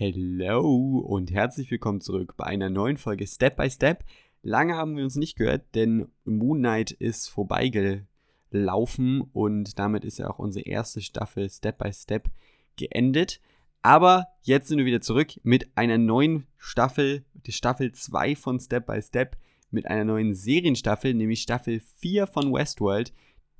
Hello 0.00 1.00
und 1.00 1.32
herzlich 1.32 1.72
willkommen 1.72 2.00
zurück 2.00 2.36
bei 2.36 2.44
einer 2.44 2.70
neuen 2.70 2.98
Folge 2.98 3.26
Step 3.26 3.56
by 3.56 3.68
Step. 3.68 4.04
Lange 4.44 4.76
haben 4.76 4.96
wir 4.96 5.02
uns 5.02 5.16
nicht 5.16 5.34
gehört, 5.34 5.74
denn 5.74 6.06
Moon 6.24 6.58
Knight 6.58 6.92
ist 6.92 7.26
vorbeigelaufen 7.26 9.22
und 9.32 9.76
damit 9.76 10.04
ist 10.04 10.20
ja 10.20 10.30
auch 10.30 10.38
unsere 10.38 10.64
erste 10.64 11.00
Staffel 11.00 11.50
Step 11.50 11.78
by 11.78 11.92
Step 11.92 12.28
geendet. 12.76 13.40
Aber 13.82 14.28
jetzt 14.42 14.68
sind 14.68 14.78
wir 14.78 14.84
wieder 14.84 15.00
zurück 15.00 15.32
mit 15.42 15.76
einer 15.76 15.98
neuen 15.98 16.46
Staffel, 16.58 17.24
die 17.34 17.50
Staffel 17.50 17.90
2 17.90 18.36
von 18.36 18.60
Step 18.60 18.86
by 18.86 19.02
Step, 19.02 19.36
mit 19.72 19.88
einer 19.88 20.04
neuen 20.04 20.32
Serienstaffel, 20.32 21.12
nämlich 21.12 21.42
Staffel 21.42 21.80
4 21.96 22.28
von 22.28 22.52
Westworld. 22.52 23.12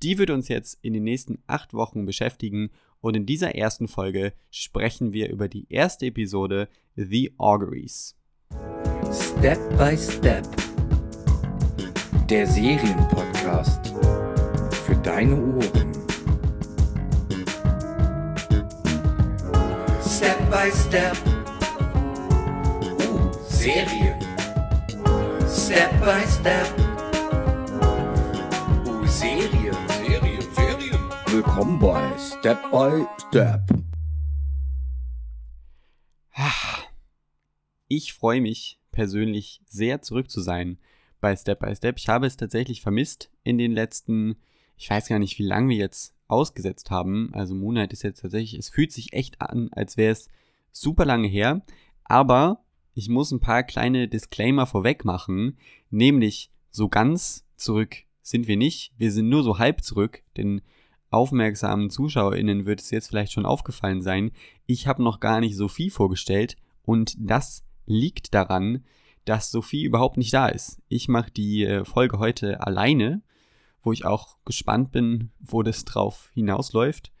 Die 0.03 0.17
wird 0.17 0.29
uns 0.29 0.47
jetzt 0.47 0.79
in 0.81 0.93
den 0.93 1.03
nächsten 1.03 1.43
acht 1.47 1.73
Wochen 1.73 2.05
beschäftigen 2.05 2.69
und 3.01 3.15
in 3.15 3.25
dieser 3.25 3.55
ersten 3.55 3.87
Folge 3.87 4.33
sprechen 4.51 5.13
wir 5.13 5.29
über 5.29 5.47
die 5.47 5.65
erste 5.69 6.07
Episode 6.07 6.67
The 6.95 7.33
Auguries. 7.37 8.15
Step 9.11 9.59
by 9.77 9.97
Step. 9.97 10.45
Der 12.29 12.45
Serienpodcast 12.45 13.93
für 14.85 14.95
deine 14.97 15.35
Ohren. 15.35 15.93
Step 20.03 20.37
by 20.51 20.71
Step. 20.71 21.17
Uh, 22.99 23.31
Serien. 23.47 24.19
Step 25.47 25.91
by 26.01 26.21
Step. 26.27 26.88
Willkommen 31.39 31.79
bei 31.79 32.17
Step 32.17 32.69
by 32.69 33.05
Step. 33.29 33.61
Ich 37.87 38.11
freue 38.11 38.41
mich 38.41 38.81
persönlich 38.91 39.61
sehr 39.65 40.01
zurück 40.01 40.29
zu 40.29 40.41
sein 40.41 40.79
bei 41.21 41.33
Step 41.37 41.61
by 41.61 41.73
Step. 41.73 41.97
Ich 41.97 42.09
habe 42.09 42.27
es 42.27 42.35
tatsächlich 42.35 42.81
vermisst 42.81 43.31
in 43.45 43.57
den 43.57 43.71
letzten, 43.71 44.35
ich 44.75 44.89
weiß 44.89 45.07
gar 45.07 45.17
nicht, 45.17 45.39
wie 45.39 45.45
lange 45.45 45.69
wir 45.69 45.77
jetzt 45.77 46.13
ausgesetzt 46.27 46.91
haben. 46.91 47.29
Also 47.31 47.55
Moonlight 47.55 47.93
ist 47.93 48.03
jetzt 48.03 48.19
tatsächlich, 48.19 48.59
es 48.59 48.67
fühlt 48.67 48.91
sich 48.91 49.13
echt 49.13 49.39
an, 49.39 49.69
als 49.71 49.95
wäre 49.95 50.11
es 50.11 50.27
super 50.73 51.05
lange 51.05 51.29
her. 51.29 51.61
Aber 52.03 52.65
ich 52.95 53.07
muss 53.07 53.31
ein 53.31 53.39
paar 53.39 53.63
kleine 53.63 54.09
Disclaimer 54.09 54.65
vorweg 54.65 55.05
machen, 55.05 55.57
nämlich 55.89 56.51
so 56.69 56.89
ganz 56.89 57.45
zurück 57.55 57.95
sind 58.21 58.49
wir 58.49 58.57
nicht. 58.57 58.91
Wir 58.97 59.13
sind 59.13 59.29
nur 59.29 59.43
so 59.43 59.57
halb 59.57 59.85
zurück, 59.85 60.21
denn 60.35 60.61
aufmerksamen 61.09 61.89
ZuschauerInnen 61.89 62.65
wird 62.65 62.81
es 62.81 62.91
jetzt 62.91 63.07
vielleicht 63.07 63.31
schon 63.31 63.45
aufgefallen 63.45 64.01
sein. 64.01 64.31
Ich 64.65 64.87
habe 64.87 65.03
noch 65.03 65.19
gar 65.19 65.39
nicht 65.39 65.55
Sophie 65.55 65.89
vorgestellt 65.89 66.55
und 66.83 67.15
das 67.17 67.63
liegt 67.85 68.33
daran, 68.33 68.83
dass 69.25 69.51
Sophie 69.51 69.83
überhaupt 69.83 70.17
nicht 70.17 70.33
da 70.33 70.47
ist. 70.47 70.81
Ich 70.87 71.07
mache 71.07 71.31
die 71.31 71.63
äh, 71.63 71.85
Folge 71.85 72.19
heute 72.19 72.65
alleine, 72.65 73.21
wo 73.81 73.91
ich 73.91 74.05
auch 74.05 74.37
gespannt 74.45 74.91
bin, 74.91 75.31
wo 75.39 75.63
das 75.63 75.85
drauf 75.85 76.31
hinausläuft. 76.33 77.11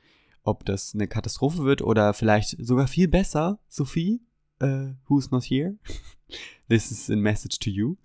Ob 0.43 0.65
das 0.65 0.93
eine 0.93 1.07
Katastrophe 1.07 1.63
wird 1.63 1.81
oder 1.81 2.13
vielleicht 2.13 2.55
sogar 2.65 2.87
viel 2.87 3.07
besser, 3.07 3.59
Sophie, 3.67 4.21
uh, 4.63 4.93
who's 5.07 5.31
not 5.31 5.43
here. 5.43 5.75
This 6.69 6.91
is 6.91 7.09
a 7.09 7.15
message 7.15 7.59
to 7.59 7.69
you. 7.69 7.97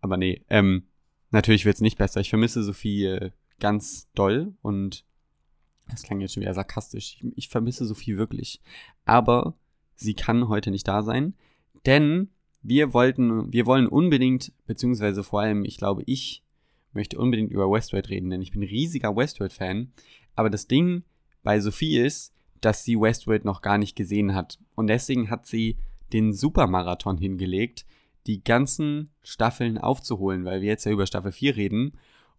Aber 0.00 0.16
nee, 0.16 0.44
ähm, 0.50 0.84
natürlich 1.30 1.64
wird 1.64 1.76
es 1.76 1.80
nicht 1.80 1.98
besser. 1.98 2.20
Ich 2.20 2.30
vermisse 2.30 2.62
Sophie 2.62 3.04
äh, 3.04 3.30
ganz 3.60 4.08
doll 4.14 4.54
und 4.62 5.04
das 5.88 6.02
klang 6.02 6.20
jetzt 6.20 6.34
schon 6.34 6.42
wieder 6.42 6.54
sarkastisch. 6.54 7.18
Ich, 7.20 7.24
ich 7.36 7.48
vermisse 7.48 7.84
Sophie 7.84 8.16
wirklich. 8.16 8.60
Aber 9.04 9.54
sie 9.96 10.14
kann 10.14 10.48
heute 10.48 10.70
nicht 10.70 10.86
da 10.86 11.02
sein, 11.02 11.34
denn 11.86 12.30
wir 12.62 12.92
wollten, 12.92 13.52
wir 13.52 13.66
wollen 13.66 13.86
unbedingt, 13.86 14.52
beziehungsweise 14.66 15.22
vor 15.22 15.40
allem, 15.40 15.64
ich 15.64 15.78
glaube, 15.78 16.02
ich 16.06 16.42
möchte 16.92 17.18
unbedingt 17.18 17.52
über 17.52 17.70
Westworld 17.70 18.08
reden, 18.08 18.30
denn 18.30 18.42
ich 18.42 18.50
bin 18.50 18.62
riesiger 18.62 19.14
Westworld-Fan. 19.14 19.92
Aber 20.34 20.50
das 20.50 20.66
Ding 20.66 21.04
bei 21.42 21.60
Sophie 21.60 21.98
ist, 21.98 22.34
dass 22.60 22.84
sie 22.84 23.00
Westworld 23.00 23.44
noch 23.44 23.62
gar 23.62 23.78
nicht 23.78 23.96
gesehen 23.96 24.34
hat. 24.34 24.58
Und 24.74 24.88
deswegen 24.88 25.30
hat 25.30 25.46
sie 25.46 25.76
den 26.12 26.32
Supermarathon 26.32 27.18
hingelegt, 27.18 27.86
die 28.26 28.42
ganzen 28.42 29.10
Staffeln 29.22 29.78
aufzuholen, 29.78 30.44
weil 30.44 30.60
wir 30.60 30.68
jetzt 30.68 30.84
ja 30.84 30.92
über 30.92 31.06
Staffel 31.06 31.32
4 31.32 31.56
reden. 31.56 31.92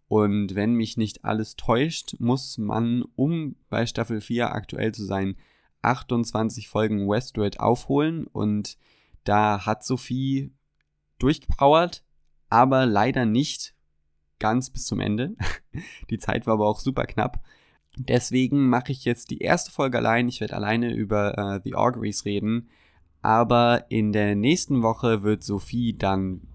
Und 0.10 0.56
wenn 0.56 0.74
mich 0.74 0.98
nicht 0.98 1.24
alles 1.24 1.56
täuscht, 1.56 2.16
muss 2.18 2.58
man, 2.58 3.04
um 3.16 3.56
bei 3.70 3.86
Staffel 3.86 4.22
4 4.22 4.52
aktuell 4.52 4.92
zu 4.92 5.06
sein, 5.06 5.36
28 5.84 6.68
Folgen 6.68 7.08
Westworld 7.08 7.60
aufholen. 7.60 8.26
Und 8.26 8.80
da 9.24 9.68
hat 9.68 9.86
Sophie 9.86 10.52
durchgepowert, 11.20 12.04
aber 12.50 12.88
leider 12.88 13.26
nicht 13.26 13.76
ganz 14.40 14.72
bis 14.72 14.86
zum 14.86 15.00
Ende. 15.00 15.36
Die 16.10 16.18
Zeit 16.18 16.48
war 16.48 16.56
aber 16.56 16.68
auch 16.68 16.80
super 16.80 17.06
knapp. 17.06 17.44
Deswegen 17.96 18.68
mache 18.68 18.92
ich 18.92 19.06
jetzt 19.06 19.30
die 19.30 19.40
erste 19.40 19.72
Folge 19.72 20.00
allein. 20.00 20.28
Ich 20.28 20.42
werde 20.42 20.56
alleine 20.56 20.92
über 20.92 21.38
äh, 21.38 21.62
The 21.64 21.76
Auguries 21.76 22.26
reden. 22.26 22.70
Aber 23.22 23.86
in 23.90 24.12
der 24.12 24.36
nächsten 24.36 24.82
Woche 24.82 25.22
wird 25.22 25.44
Sophie 25.44 25.96
dann 25.96 26.48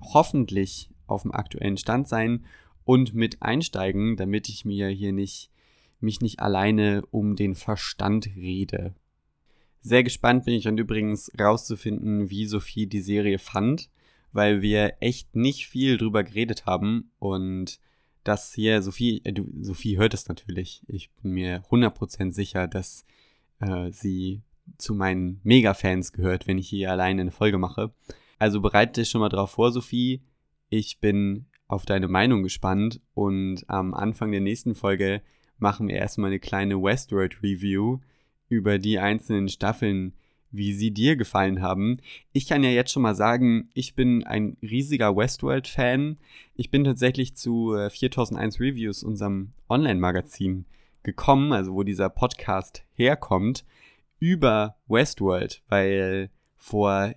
hoffentlich 0.00 0.90
auf 1.06 1.22
dem 1.22 1.32
aktuellen 1.32 1.76
Stand 1.76 2.08
sein 2.08 2.44
und 2.86 3.12
mit 3.14 3.42
einsteigen, 3.42 4.16
damit 4.16 4.48
ich 4.48 4.64
mir 4.64 4.88
hier 4.88 5.12
nicht 5.12 5.50
mich 6.00 6.20
nicht 6.20 6.40
alleine 6.40 7.02
um 7.10 7.36
den 7.36 7.54
Verstand 7.54 8.28
rede. 8.36 8.94
Sehr 9.80 10.04
gespannt 10.04 10.44
bin 10.44 10.54
ich 10.54 10.68
und 10.68 10.78
übrigens 10.78 11.30
rauszufinden, 11.38 12.30
wie 12.30 12.46
Sophie 12.46 12.86
die 12.86 13.00
Serie 13.00 13.38
fand, 13.38 13.90
weil 14.32 14.62
wir 14.62 14.94
echt 15.00 15.34
nicht 15.36 15.68
viel 15.68 15.96
drüber 15.96 16.22
geredet 16.22 16.66
haben 16.66 17.10
und 17.18 17.78
das 18.24 18.52
hier, 18.52 18.82
Sophie, 18.82 19.20
äh, 19.24 19.32
du, 19.32 19.46
Sophie 19.60 19.98
hört 19.98 20.12
es 20.12 20.28
natürlich. 20.28 20.82
Ich 20.88 21.10
bin 21.22 21.32
mir 21.32 21.62
100% 21.70 22.32
sicher, 22.32 22.66
dass 22.66 23.04
äh, 23.60 23.90
sie 23.92 24.42
zu 24.78 24.94
meinen 24.94 25.40
Mega-Fans 25.44 26.12
gehört, 26.12 26.46
wenn 26.46 26.58
ich 26.58 26.68
hier 26.68 26.90
alleine 26.90 27.22
eine 27.22 27.30
Folge 27.30 27.58
mache. 27.58 27.94
Also 28.38 28.60
bereite 28.60 29.00
dich 29.00 29.10
schon 29.10 29.20
mal 29.20 29.28
drauf 29.28 29.52
vor, 29.52 29.70
Sophie. 29.70 30.22
Ich 30.68 30.98
bin 30.98 31.46
auf 31.68 31.84
deine 31.84 32.08
Meinung 32.08 32.42
gespannt 32.42 33.00
und 33.14 33.64
am 33.68 33.94
Anfang 33.94 34.30
der 34.30 34.40
nächsten 34.40 34.74
Folge 34.74 35.22
machen 35.58 35.88
wir 35.88 35.96
erstmal 35.96 36.30
eine 36.30 36.38
kleine 36.38 36.82
Westworld 36.82 37.42
Review 37.42 37.98
über 38.48 38.78
die 38.78 38.98
einzelnen 38.98 39.48
Staffeln, 39.48 40.12
wie 40.50 40.72
sie 40.72 40.92
dir 40.92 41.16
gefallen 41.16 41.60
haben. 41.60 41.98
Ich 42.32 42.46
kann 42.46 42.62
ja 42.62 42.70
jetzt 42.70 42.92
schon 42.92 43.02
mal 43.02 43.14
sagen, 43.14 43.68
ich 43.74 43.94
bin 43.94 44.24
ein 44.24 44.56
riesiger 44.62 45.16
Westworld-Fan. 45.16 46.18
Ich 46.54 46.70
bin 46.70 46.84
tatsächlich 46.84 47.34
zu 47.34 47.76
4001 47.90 48.56
äh, 48.56 48.62
Reviews, 48.62 49.02
unserem 49.02 49.52
Online-Magazin, 49.68 50.66
gekommen, 51.02 51.52
also 51.52 51.74
wo 51.74 51.82
dieser 51.82 52.08
Podcast 52.10 52.84
herkommt, 52.94 53.64
über 54.18 54.76
Westworld, 54.88 55.62
weil 55.68 56.30
vor, 56.56 57.12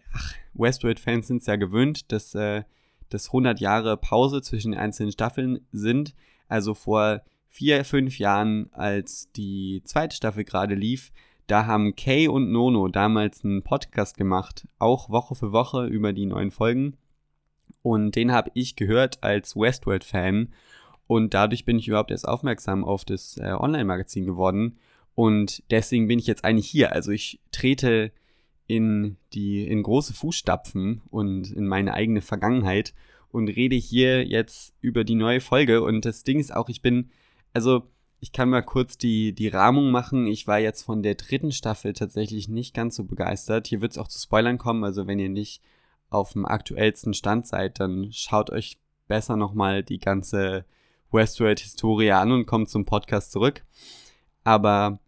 Westworld-Fans 0.53 1.27
sind 1.27 1.41
es 1.41 1.47
ja 1.47 1.55
gewöhnt, 1.55 2.11
dass 2.11 2.35
äh, 2.35 2.63
das 3.09 3.27
100 3.27 3.59
Jahre 3.59 3.97
Pause 3.97 4.41
zwischen 4.41 4.71
den 4.71 4.79
einzelnen 4.79 5.11
Staffeln 5.11 5.59
sind. 5.71 6.15
Also 6.47 6.73
vor 6.73 7.21
vier, 7.47 7.83
fünf 7.83 8.19
Jahren, 8.19 8.69
als 8.71 9.31
die 9.31 9.81
zweite 9.83 10.15
Staffel 10.15 10.43
gerade 10.43 10.75
lief, 10.75 11.11
da 11.47 11.65
haben 11.65 11.95
Kay 11.95 12.27
und 12.27 12.51
Nono 12.51 12.87
damals 12.89 13.43
einen 13.43 13.63
Podcast 13.63 14.17
gemacht, 14.17 14.67
auch 14.77 15.09
Woche 15.09 15.33
für 15.33 15.51
Woche 15.51 15.87
über 15.87 16.13
die 16.13 16.27
neuen 16.27 16.51
Folgen. 16.51 16.95
Und 17.81 18.15
den 18.15 18.31
habe 18.31 18.51
ich 18.53 18.75
gehört 18.75 19.23
als 19.23 19.55
Westworld-Fan. 19.55 20.49
Und 21.07 21.33
dadurch 21.33 21.65
bin 21.65 21.79
ich 21.79 21.87
überhaupt 21.87 22.11
erst 22.11 22.27
aufmerksam 22.27 22.83
auf 22.83 23.03
das 23.03 23.37
äh, 23.37 23.51
Online-Magazin 23.51 24.25
geworden. 24.25 24.77
Und 25.15 25.63
deswegen 25.71 26.07
bin 26.07 26.19
ich 26.19 26.27
jetzt 26.27 26.45
eigentlich 26.45 26.69
hier. 26.69 26.93
Also 26.93 27.11
ich 27.11 27.39
trete 27.51 28.11
in 28.69 29.17
die, 29.33 29.67
in 29.67 29.83
große 29.83 30.13
Fußstapfen 30.13 31.01
und 31.09 31.51
in 31.51 31.67
meine 31.67 31.93
eigene 31.93 32.21
Vergangenheit 32.21 32.93
und 33.29 33.49
rede 33.49 33.75
hier 33.75 34.25
jetzt 34.25 34.73
über 34.79 35.03
die 35.03 35.15
neue 35.15 35.41
Folge. 35.41 35.81
Und 35.81 36.05
das 36.05 36.23
Ding 36.23 36.39
ist 36.39 36.55
auch, 36.55 36.69
ich 36.69 36.81
bin 36.81 37.09
also 37.53 37.83
ich 38.21 38.31
kann 38.31 38.49
mal 38.49 38.61
kurz 38.61 38.97
die, 38.97 39.33
die 39.33 39.47
Rahmung 39.47 39.91
machen. 39.91 40.27
Ich 40.27 40.45
war 40.45 40.59
jetzt 40.59 40.83
von 40.83 41.01
der 41.01 41.15
dritten 41.15 41.51
Staffel 41.51 41.93
tatsächlich 41.93 42.49
nicht 42.49 42.73
ganz 42.73 42.95
so 42.95 43.05
begeistert. 43.05 43.67
Hier 43.67 43.81
wird 43.81 43.93
es 43.93 43.97
auch 43.97 44.09
zu 44.09 44.19
Spoilern 44.19 44.57
kommen, 44.57 44.83
also 44.83 45.07
wenn 45.07 45.19
ihr 45.19 45.29
nicht 45.29 45.61
auf 46.09 46.33
dem 46.33 46.45
aktuellsten 46.45 47.13
Stand 47.13 47.47
seid, 47.47 47.79
dann 47.79 48.11
schaut 48.11 48.49
euch 48.49 48.77
besser 49.07 49.37
nochmal 49.37 49.83
die 49.83 49.99
ganze 49.99 50.65
Westworld-Historie 51.11 52.11
an 52.11 52.31
und 52.31 52.45
kommt 52.45 52.69
zum 52.69 52.85
Podcast 52.85 53.31
zurück. 53.31 53.63
Aber 54.43 54.99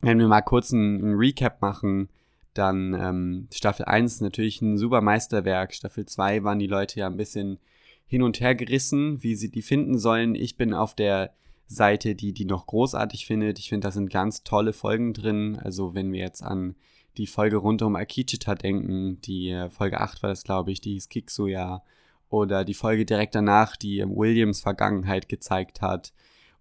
wenn 0.00 0.18
wir 0.18 0.28
mal 0.28 0.42
kurz 0.42 0.72
einen, 0.72 1.02
einen 1.02 1.14
Recap 1.14 1.62
machen, 1.62 2.10
dann 2.54 2.94
ähm, 2.94 3.48
Staffel 3.52 3.84
1 3.86 4.20
natürlich 4.20 4.62
ein 4.62 4.78
super 4.78 5.00
Meisterwerk. 5.00 5.74
Staffel 5.74 6.06
2 6.06 6.44
waren 6.44 6.58
die 6.58 6.66
Leute 6.66 7.00
ja 7.00 7.06
ein 7.06 7.16
bisschen 7.16 7.58
hin 8.06 8.22
und 8.22 8.40
her 8.40 8.54
gerissen, 8.54 9.22
wie 9.22 9.34
sie 9.34 9.50
die 9.50 9.62
finden 9.62 9.98
sollen. 9.98 10.34
Ich 10.34 10.56
bin 10.56 10.72
auf 10.72 10.94
der 10.94 11.34
Seite, 11.66 12.14
die 12.14 12.32
die 12.32 12.44
noch 12.44 12.66
großartig 12.66 13.26
findet. 13.26 13.58
Ich 13.58 13.68
finde, 13.68 13.86
da 13.86 13.90
sind 13.90 14.10
ganz 14.10 14.44
tolle 14.44 14.72
Folgen 14.72 15.12
drin. 15.12 15.58
Also 15.62 15.94
wenn 15.94 16.12
wir 16.12 16.20
jetzt 16.20 16.42
an 16.42 16.76
die 17.16 17.26
Folge 17.26 17.56
rund 17.56 17.82
um 17.82 17.96
Akichita 17.96 18.54
denken, 18.54 19.20
die 19.22 19.50
äh, 19.50 19.70
Folge 19.70 20.00
8 20.00 20.22
war 20.22 20.30
das, 20.30 20.44
glaube 20.44 20.72
ich, 20.72 20.80
die 20.80 20.92
hieß 20.92 21.08
Kiksuya. 21.08 21.82
Oder 22.28 22.64
die 22.64 22.74
Folge 22.74 23.04
direkt 23.04 23.34
danach, 23.34 23.76
die 23.76 24.04
Williams 24.04 24.60
Vergangenheit 24.60 25.28
gezeigt 25.28 25.80
hat. 25.80 26.12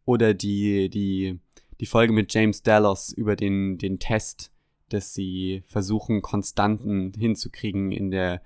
Oder 0.05 0.33
die, 0.33 0.89
die, 0.89 1.39
die 1.79 1.85
Folge 1.85 2.13
mit 2.13 2.33
James 2.33 2.61
Dallas 2.61 3.11
über 3.11 3.35
den, 3.35 3.77
den 3.77 3.99
Test, 3.99 4.51
dass 4.93 5.13
sie 5.13 5.63
versuchen, 5.67 6.21
Konstanten 6.21 7.13
hinzukriegen 7.17 7.91
in 7.91 8.11
der 8.11 8.41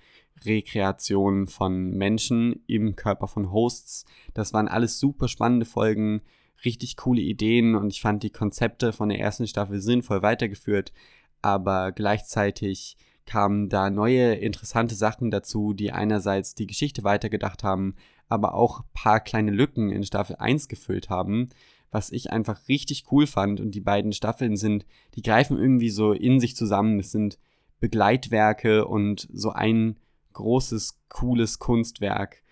Rekreation 0.46 1.48
von 1.48 1.92
Menschen 1.92 2.64
im 2.68 2.96
Körper 2.96 3.28
von 3.28 3.52
Hosts. 3.52 4.06
Das 4.34 4.54
waren 4.54 4.68
alles 4.68 5.00
super 5.00 5.28
spannende 5.28 5.66
Folgen, 5.66 6.22
richtig 6.64 6.98
coole 6.98 7.22
Ideen 7.22 7.76
und 7.76 7.92
ich 7.92 8.02
fand 8.02 8.24
die 8.24 8.30
Konzepte 8.30 8.94
von 8.94 9.10
der 9.10 9.20
ersten 9.20 9.48
Staffel 9.48 9.80
sinnvoll 9.80 10.22
weitergeführt, 10.22 10.94
aber 11.42 11.92
gleichzeitig 11.92 12.98
kamen 13.26 13.70
da 13.70 13.90
neue 13.90 14.36
interessante 14.36 14.96
Sachen 14.96 15.30
dazu, 15.32 15.74
die 15.74 15.92
einerseits 15.92 16.56
die 16.56 16.66
Geschichte 16.66 17.04
weitergedacht 17.04 17.64
haben, 17.64 17.96
aber 18.30 18.54
auch 18.54 18.84
paar 18.94 19.20
kleine 19.20 19.52
Lücken 19.52 19.92
in 19.92 20.04
Staffel 20.04 20.38
1 20.38 20.68
gefüllt 20.68 21.10
haben, 21.10 21.50
was 21.92 22.12
ich 22.12 22.32
einfach 22.32 22.68
richtig 22.68 23.06
cool 23.12 23.28
fand 23.28 23.60
und 23.60 23.72
die 23.72 23.82
beiden 23.82 24.12
Staffeln 24.12 24.58
sind, 24.58 24.86
die 25.16 25.22
greifen 25.22 25.58
irgendwie 25.58 25.90
so 25.90 26.12
in 26.12 26.40
sich 26.40 26.56
zusammen, 26.56 27.00
es 27.00 27.12
sind 27.12 27.40
Begleitwerke 27.80 28.86
und 28.86 29.28
so 29.32 29.52
ein 29.52 29.98
großes, 30.34 31.00
cooles 31.10 31.60
Kunstwerk. 31.60 32.44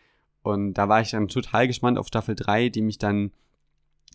Und 0.42 0.76
da 0.76 0.88
war 0.88 1.02
ich 1.02 1.12
dann 1.12 1.28
total 1.28 1.68
gespannt 1.68 1.98
auf 1.98 2.08
Staffel 2.08 2.36
3, 2.36 2.70
die 2.70 2.82
mich 2.82 2.98
dann 2.98 3.32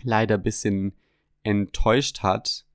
leider 0.03 0.37
ein 0.37 0.43
bisschen 0.43 0.95
enttäuscht 1.43 2.21
hat. 2.21 2.67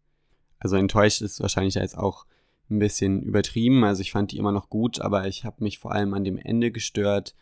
Also 0.60 0.76
enttäuscht 0.76 1.22
ist 1.22 1.40
wahrscheinlich 1.40 1.76
jetzt 1.76 1.98
auch 1.98 2.26
ein 2.70 2.80
bisschen 2.80 3.22
übertrieben. 3.22 3.84
Also 3.84 4.02
ich 4.02 4.12
fand 4.12 4.32
die 4.32 4.38
immer 4.38 4.52
noch 4.52 4.70
gut, 4.70 5.00
aber 5.00 5.28
ich 5.28 5.46
habe 5.46 5.64
mich 5.64 5.80
vor 5.80 5.92
allem 5.92 6.14
an 6.14 6.24
dem 6.24 6.38
Ende 6.38 6.72
gestört. 6.72 7.36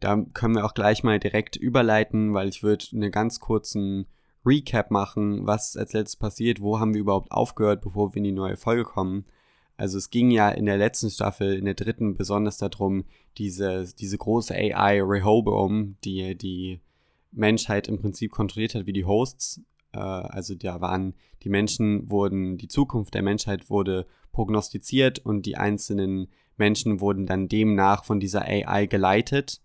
Da 0.00 0.24
können 0.34 0.54
wir 0.54 0.64
auch 0.64 0.74
gleich 0.74 1.02
mal 1.02 1.18
direkt 1.18 1.56
überleiten, 1.56 2.34
weil 2.34 2.48
ich 2.48 2.62
würde 2.62 2.86
einen 2.92 3.10
ganz 3.10 3.40
kurzen 3.40 4.06
Recap 4.44 4.90
machen, 4.90 5.46
was 5.46 5.76
als 5.76 5.92
letztes 5.92 6.16
passiert, 6.16 6.60
wo 6.60 6.80
haben 6.80 6.94
wir 6.94 7.00
überhaupt 7.00 7.30
aufgehört, 7.30 7.82
bevor 7.82 8.14
wir 8.14 8.18
in 8.18 8.24
die 8.24 8.32
neue 8.32 8.56
Folge 8.56 8.84
kommen. 8.84 9.24
Also 9.76 9.98
es 9.98 10.10
ging 10.10 10.30
ja 10.30 10.50
in 10.50 10.66
der 10.66 10.76
letzten 10.76 11.10
Staffel, 11.10 11.54
in 11.54 11.64
der 11.64 11.74
dritten 11.74 12.14
besonders 12.14 12.58
darum, 12.58 13.04
diese, 13.38 13.86
diese 13.98 14.18
große 14.18 14.54
AI 14.54 15.02
Rehoboam, 15.02 15.96
die 16.04 16.36
die 16.36 16.80
Menschheit 17.32 17.88
im 17.88 17.98
Prinzip 17.98 18.32
kontrolliert 18.32 18.74
hat 18.74 18.86
wie 18.86 18.92
die 18.92 19.04
Hosts. 19.04 19.62
Äh, 19.92 19.98
also 19.98 20.54
da 20.54 20.80
waren 20.80 21.14
die 21.42 21.48
Menschen 21.48 22.10
wurden, 22.10 22.58
die 22.58 22.68
Zukunft 22.68 23.14
der 23.14 23.22
Menschheit 23.22 23.70
wurde 23.70 24.06
prognostiziert 24.32 25.18
und 25.20 25.46
die 25.46 25.56
einzelnen 25.56 26.28
Menschen 26.56 27.00
wurden 27.00 27.26
dann 27.26 27.48
demnach 27.48 28.04
von 28.04 28.20
dieser 28.20 28.42
AI 28.42 28.86
geleitet. 28.86 29.60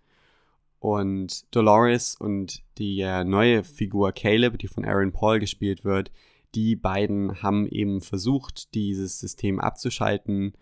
Und 0.79 1.53
Dolores 1.55 2.15
und 2.15 2.63
die 2.77 3.01
äh, 3.01 3.23
neue 3.23 3.63
Figur 3.63 4.11
Caleb, 4.11 4.59
die 4.59 4.67
von 4.67 4.85
Aaron 4.85 5.11
Paul 5.11 5.39
gespielt 5.39 5.83
wird, 5.83 6.11
die 6.53 6.75
beiden 6.75 7.41
haben 7.41 7.67
eben 7.67 8.01
versucht, 8.01 8.73
dieses 8.75 9.19
System 9.19 9.59
abzuschalten. 9.59 10.53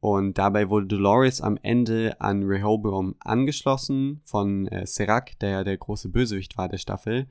Und 0.00 0.36
dabei 0.36 0.68
wurde 0.68 0.88
Dolores 0.88 1.40
am 1.40 1.58
Ende 1.62 2.20
an 2.20 2.42
Rehoboam 2.42 3.14
angeschlossen 3.20 4.20
von 4.24 4.66
äh, 4.68 4.86
Serac, 4.86 5.38
der 5.38 5.50
ja 5.50 5.64
der 5.64 5.78
große 5.78 6.08
Bösewicht 6.08 6.58
war 6.58 6.68
der 6.68 6.78
Staffel, 6.78 7.28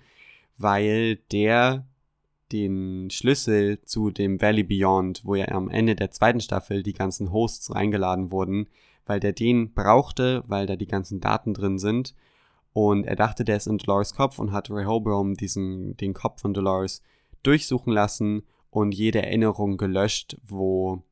weil 0.58 1.18
der 1.32 1.86
den 2.52 3.10
Schlüssel 3.10 3.82
zu 3.82 4.10
dem 4.10 4.42
Valley 4.42 4.64
Beyond, 4.64 5.22
wo 5.26 5.36
ja 5.36 5.48
am 5.50 5.70
Ende 5.70 5.96
der 5.96 6.12
zweiten 6.12 6.40
Staffel 6.40 6.84
die 6.84 6.94
ganzen 6.94 7.32
Hosts 7.32 7.74
reingeladen 7.74 8.32
wurden, 8.32 8.68
weil 9.06 9.20
der 9.20 9.34
den 9.34 9.74
brauchte, 9.74 10.44
weil 10.48 10.66
da 10.66 10.76
die 10.76 10.88
ganzen 10.88 11.20
Daten 11.20 11.54
drin 11.54 11.80
sind. 11.80 12.16
Und 12.74 13.06
er 13.06 13.16
dachte, 13.16 13.44
der 13.44 13.58
ist 13.58 13.68
in 13.68 13.78
Dolores 13.78 14.14
Kopf 14.14 14.40
und 14.40 14.52
hat 14.52 14.70
Rehoboam 14.70 15.36
diesen, 15.36 15.98
den 15.98 16.14
Kopf 16.14 16.42
von 16.42 16.54
Dolores 16.54 17.02
durchsuchen 17.44 17.92
lassen 17.92 18.44
und 18.70 18.94
jede 18.94 19.22
Erinnerung 19.22 19.78
gelöscht, 19.78 20.38
wo 20.44 21.04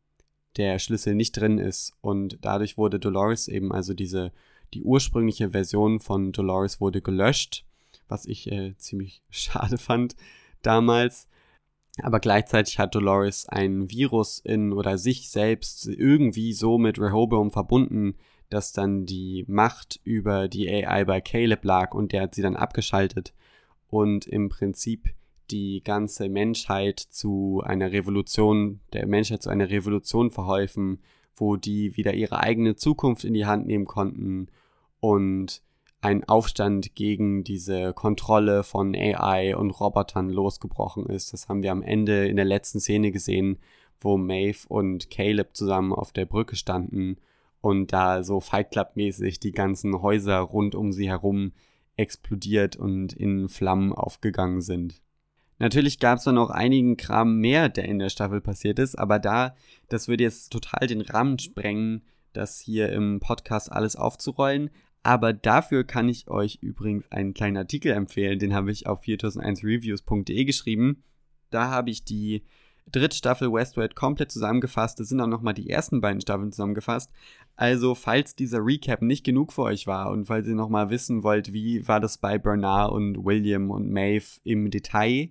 der 0.57 0.80
Schlüssel 0.80 1.15
nicht 1.15 1.33
drin 1.33 1.57
ist. 1.57 1.94
Und 2.01 2.38
dadurch 2.41 2.77
wurde 2.77 3.00
Dolores 3.00 3.47
eben, 3.47 3.71
also 3.71 3.94
diese, 3.94 4.31
die 4.74 4.83
ursprüngliche 4.83 5.51
Version 5.51 6.00
von 6.00 6.31
Dolores 6.31 6.80
wurde 6.80 7.01
gelöscht, 7.01 7.65
was 8.07 8.25
ich 8.25 8.51
äh, 8.51 8.75
ziemlich 8.77 9.21
schade 9.30 9.77
fand 9.77 10.15
damals. 10.62 11.27
Aber 12.04 12.19
gleichzeitig 12.19 12.80
hat 12.80 12.96
Dolores 12.96 13.48
ein 13.48 13.90
Virus 13.90 14.40
in 14.40 14.74
oder 14.74 14.98
sich 14.98 15.30
selbst 15.30 15.88
irgendwie 15.88 16.54
so 16.54 16.78
mit 16.78 17.00
Rehoboam 17.00 17.51
verbunden, 17.51 18.16
dass 18.50 18.72
dann 18.74 19.06
die 19.06 19.46
Macht 19.48 20.00
über 20.04 20.48
die 20.48 20.69
AI 20.69 21.06
bei 21.06 21.22
Caleb 21.22 21.63
lag 21.63 21.94
und 21.94 22.12
der 22.12 22.24
hat 22.24 22.36
sie 22.36 22.42
dann 22.42 22.56
abgeschaltet 22.56 23.34
und 23.90 24.25
im 24.25 24.50
Prinzip 24.50 25.13
die 25.51 25.81
ganze 25.84 26.30
Menschheit 26.30 27.00
zu 27.00 27.62
einer 27.66 27.92
Revolution, 27.92 28.81
der 28.94 29.07
Menschheit 29.07 29.42
zu 29.42 29.50
einer 29.50 29.69
Revolution 29.69 30.31
verholfen, 30.31 31.00
wo 31.36 31.56
die 31.56 31.95
wieder 31.98 32.13
ihre 32.13 32.40
eigene 32.40 32.75
Zukunft 32.75 33.24
in 33.24 33.34
die 33.34 33.45
Hand 33.45 33.66
nehmen 33.66 33.86
konnten 33.86 34.48
und 35.00 35.62
ein 36.01 36.24
Aufstand 36.24 36.96
gegen 36.96 37.44
diese 37.44 37.94
Kontrolle 37.94 38.63
von 38.63 38.96
AI 38.96 39.56
und 39.56 39.72
Robotern 39.72 40.30
losgebrochen 40.30 41.06
ist. 41.07 41.34
Das 41.34 41.50
haben 41.50 41.62
wir 41.63 41.72
am 41.72 41.84
Ende 41.84 42.28
in 42.28 42.38
der 42.38 42.46
letzten 42.46 42.80
Szene 42.80 43.12
gesehen, 43.12 43.57
wo 44.00 44.18
Maeve 44.18 44.68
und 44.69 45.10
Caleb 45.10 45.56
zusammen 45.56 45.92
auf 45.92 46.13
der 46.13 46.25
Brücke 46.25 46.56
standen 46.56 47.18
und 47.62 47.92
da 47.92 48.24
so 48.24 48.40
Fight 48.40 48.72
Club 48.72 48.92
mäßig 48.96 49.40
die 49.40 49.51
ganzen 49.51 50.01
Häuser 50.01 50.40
rund 50.40 50.75
um 50.75 50.94
sie 50.94 51.10
herum 51.10 51.51
explodiert 51.98 52.78
und 52.78 53.12
in 53.12 53.50
Flammen 53.50 53.92
aufgegangen 53.92 54.62
sind. 54.62 55.02
Natürlich 55.57 56.00
gab 56.00 56.19
es 56.19 56.24
da 56.24 56.31
noch 56.31 56.50
einigen 56.50 56.95
Kram 56.95 57.40
mehr, 57.40 57.68
der 57.68 57.84
in 57.84 58.00
der 58.00 58.10
Staffel 58.10 58.40
passiert 58.40 58.80
ist, 58.80 58.98
aber 58.98 59.19
da, 59.19 59.56
das 59.90 60.07
würde 60.07 60.24
jetzt 60.24 60.54
total 60.54 60.88
den 60.88 61.02
Rahmen 61.02 61.38
sprengen, 61.38 62.04
das 62.31 62.62
hier 62.62 62.90
im 62.94 63.19
Podcast 63.19 63.69
alles 63.69 63.98
aufzurollen. 63.98 64.69
Aber 65.09 65.33
dafür 65.33 65.85
kann 65.85 66.07
ich 66.07 66.27
euch 66.27 66.59
übrigens 66.61 67.11
einen 67.11 67.33
kleinen 67.33 67.57
Artikel 67.57 67.91
empfehlen, 67.94 68.38
den 68.38 68.53
habe 68.53 68.69
ich 68.69 68.85
auf 68.85 69.01
4001reviews.de 69.01 70.45
geschrieben. 70.45 71.01
Da 71.50 71.71
habe 71.71 71.89
ich 71.89 72.03
die 72.03 72.44
dritte 72.91 73.15
Staffel 73.15 73.51
Westworld 73.51 73.95
komplett 73.95 74.31
zusammengefasst. 74.31 75.00
Es 75.00 75.09
sind 75.09 75.19
auch 75.19 75.25
nochmal 75.25 75.56
die 75.56 75.67
ersten 75.67 76.00
beiden 76.00 76.21
Staffeln 76.21 76.51
zusammengefasst. 76.51 77.09
Also, 77.56 77.95
falls 77.95 78.35
dieser 78.35 78.63
Recap 78.63 79.01
nicht 79.01 79.23
genug 79.23 79.51
für 79.51 79.63
euch 79.63 79.87
war 79.87 80.11
und 80.11 80.25
falls 80.25 80.45
ihr 80.45 80.54
nochmal 80.54 80.92
wissen 80.92 81.23
wollt, 81.23 81.54
wie 81.54 81.87
war 81.87 81.99
das 81.99 82.19
bei 82.19 82.37
Bernard 82.37 82.92
und 82.92 83.25
William 83.25 83.71
und 83.71 83.89
Maeve 83.89 84.39
im 84.44 84.69
Detail, 84.69 85.30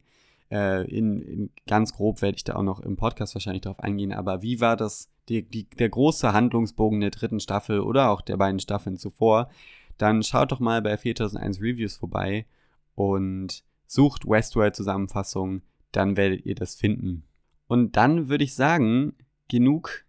äh, 0.51 0.91
in, 0.91 1.21
in, 1.21 1.51
ganz 1.69 1.93
grob 1.93 2.21
werde 2.21 2.35
ich 2.35 2.43
da 2.43 2.57
auch 2.57 2.65
noch 2.65 2.81
im 2.81 2.97
Podcast 2.97 3.37
wahrscheinlich 3.37 3.63
drauf 3.63 3.79
eingehen, 3.79 4.13
aber 4.13 4.43
wie 4.43 4.61
war 4.61 4.77
das, 4.77 5.09
die, 5.29 5.43
die, 5.43 5.69
der 5.69 5.89
große 5.89 6.33
Handlungsbogen 6.33 7.01
der 7.01 7.11
dritten 7.11 7.41
Staffel 7.41 7.81
oder 7.81 8.11
auch 8.11 8.21
der 8.21 8.37
beiden 8.37 8.61
Staffeln 8.61 8.97
zuvor, 8.97 9.51
dann 9.97 10.23
schaut 10.23 10.53
doch 10.53 10.61
mal 10.61 10.81
bei 10.83 10.97
4001 10.97 11.61
Reviews 11.61 11.97
vorbei 11.97 12.47
und 12.95 13.65
sucht 13.87 14.27
Westworld 14.27 14.77
Zusammenfassung, 14.77 15.63
dann 15.93 16.17
werdet 16.17 16.47
ihr 16.47 16.55
das 16.55 16.75
finden. 16.75 17.25
Und 17.67 17.97
dann 17.97 18.29
würde 18.29 18.45
ich 18.45 18.55
sagen, 18.55 19.15
genug 19.49 20.05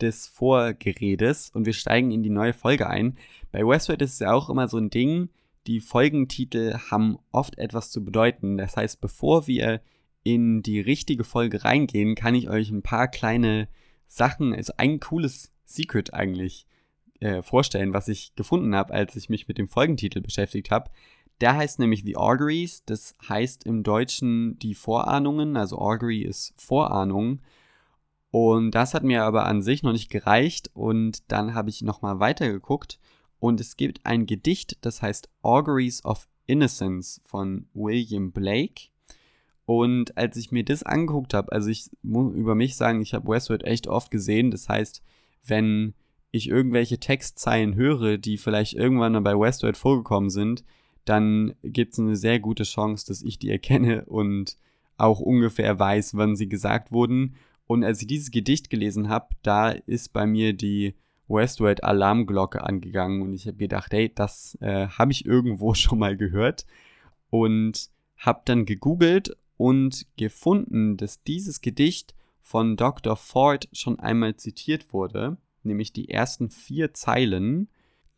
des 0.00 0.26
Vorgeredes 0.26 1.50
und 1.50 1.66
wir 1.66 1.72
steigen 1.72 2.10
in 2.10 2.22
die 2.22 2.30
neue 2.30 2.52
Folge 2.52 2.88
ein. 2.88 3.16
Bei 3.50 3.66
Westworld 3.66 4.02
ist 4.02 4.14
es 4.14 4.18
ja 4.20 4.32
auch 4.32 4.50
immer 4.50 4.68
so 4.68 4.78
ein 4.78 4.90
Ding, 4.90 5.30
die 5.66 5.80
Folgentitel 5.80 6.78
haben 6.90 7.18
oft 7.32 7.58
etwas 7.58 7.90
zu 7.90 8.04
bedeuten. 8.04 8.56
Das 8.56 8.76
heißt, 8.76 9.00
bevor 9.00 9.46
wir 9.46 9.80
in 10.22 10.62
die 10.62 10.80
richtige 10.80 11.24
Folge 11.24 11.64
reingehen, 11.64 12.14
kann 12.14 12.34
ich 12.34 12.48
euch 12.48 12.70
ein 12.70 12.82
paar 12.82 13.08
kleine 13.08 13.68
Sachen, 14.06 14.54
also 14.54 14.72
ein 14.76 15.00
cooles 15.00 15.52
Secret 15.64 16.14
eigentlich 16.14 16.66
äh, 17.20 17.42
vorstellen, 17.42 17.92
was 17.92 18.08
ich 18.08 18.34
gefunden 18.36 18.74
habe, 18.74 18.94
als 18.94 19.16
ich 19.16 19.28
mich 19.28 19.48
mit 19.48 19.58
dem 19.58 19.68
Folgentitel 19.68 20.20
beschäftigt 20.20 20.70
habe. 20.70 20.90
Der 21.40 21.56
heißt 21.56 21.78
nämlich 21.78 22.02
The 22.04 22.16
Auguries, 22.16 22.84
das 22.84 23.14
heißt 23.28 23.64
im 23.64 23.82
Deutschen 23.82 24.58
die 24.58 24.74
Vorahnungen, 24.74 25.56
also 25.56 25.78
Augury 25.78 26.22
ist 26.22 26.54
Vorahnung. 26.56 27.40
Und 28.30 28.72
das 28.72 28.94
hat 28.94 29.02
mir 29.02 29.24
aber 29.24 29.46
an 29.46 29.62
sich 29.62 29.82
noch 29.82 29.92
nicht 29.92 30.10
gereicht 30.10 30.70
und 30.74 31.30
dann 31.30 31.54
habe 31.54 31.70
ich 31.70 31.82
nochmal 31.82 32.20
weitergeguckt 32.20 32.98
und 33.38 33.60
es 33.60 33.76
gibt 33.76 34.04
ein 34.04 34.26
Gedicht, 34.26 34.78
das 34.80 35.02
heißt 35.02 35.28
Auguries 35.42 36.04
of 36.04 36.28
Innocence 36.46 37.20
von 37.24 37.68
William 37.74 38.32
Blake. 38.32 38.88
Und 39.66 40.16
als 40.16 40.36
ich 40.36 40.52
mir 40.52 40.64
das 40.64 40.84
angeguckt 40.84 41.34
habe, 41.34 41.50
also 41.52 41.68
ich 41.68 41.90
muss 42.02 42.32
über 42.34 42.54
mich 42.54 42.76
sagen, 42.76 43.02
ich 43.02 43.14
habe 43.14 43.28
Westworld 43.28 43.64
echt 43.64 43.88
oft 43.88 44.10
gesehen. 44.12 44.52
Das 44.52 44.68
heißt, 44.68 45.02
wenn 45.44 45.94
ich 46.30 46.48
irgendwelche 46.48 46.98
Textzeilen 46.98 47.74
höre, 47.74 48.16
die 48.16 48.38
vielleicht 48.38 48.74
irgendwann 48.74 49.12
mal 49.12 49.20
bei 49.20 49.38
Westworld 49.38 49.76
vorgekommen 49.76 50.30
sind, 50.30 50.64
dann 51.04 51.54
gibt 51.62 51.94
es 51.94 51.98
eine 51.98 52.16
sehr 52.16 52.38
gute 52.38 52.62
Chance, 52.62 53.06
dass 53.06 53.22
ich 53.22 53.38
die 53.38 53.50
erkenne 53.50 54.04
und 54.06 54.56
auch 54.98 55.20
ungefähr 55.20 55.78
weiß, 55.78 56.16
wann 56.16 56.36
sie 56.36 56.48
gesagt 56.48 56.92
wurden. 56.92 57.34
Und 57.66 57.82
als 57.82 58.00
ich 58.00 58.06
dieses 58.06 58.30
Gedicht 58.30 58.70
gelesen 58.70 59.08
habe, 59.08 59.34
da 59.42 59.70
ist 59.70 60.12
bei 60.12 60.26
mir 60.26 60.52
die 60.52 60.94
Westworld 61.28 61.82
Alarmglocke 61.82 62.62
angegangen 62.62 63.22
und 63.22 63.34
ich 63.34 63.46
habe 63.48 63.56
gedacht, 63.56 63.92
hey, 63.92 64.12
das 64.14 64.56
äh, 64.60 64.86
habe 64.86 65.10
ich 65.10 65.26
irgendwo 65.26 65.74
schon 65.74 65.98
mal 65.98 66.16
gehört 66.16 66.66
und 67.30 67.90
habe 68.16 68.42
dann 68.44 68.64
gegoogelt 68.64 69.36
und 69.56 70.06
gefunden, 70.16 70.96
dass 70.96 71.22
dieses 71.22 71.60
Gedicht 71.60 72.14
von 72.40 72.76
Dr. 72.76 73.16
Ford 73.16 73.68
schon 73.72 73.98
einmal 73.98 74.36
zitiert 74.36 74.92
wurde, 74.92 75.36
nämlich 75.62 75.92
die 75.92 76.08
ersten 76.08 76.50
vier 76.50 76.94
Zeilen. 76.94 77.68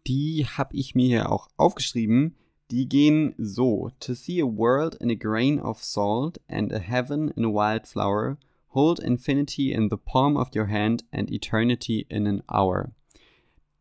Die 0.07 0.47
habe 0.47 0.77
ich 0.77 0.95
mir 0.95 1.07
hier 1.07 1.33
auch 1.33 1.49
aufgeschrieben. 1.57 2.37
Die 2.71 2.89
gehen 2.89 3.35
so: 3.39 3.91
To 4.01 4.13
see 4.15 4.43
a 4.43 4.47
world 4.47 4.95
in 4.97 5.11
a 5.11 5.15
grain 5.15 5.61
of 5.61 5.83
salt 5.83 6.41
and 6.49 6.73
a 6.73 6.79
heaven 6.79 7.29
in 7.29 7.45
a 7.45 7.49
wildflower, 7.49 8.37
hold 8.75 8.99
infinity 8.99 9.73
in 9.73 9.89
the 9.91 9.97
palm 9.97 10.37
of 10.37 10.51
your 10.55 10.69
hand 10.69 11.05
and 11.11 11.31
eternity 11.31 12.07
in 12.09 12.27
an 12.27 12.43
hour. 12.49 12.93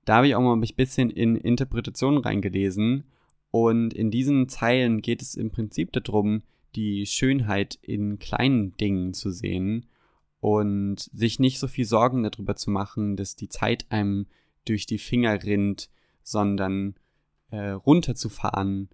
Da 0.06 0.18
habe 0.18 0.28
ich 0.28 0.36
auch 0.36 0.42
mal 0.42 0.56
ein 0.56 0.62
bisschen 0.62 1.10
in 1.10 1.36
Interpretationen 1.36 2.22
reingelesen 2.22 3.04
und 3.52 3.94
in 3.94 4.12
diesen 4.12 4.48
Zeilen 4.48 5.02
geht 5.02 5.22
es 5.22 5.36
im 5.36 5.52
Prinzip 5.52 5.92
darum, 5.92 6.44
die 6.78 7.08
Schönheit 7.08 7.76
in 7.82 8.20
kleinen 8.20 8.78
Dingen 8.78 9.14
zu 9.14 9.32
sehen 9.32 9.88
und 10.40 11.10
sich 11.12 11.40
nicht 11.40 11.60
so 11.60 11.68
viel 11.68 11.86
Sorgen 11.86 12.24
darüber 12.24 12.56
zu 12.56 12.70
machen, 12.70 13.16
dass 13.16 13.36
die 13.36 13.50
Zeit 13.50 13.88
einem 13.90 14.28
durch 14.66 14.86
die 14.86 15.00
Finger 15.00 15.44
rinnt, 15.44 15.90
sondern 16.22 16.96
äh, 17.50 17.70
runterzufahren 17.70 18.90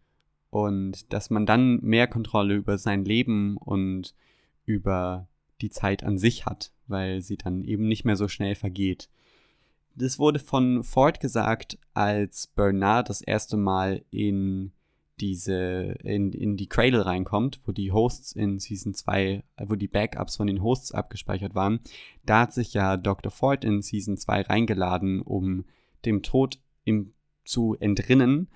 und 0.50 1.12
dass 1.12 1.30
man 1.30 1.46
dann 1.46 1.82
mehr 1.82 2.08
Kontrolle 2.08 2.56
über 2.56 2.78
sein 2.78 3.04
Leben 3.04 3.58
und 3.58 4.16
über 4.66 5.28
die 5.62 5.70
Zeit 5.70 6.04
an 6.04 6.18
sich 6.18 6.46
hat, 6.46 6.72
weil 6.88 7.22
sie 7.22 7.38
dann 7.38 7.64
eben 7.64 7.88
nicht 7.88 8.06
mehr 8.06 8.16
so 8.16 8.30
schnell 8.30 8.56
vergeht. 8.56 9.10
Das 9.96 10.20
wurde 10.20 10.40
von 10.40 10.84
Ford 10.84 11.20
gesagt, 11.20 11.78
als 11.94 12.48
Bernard 12.48 13.10
das 13.10 13.22
erste 13.22 13.58
Mal 13.58 14.06
in 14.10 14.72
diese, 15.24 15.96
in, 16.04 16.34
in 16.34 16.58
die 16.58 16.68
Cradle 16.68 17.06
reinkommt, 17.06 17.62
wo 17.66 17.72
die 17.72 17.94
Hosts 17.94 18.34
in 18.34 18.60
Season 18.60 18.94
2, 18.94 19.42
wo 19.68 19.76
die 19.76 19.88
Backups 19.88 20.36
von 20.36 20.48
den 20.48 20.62
Hosts 20.62 20.92
abgespeichert 20.92 21.56
waren. 21.56 21.80
Da 22.26 22.42
hat 22.42 22.54
sich 22.54 22.74
ja 22.74 22.98
Dr. 22.98 23.32
Ford 23.32 23.64
in 23.64 23.82
Season 23.82 24.18
2 24.18 24.42
reingeladen, 24.42 25.22
um 25.22 25.64
dem 26.04 26.24
Tod 26.24 26.60
im, 26.84 27.14
zu 27.46 27.78
entrinnen. 27.80 28.50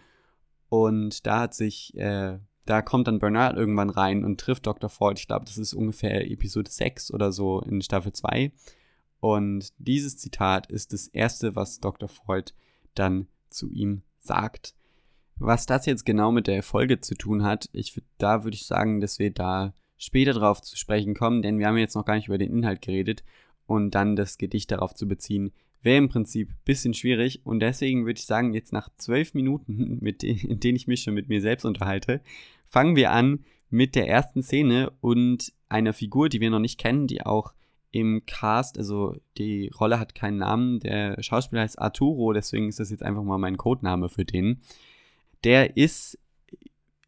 Und 0.67 1.25
da 1.25 1.39
hat 1.39 1.53
sich, 1.53 1.95
äh, 1.95 2.37
da 2.65 2.81
kommt 2.81 3.07
dann 3.07 3.19
Bernard 3.19 3.55
irgendwann 3.55 3.89
rein 3.89 4.25
und 4.25 4.37
trifft 4.37 4.67
Dr. 4.67 4.89
Ford. 4.89 5.17
Ich 5.19 5.27
glaube, 5.27 5.45
das 5.45 5.57
ist 5.57 5.73
ungefähr 5.73 6.29
Episode 6.29 6.69
6 6.69 7.13
oder 7.13 7.31
so 7.31 7.61
in 7.61 7.81
Staffel 7.81 8.11
2. 8.11 8.51
Und 9.21 9.71
dieses 9.77 10.17
Zitat 10.17 10.69
ist 10.69 10.91
das 10.91 11.07
erste, 11.07 11.55
was 11.55 11.79
Dr. 11.79 12.09
Freud 12.09 12.51
dann 12.93 13.27
zu 13.49 13.69
ihm 13.69 14.01
sagt. 14.19 14.75
Was 15.39 15.65
das 15.65 15.85
jetzt 15.85 16.05
genau 16.05 16.31
mit 16.31 16.47
der 16.47 16.63
Folge 16.63 16.99
zu 16.99 17.15
tun 17.15 17.43
hat, 17.43 17.69
ich, 17.73 18.01
da 18.17 18.43
würde 18.43 18.55
ich 18.55 18.65
sagen, 18.65 19.01
dass 19.01 19.19
wir 19.19 19.31
da 19.31 19.73
später 19.97 20.33
drauf 20.33 20.61
zu 20.61 20.77
sprechen 20.77 21.13
kommen, 21.13 21.41
denn 21.41 21.59
wir 21.59 21.67
haben 21.67 21.77
jetzt 21.77 21.95
noch 21.95 22.05
gar 22.05 22.15
nicht 22.15 22.27
über 22.27 22.37
den 22.37 22.51
Inhalt 22.51 22.81
geredet 22.81 23.23
und 23.65 23.91
dann 23.91 24.15
das 24.15 24.37
Gedicht 24.37 24.71
darauf 24.71 24.93
zu 24.93 25.07
beziehen, 25.07 25.51
wäre 25.81 25.97
im 25.97 26.09
Prinzip 26.09 26.49
ein 26.49 26.57
bisschen 26.65 26.93
schwierig 26.93 27.41
und 27.45 27.59
deswegen 27.59 28.05
würde 28.05 28.19
ich 28.19 28.25
sagen, 28.25 28.53
jetzt 28.53 28.73
nach 28.73 28.89
zwölf 28.97 29.33
Minuten, 29.33 29.97
mit 30.01 30.21
de 30.21 30.37
in 30.47 30.59
denen 30.59 30.75
ich 30.75 30.87
mich 30.87 31.03
schon 31.03 31.13
mit 31.13 31.29
mir 31.29 31.41
selbst 31.41 31.65
unterhalte, 31.65 32.21
fangen 32.67 32.95
wir 32.95 33.11
an 33.11 33.45
mit 33.69 33.95
der 33.95 34.07
ersten 34.07 34.43
Szene 34.43 34.91
und 35.01 35.53
einer 35.69 35.93
Figur, 35.93 36.29
die 36.29 36.39
wir 36.39 36.49
noch 36.49 36.59
nicht 36.59 36.79
kennen, 36.79 37.07
die 37.07 37.25
auch 37.25 37.53
im 37.91 38.25
Cast, 38.25 38.77
also 38.77 39.15
die 39.37 39.71
Rolle 39.79 39.99
hat 39.99 40.13
keinen 40.13 40.37
Namen, 40.37 40.79
der 40.79 41.21
Schauspieler 41.21 41.61
heißt 41.61 41.79
Arturo, 41.79 42.33
deswegen 42.33 42.69
ist 42.69 42.79
das 42.79 42.91
jetzt 42.91 43.03
einfach 43.03 43.23
mal 43.23 43.37
mein 43.37 43.57
Codename 43.57 44.09
für 44.09 44.25
den. 44.25 44.61
Der 45.43 45.77
ist 45.77 46.17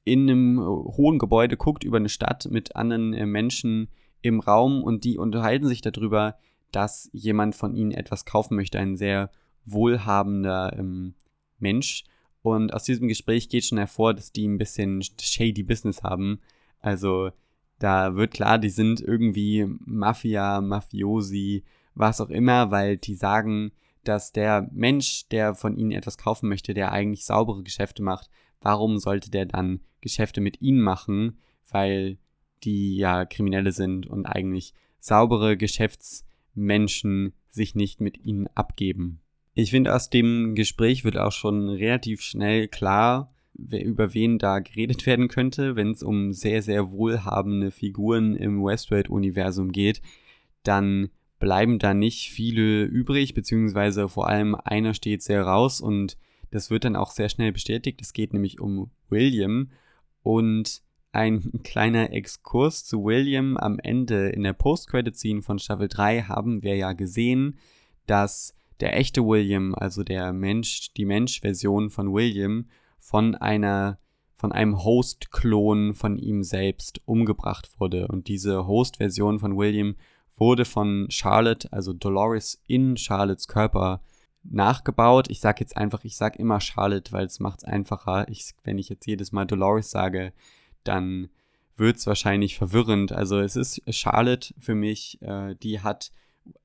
in 0.03 0.29
einem 0.29 0.59
hohen 0.59 1.19
Gebäude, 1.19 1.57
guckt 1.57 1.83
über 1.83 1.97
eine 1.97 2.09
Stadt 2.09 2.47
mit 2.49 2.75
anderen 2.75 3.13
äh, 3.13 3.25
Menschen 3.25 3.89
im 4.21 4.39
Raum 4.39 4.83
und 4.83 5.03
die 5.03 5.17
unterhalten 5.17 5.67
sich 5.67 5.81
darüber, 5.81 6.35
dass 6.71 7.09
jemand 7.13 7.55
von 7.55 7.75
ihnen 7.75 7.91
etwas 7.91 8.25
kaufen 8.25 8.55
möchte, 8.55 8.79
ein 8.79 8.97
sehr 8.97 9.31
wohlhabender 9.65 10.75
ähm, 10.77 11.13
Mensch. 11.59 12.03
Und 12.41 12.73
aus 12.73 12.83
diesem 12.83 13.07
Gespräch 13.07 13.49
geht 13.49 13.65
schon 13.65 13.77
hervor, 13.77 14.13
dass 14.13 14.31
die 14.31 14.47
ein 14.47 14.57
bisschen 14.57 15.03
shady 15.19 15.63
Business 15.63 16.03
haben. 16.03 16.39
Also 16.79 17.31
da 17.79 18.15
wird 18.15 18.33
klar, 18.33 18.57
die 18.57 18.69
sind 18.69 19.01
irgendwie 19.01 19.67
Mafia, 19.85 20.61
Mafiosi, 20.61 21.63
was 21.95 22.21
auch 22.21 22.29
immer, 22.29 22.71
weil 22.71 22.97
die 22.97 23.15
sagen, 23.15 23.71
dass 24.03 24.31
der 24.31 24.69
Mensch, 24.71 25.27
der 25.29 25.55
von 25.55 25.77
ihnen 25.77 25.91
etwas 25.91 26.17
kaufen 26.17 26.49
möchte, 26.49 26.73
der 26.73 26.91
eigentlich 26.91 27.25
saubere 27.25 27.63
Geschäfte 27.63 28.03
macht, 28.03 28.29
warum 28.61 28.97
sollte 28.97 29.31
der 29.31 29.45
dann 29.45 29.81
Geschäfte 30.01 30.41
mit 30.41 30.61
ihnen 30.61 30.81
machen, 30.81 31.39
weil 31.69 32.17
die 32.63 32.97
ja 32.97 33.25
Kriminelle 33.25 33.71
sind 33.71 34.07
und 34.07 34.25
eigentlich 34.25 34.73
saubere 34.99 35.57
Geschäftsmenschen 35.57 37.33
sich 37.47 37.75
nicht 37.75 38.01
mit 38.01 38.17
ihnen 38.25 38.47
abgeben. 38.55 39.21
Ich 39.53 39.71
finde, 39.71 39.95
aus 39.95 40.09
dem 40.09 40.55
Gespräch 40.55 41.03
wird 41.03 41.17
auch 41.17 41.31
schon 41.31 41.69
relativ 41.69 42.21
schnell 42.21 42.67
klar, 42.67 43.33
über 43.53 44.13
wen 44.13 44.37
da 44.37 44.59
geredet 44.59 45.05
werden 45.05 45.27
könnte, 45.27 45.75
wenn 45.75 45.91
es 45.91 46.03
um 46.03 46.33
sehr, 46.33 46.61
sehr 46.61 46.91
wohlhabende 46.91 47.71
Figuren 47.71 48.35
im 48.35 48.63
Westworld-Universum 48.63 49.71
geht, 49.71 50.01
dann 50.63 51.09
bleiben 51.39 51.79
da 51.79 51.93
nicht 51.93 52.31
viele 52.31 52.83
übrig, 52.83 53.33
beziehungsweise 53.33 54.09
vor 54.09 54.27
allem 54.27 54.55
einer 54.55 54.93
steht 54.93 55.23
sehr 55.23 55.43
raus 55.43 55.81
und 55.81 56.17
das 56.51 56.69
wird 56.69 56.83
dann 56.83 56.95
auch 56.95 57.11
sehr 57.11 57.29
schnell 57.29 57.51
bestätigt. 57.51 58.01
Es 58.01 58.13
geht 58.13 58.33
nämlich 58.33 58.59
um 58.59 58.91
William 59.09 59.71
und 60.23 60.81
ein 61.11 61.51
kleiner 61.63 62.11
Exkurs 62.11 62.85
zu 62.85 63.03
William 63.03 63.57
am 63.57 63.79
Ende 63.79 64.29
in 64.29 64.43
der 64.43 64.53
Post-Credit-Scene 64.53 65.41
von 65.41 65.59
Staffel 65.59 65.87
3 65.87 66.23
haben 66.23 66.63
wir 66.63 66.75
ja 66.75 66.93
gesehen, 66.93 67.57
dass 68.05 68.55
der 68.79 68.97
echte 68.97 69.25
William, 69.25 69.75
also 69.75 70.03
der 70.03 70.33
Mensch, 70.33 70.93
die 70.93 71.05
Mensch-Version 71.05 71.89
von 71.89 72.13
William, 72.13 72.67
von 72.97 73.35
einer 73.35 73.99
von 74.35 74.53
einem 74.53 74.81
Host-Klon 74.85 75.93
von 75.93 76.17
ihm 76.17 76.43
selbst 76.43 77.01
umgebracht 77.03 77.77
wurde. 77.77 78.07
Und 78.07 78.29
diese 78.29 78.67
Host-Version 78.67 79.37
von 79.37 79.57
William 79.57 79.95
wurde 80.39 80.65
von 80.65 81.07
Charlotte, 81.09 81.71
also 81.71 81.93
Dolores, 81.93 82.61
in 82.67 82.97
Charlottes 82.97 83.47
Körper 83.47 84.01
nachgebaut. 84.43 85.29
Ich 85.29 85.39
sage 85.41 85.57
jetzt 85.61 85.75
einfach, 85.77 86.03
ich 86.03 86.15
sage 86.15 86.39
immer 86.39 86.61
Charlotte, 86.61 87.11
weil 87.11 87.25
es 87.25 87.39
macht 87.39 87.59
es 87.59 87.65
einfacher. 87.65 88.27
Ich, 88.29 88.53
wenn 88.63 88.77
ich 88.77 88.89
jetzt 88.89 89.05
jedes 89.05 89.31
Mal 89.31 89.45
Dolores 89.45 89.91
sage, 89.91 90.33
dann 90.83 91.29
wird 91.75 91.97
es 91.97 92.07
wahrscheinlich 92.07 92.57
verwirrend. 92.57 93.11
Also 93.11 93.39
es 93.39 93.55
ist 93.55 93.81
Charlotte 93.89 94.53
für 94.59 94.75
mich, 94.75 95.21
äh, 95.21 95.55
die 95.55 95.81
hat 95.81 96.11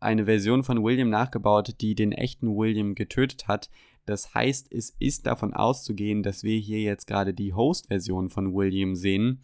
eine 0.00 0.24
Version 0.24 0.64
von 0.64 0.82
William 0.82 1.10
nachgebaut, 1.10 1.80
die 1.80 1.94
den 1.94 2.12
echten 2.12 2.56
William 2.56 2.94
getötet 2.94 3.48
hat, 3.48 3.68
das 4.06 4.34
heißt, 4.34 4.70
es 4.70 4.94
ist 4.98 5.26
davon 5.26 5.54
auszugehen, 5.54 6.22
dass 6.22 6.42
wir 6.42 6.58
hier 6.58 6.80
jetzt 6.80 7.06
gerade 7.06 7.32
die 7.32 7.54
Host-Version 7.54 8.28
von 8.28 8.54
William 8.54 8.94
sehen, 8.94 9.40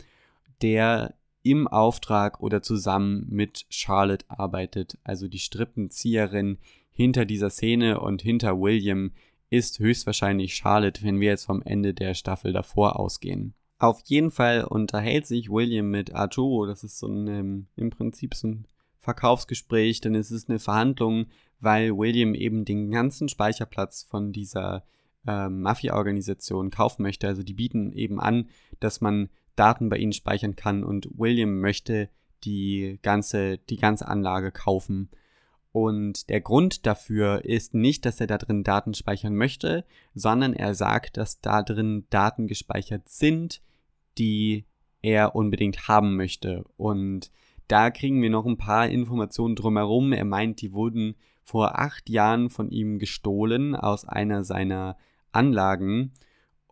der 0.60 1.14
im 1.42 1.68
Auftrag 1.68 2.40
oder 2.40 2.62
zusammen 2.62 3.26
mit 3.28 3.66
Charlotte 3.70 4.26
arbeitet. 4.28 4.98
Also 5.04 5.28
die 5.28 5.38
Strippenzieherin 5.38 6.58
hinter 6.90 7.24
dieser 7.24 7.50
Szene 7.50 8.00
und 8.00 8.22
hinter 8.22 8.60
William 8.60 9.12
ist 9.48 9.78
höchstwahrscheinlich 9.78 10.54
Charlotte, 10.54 11.02
wenn 11.02 11.20
wir 11.20 11.28
jetzt 11.28 11.46
vom 11.46 11.62
Ende 11.62 11.94
der 11.94 12.14
Staffel 12.14 12.52
davor 12.52 12.98
ausgehen. 12.98 13.54
Auf 13.78 14.02
jeden 14.04 14.30
Fall 14.30 14.64
unterhält 14.64 15.26
sich 15.26 15.50
William 15.50 15.90
mit 15.90 16.14
Arturo. 16.14 16.66
Das 16.66 16.84
ist 16.84 16.98
so 16.98 17.08
ein, 17.08 17.26
ähm, 17.26 17.66
im 17.76 17.90
Prinzip 17.90 18.34
so 18.34 18.48
ein 18.48 18.66
Verkaufsgespräch, 18.98 20.02
denn 20.02 20.14
es 20.14 20.30
ist 20.30 20.50
eine 20.50 20.58
Verhandlung, 20.58 21.26
weil 21.58 21.96
William 21.96 22.34
eben 22.34 22.66
den 22.66 22.90
ganzen 22.90 23.28
Speicherplatz 23.28 24.02
von 24.02 24.32
dieser 24.32 24.84
äh, 25.26 25.48
Mafia-Organisation 25.48 26.70
kaufen 26.70 27.02
möchte. 27.02 27.26
Also 27.26 27.42
die 27.42 27.54
bieten 27.54 27.92
eben 27.92 28.20
an, 28.20 28.50
dass 28.78 29.00
man 29.00 29.30
Daten 29.56 29.88
bei 29.88 29.96
ihnen 29.98 30.12
speichern 30.12 30.56
kann 30.56 30.84
und 30.84 31.08
William 31.16 31.60
möchte 31.60 32.08
die 32.44 32.98
ganze, 33.02 33.58
die 33.58 33.76
ganze 33.76 34.08
Anlage 34.08 34.52
kaufen. 34.52 35.10
Und 35.72 36.28
der 36.28 36.40
Grund 36.40 36.86
dafür 36.86 37.44
ist 37.44 37.74
nicht, 37.74 38.04
dass 38.04 38.20
er 38.20 38.26
da 38.26 38.38
drin 38.38 38.64
Daten 38.64 38.94
speichern 38.94 39.36
möchte, 39.36 39.84
sondern 40.14 40.52
er 40.52 40.74
sagt, 40.74 41.16
dass 41.16 41.40
da 41.40 41.62
drin 41.62 42.06
Daten 42.10 42.46
gespeichert 42.46 43.08
sind, 43.08 43.62
die 44.18 44.64
er 45.02 45.34
unbedingt 45.34 45.86
haben 45.86 46.16
möchte. 46.16 46.64
Und 46.76 47.30
da 47.68 47.90
kriegen 47.90 48.20
wir 48.20 48.30
noch 48.30 48.46
ein 48.46 48.56
paar 48.56 48.88
Informationen 48.88 49.54
drumherum. 49.54 50.12
Er 50.12 50.24
meint, 50.24 50.60
die 50.60 50.72
wurden 50.72 51.14
vor 51.44 51.78
acht 51.78 52.08
Jahren 52.08 52.50
von 52.50 52.70
ihm 52.70 52.98
gestohlen 52.98 53.76
aus 53.76 54.04
einer 54.04 54.42
seiner 54.42 54.96
Anlagen 55.30 56.12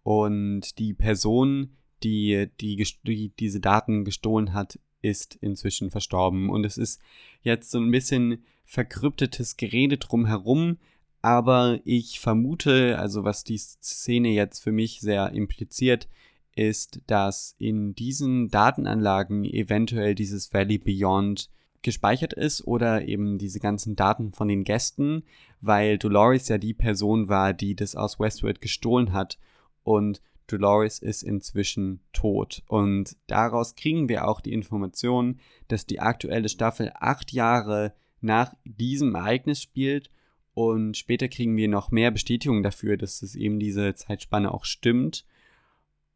und 0.03 0.79
die 0.79 0.95
Person, 0.95 1.78
die, 2.03 2.49
die, 2.61 2.85
die 3.07 3.33
diese 3.39 3.61
Daten 3.61 4.05
gestohlen 4.05 4.53
hat, 4.53 4.79
ist 5.03 5.37
inzwischen 5.41 5.91
verstorben. 5.91 6.51
Und 6.51 6.65
es 6.65 6.79
ist 6.79 7.01
jetzt 7.43 7.71
so 7.71 7.79
ein 7.79 7.91
bisschen 7.91 8.45
verkryptetes 8.65 9.57
Gerede 9.57 9.97
drumherum, 9.97 10.79
aber 11.23 11.81
ich 11.85 12.21
vermute, 12.21 12.99
also 12.99 13.25
was 13.25 13.45
die 13.45 13.59
Szene 13.59 14.29
jetzt 14.29 14.61
für 14.63 14.73
mich 14.73 15.01
sehr 15.01 15.33
impliziert, 15.33 16.09
ist, 16.55 17.01
dass 17.07 17.55
in 17.59 17.95
diesen 17.95 18.49
Datenanlagen 18.51 19.45
eventuell 19.45 20.15
dieses 20.15 20.53
Valley 20.53 20.79
Beyond 20.79 21.51
gespeichert 21.83 22.33
ist 22.33 22.67
oder 22.67 23.07
eben 23.07 23.39
diese 23.39 23.61
ganzen 23.61 23.95
Daten 23.95 24.33
von 24.33 24.49
den 24.49 24.65
Gästen, 24.65 25.23
weil 25.61 25.99
Dolores 25.99 26.49
ja 26.49 26.59
die 26.59 26.75
Person 26.75 27.29
war, 27.29 27.55
die 27.55 27.77
das 27.77 27.95
aus 27.95 28.19
Westworld 28.19 28.61
gestohlen 28.61 29.13
hat 29.13 29.39
und 29.85 30.21
Dolores 30.49 30.99
ist 30.99 31.23
inzwischen 31.23 32.01
tot. 32.13 32.63
Und 32.67 33.17
daraus 33.29 33.77
kriegen 33.77 34.09
wir 34.09 34.27
auch 34.27 34.41
die 34.41 34.53
Information, 34.53 35.39
dass 35.69 35.87
die 35.87 36.01
aktuelle 36.01 36.49
Staffel 36.49 36.93
acht 36.95 37.33
Jahre 37.33 37.95
nach 38.21 38.55
diesem 38.65 39.15
Ereignis 39.15 39.63
spielt 39.63 40.11
und 40.59 40.97
später 40.97 41.29
kriegen 41.29 41.57
wir 41.57 41.69
noch 41.69 41.93
mehr 41.93 42.11
Bestätigung 42.11 42.65
dafür, 42.65 42.97
dass 42.97 43.23
es 43.23 43.37
eben 43.37 43.61
diese 43.61 43.95
Zeitspanne 43.95 44.53
auch 44.53 44.65
stimmt. 44.65 45.25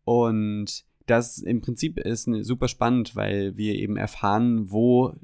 Und 0.03 0.85
das 1.07 1.39
im 1.39 1.63
Prinzip 1.63 2.01
ist 2.01 2.25
super 2.41 2.67
spannend, 2.67 3.15
weil 3.15 3.57
wir 3.57 3.77
eben 3.77 3.97
erfahren, 3.97 4.73
wo 4.73 5.15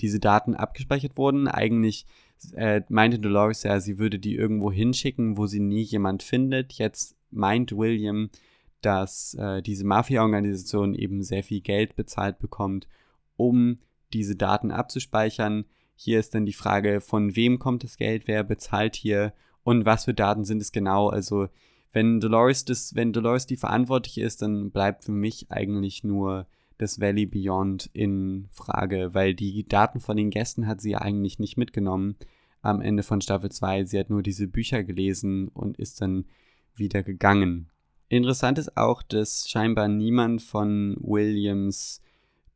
diese 0.00 0.20
Daten 0.20 0.54
abgespeichert 0.54 1.16
wurden. 1.16 1.48
Eigentlich 1.48 2.06
äh, 2.54 2.82
meinte 2.88 3.18
Dolores 3.18 3.64
ja, 3.64 3.80
sie 3.80 3.98
würde 3.98 4.20
die 4.20 4.36
irgendwo 4.36 4.70
hinschicken, 4.70 5.36
wo 5.36 5.46
sie 5.46 5.58
nie 5.58 5.82
jemand 5.82 6.22
findet. 6.22 6.74
Jetzt 6.74 7.16
meint 7.32 7.76
William, 7.76 8.30
dass 8.80 9.34
äh, 9.34 9.62
diese 9.62 9.84
Mafia-Organisation 9.86 10.94
eben 10.94 11.22
sehr 11.22 11.42
viel 11.42 11.60
Geld 11.60 11.96
bezahlt 11.96 12.38
bekommt, 12.38 12.88
um 13.36 13.78
diese 14.12 14.36
Daten 14.36 14.70
abzuspeichern. 14.70 15.64
Hier 15.94 16.18
ist 16.18 16.34
dann 16.34 16.46
die 16.46 16.52
Frage, 16.52 17.00
von 17.00 17.36
wem 17.36 17.58
kommt 17.58 17.84
das 17.84 17.96
Geld, 17.96 18.26
wer 18.26 18.44
bezahlt 18.44 18.96
hier 18.96 19.32
und 19.62 19.84
was 19.84 20.06
für 20.06 20.14
Daten 20.14 20.44
sind 20.44 20.62
es 20.62 20.72
genau. 20.72 21.08
Also 21.08 21.48
wenn 21.92 22.20
Dolores 22.20 22.64
das, 22.64 22.94
wenn 22.94 23.12
Dolores 23.12 23.46
die 23.46 23.56
verantwortliche 23.56 24.22
ist, 24.22 24.42
dann 24.42 24.70
bleibt 24.70 25.04
für 25.04 25.12
mich 25.12 25.50
eigentlich 25.50 26.04
nur 26.04 26.46
das 26.78 27.00
Valley 27.00 27.26
Beyond 27.26 27.90
in 27.92 28.48
Frage, 28.52 29.12
weil 29.12 29.34
die 29.34 29.66
Daten 29.68 30.00
von 30.00 30.16
den 30.16 30.30
Gästen 30.30 30.66
hat 30.66 30.80
sie 30.80 30.96
eigentlich 30.96 31.38
nicht 31.38 31.58
mitgenommen 31.58 32.16
am 32.62 32.80
Ende 32.80 33.02
von 33.02 33.20
Staffel 33.20 33.50
2. 33.50 33.84
Sie 33.84 33.98
hat 33.98 34.10
nur 34.10 34.22
diese 34.22 34.46
Bücher 34.46 34.82
gelesen 34.82 35.48
und 35.48 35.78
ist 35.78 36.00
dann 36.00 36.26
wieder 36.74 37.02
gegangen. 37.02 37.70
Interessant 38.10 38.58
ist 38.58 38.76
auch, 38.76 39.04
dass 39.04 39.48
scheinbar 39.48 39.86
niemand 39.86 40.42
von 40.42 40.96
Williams 41.00 42.02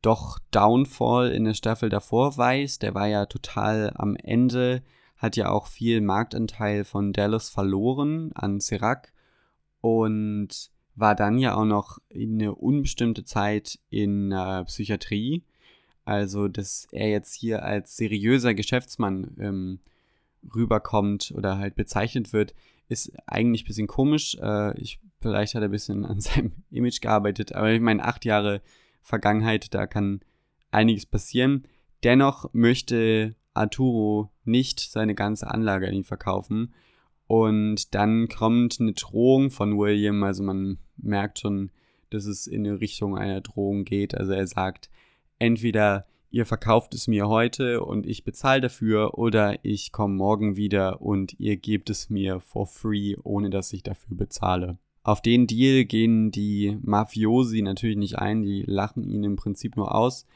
doch 0.02 0.40
Downfall 0.50 1.30
in 1.30 1.44
der 1.44 1.54
Staffel 1.54 1.88
davor 1.88 2.36
weiß. 2.36 2.80
Der 2.80 2.96
war 2.96 3.06
ja 3.06 3.26
total 3.26 3.92
am 3.94 4.16
Ende, 4.16 4.82
hat 5.16 5.36
ja 5.36 5.50
auch 5.50 5.68
viel 5.68 6.00
Marktanteil 6.00 6.82
von 6.82 7.12
Dallas 7.12 7.50
verloren 7.50 8.32
an 8.34 8.58
Sirac 8.58 9.12
und 9.80 10.72
war 10.96 11.14
dann 11.14 11.38
ja 11.38 11.54
auch 11.54 11.64
noch 11.64 11.98
in 12.08 12.34
eine 12.34 12.56
unbestimmte 12.56 13.22
Zeit 13.22 13.78
in 13.90 14.32
äh, 14.32 14.64
Psychiatrie. 14.64 15.44
Also, 16.04 16.48
dass 16.48 16.88
er 16.90 17.10
jetzt 17.10 17.32
hier 17.32 17.62
als 17.62 17.96
seriöser 17.96 18.54
Geschäftsmann 18.54 19.36
ähm, 19.38 19.78
rüberkommt 20.52 21.32
oder 21.36 21.58
halt 21.58 21.76
bezeichnet 21.76 22.32
wird, 22.32 22.56
ist 22.88 23.12
eigentlich 23.26 23.62
ein 23.62 23.68
bisschen 23.68 23.86
komisch. 23.86 24.36
Äh, 24.40 24.78
ich, 24.80 25.00
vielleicht 25.24 25.54
hat 25.54 25.62
er 25.62 25.68
ein 25.68 25.72
bisschen 25.72 26.04
an 26.04 26.20
seinem 26.20 26.52
Image 26.70 27.00
gearbeitet, 27.00 27.54
aber 27.54 27.72
ich 27.72 27.80
meine, 27.80 28.04
acht 28.04 28.24
Jahre 28.26 28.60
Vergangenheit, 29.00 29.72
da 29.72 29.86
kann 29.86 30.20
einiges 30.70 31.06
passieren. 31.06 31.66
Dennoch 32.02 32.50
möchte 32.52 33.34
Arturo 33.54 34.30
nicht 34.44 34.80
seine 34.80 35.14
ganze 35.14 35.50
Anlage 35.50 35.88
an 35.88 35.94
ihn 35.94 36.04
verkaufen 36.04 36.74
und 37.26 37.94
dann 37.94 38.28
kommt 38.28 38.78
eine 38.80 38.92
Drohung 38.92 39.50
von 39.50 39.78
William, 39.78 40.22
also 40.22 40.42
man 40.42 40.78
merkt 40.98 41.38
schon, 41.38 41.70
dass 42.10 42.26
es 42.26 42.46
in 42.46 42.66
eine 42.66 42.80
Richtung 42.80 43.16
einer 43.16 43.40
Drohung 43.40 43.84
geht. 43.84 44.14
Also 44.14 44.32
er 44.32 44.46
sagt, 44.46 44.90
entweder 45.38 46.06
ihr 46.30 46.44
verkauft 46.44 46.94
es 46.94 47.08
mir 47.08 47.28
heute 47.28 47.82
und 47.82 48.06
ich 48.06 48.24
bezahle 48.24 48.60
dafür 48.60 49.16
oder 49.16 49.64
ich 49.64 49.90
komme 49.90 50.14
morgen 50.14 50.56
wieder 50.56 51.00
und 51.00 51.38
ihr 51.40 51.56
gebt 51.56 51.88
es 51.88 52.10
mir 52.10 52.40
for 52.40 52.66
free, 52.66 53.16
ohne 53.22 53.48
dass 53.48 53.72
ich 53.72 53.82
dafür 53.82 54.16
bezahle. 54.16 54.78
Auf 55.04 55.22
den 55.22 55.46
Deal 55.46 55.84
gehen 55.84 56.32
die 56.32 56.76
Mafiosi 56.82 57.62
natürlich 57.62 57.96
nicht 57.96 58.18
ein, 58.18 58.42
die 58.42 58.64
lachen 58.66 59.04
ihn 59.04 59.22
im 59.22 59.36
Prinzip 59.36 59.76
nur 59.76 59.94
aus. 59.94 60.26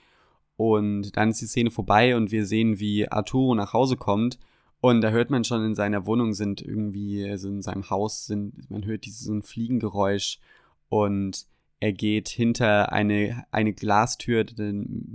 Und 0.57 1.17
dann 1.17 1.31
ist 1.31 1.41
die 1.41 1.47
Szene 1.47 1.71
vorbei 1.71 2.17
und 2.17 2.31
wir 2.31 2.47
sehen, 2.47 2.79
wie 2.79 3.09
Arturo 3.09 3.55
nach 3.55 3.73
Hause 3.73 3.97
kommt 3.97 4.39
und 4.81 5.01
da 5.01 5.11
hört 5.11 5.31
man 5.31 5.45
schon 5.45 5.65
in 5.65 5.75
seiner 5.75 6.07
Wohnung 6.07 6.35
sind 6.35 6.63
irgendwie, 6.63 7.29
also 7.29 7.49
in 7.49 7.63
seinem 7.63 7.91
Haus 7.91 8.27
sind, 8.27 8.71
man 8.71 8.85
hört 8.85 9.07
dieses 9.07 9.47
Fliegengeräusch 9.47 10.39
und 10.89 11.47
er 11.81 11.93
geht 11.93 12.29
hinter 12.29 12.93
eine, 12.93 13.45
eine 13.51 13.73
Glastür, 13.73 14.45
das 14.45 14.57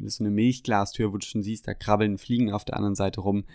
ist 0.03 0.17
so 0.17 0.23
eine 0.23 0.31
Milchglastür, 0.31 1.13
wo 1.13 1.17
du 1.17 1.25
schon 1.25 1.43
siehst, 1.43 1.67
da 1.67 1.73
krabbeln 1.73 2.17
Fliegen 2.17 2.51
auf 2.51 2.65
der 2.65 2.77
anderen 2.77 2.95
Seite 2.95 3.21
rum. 3.21 3.45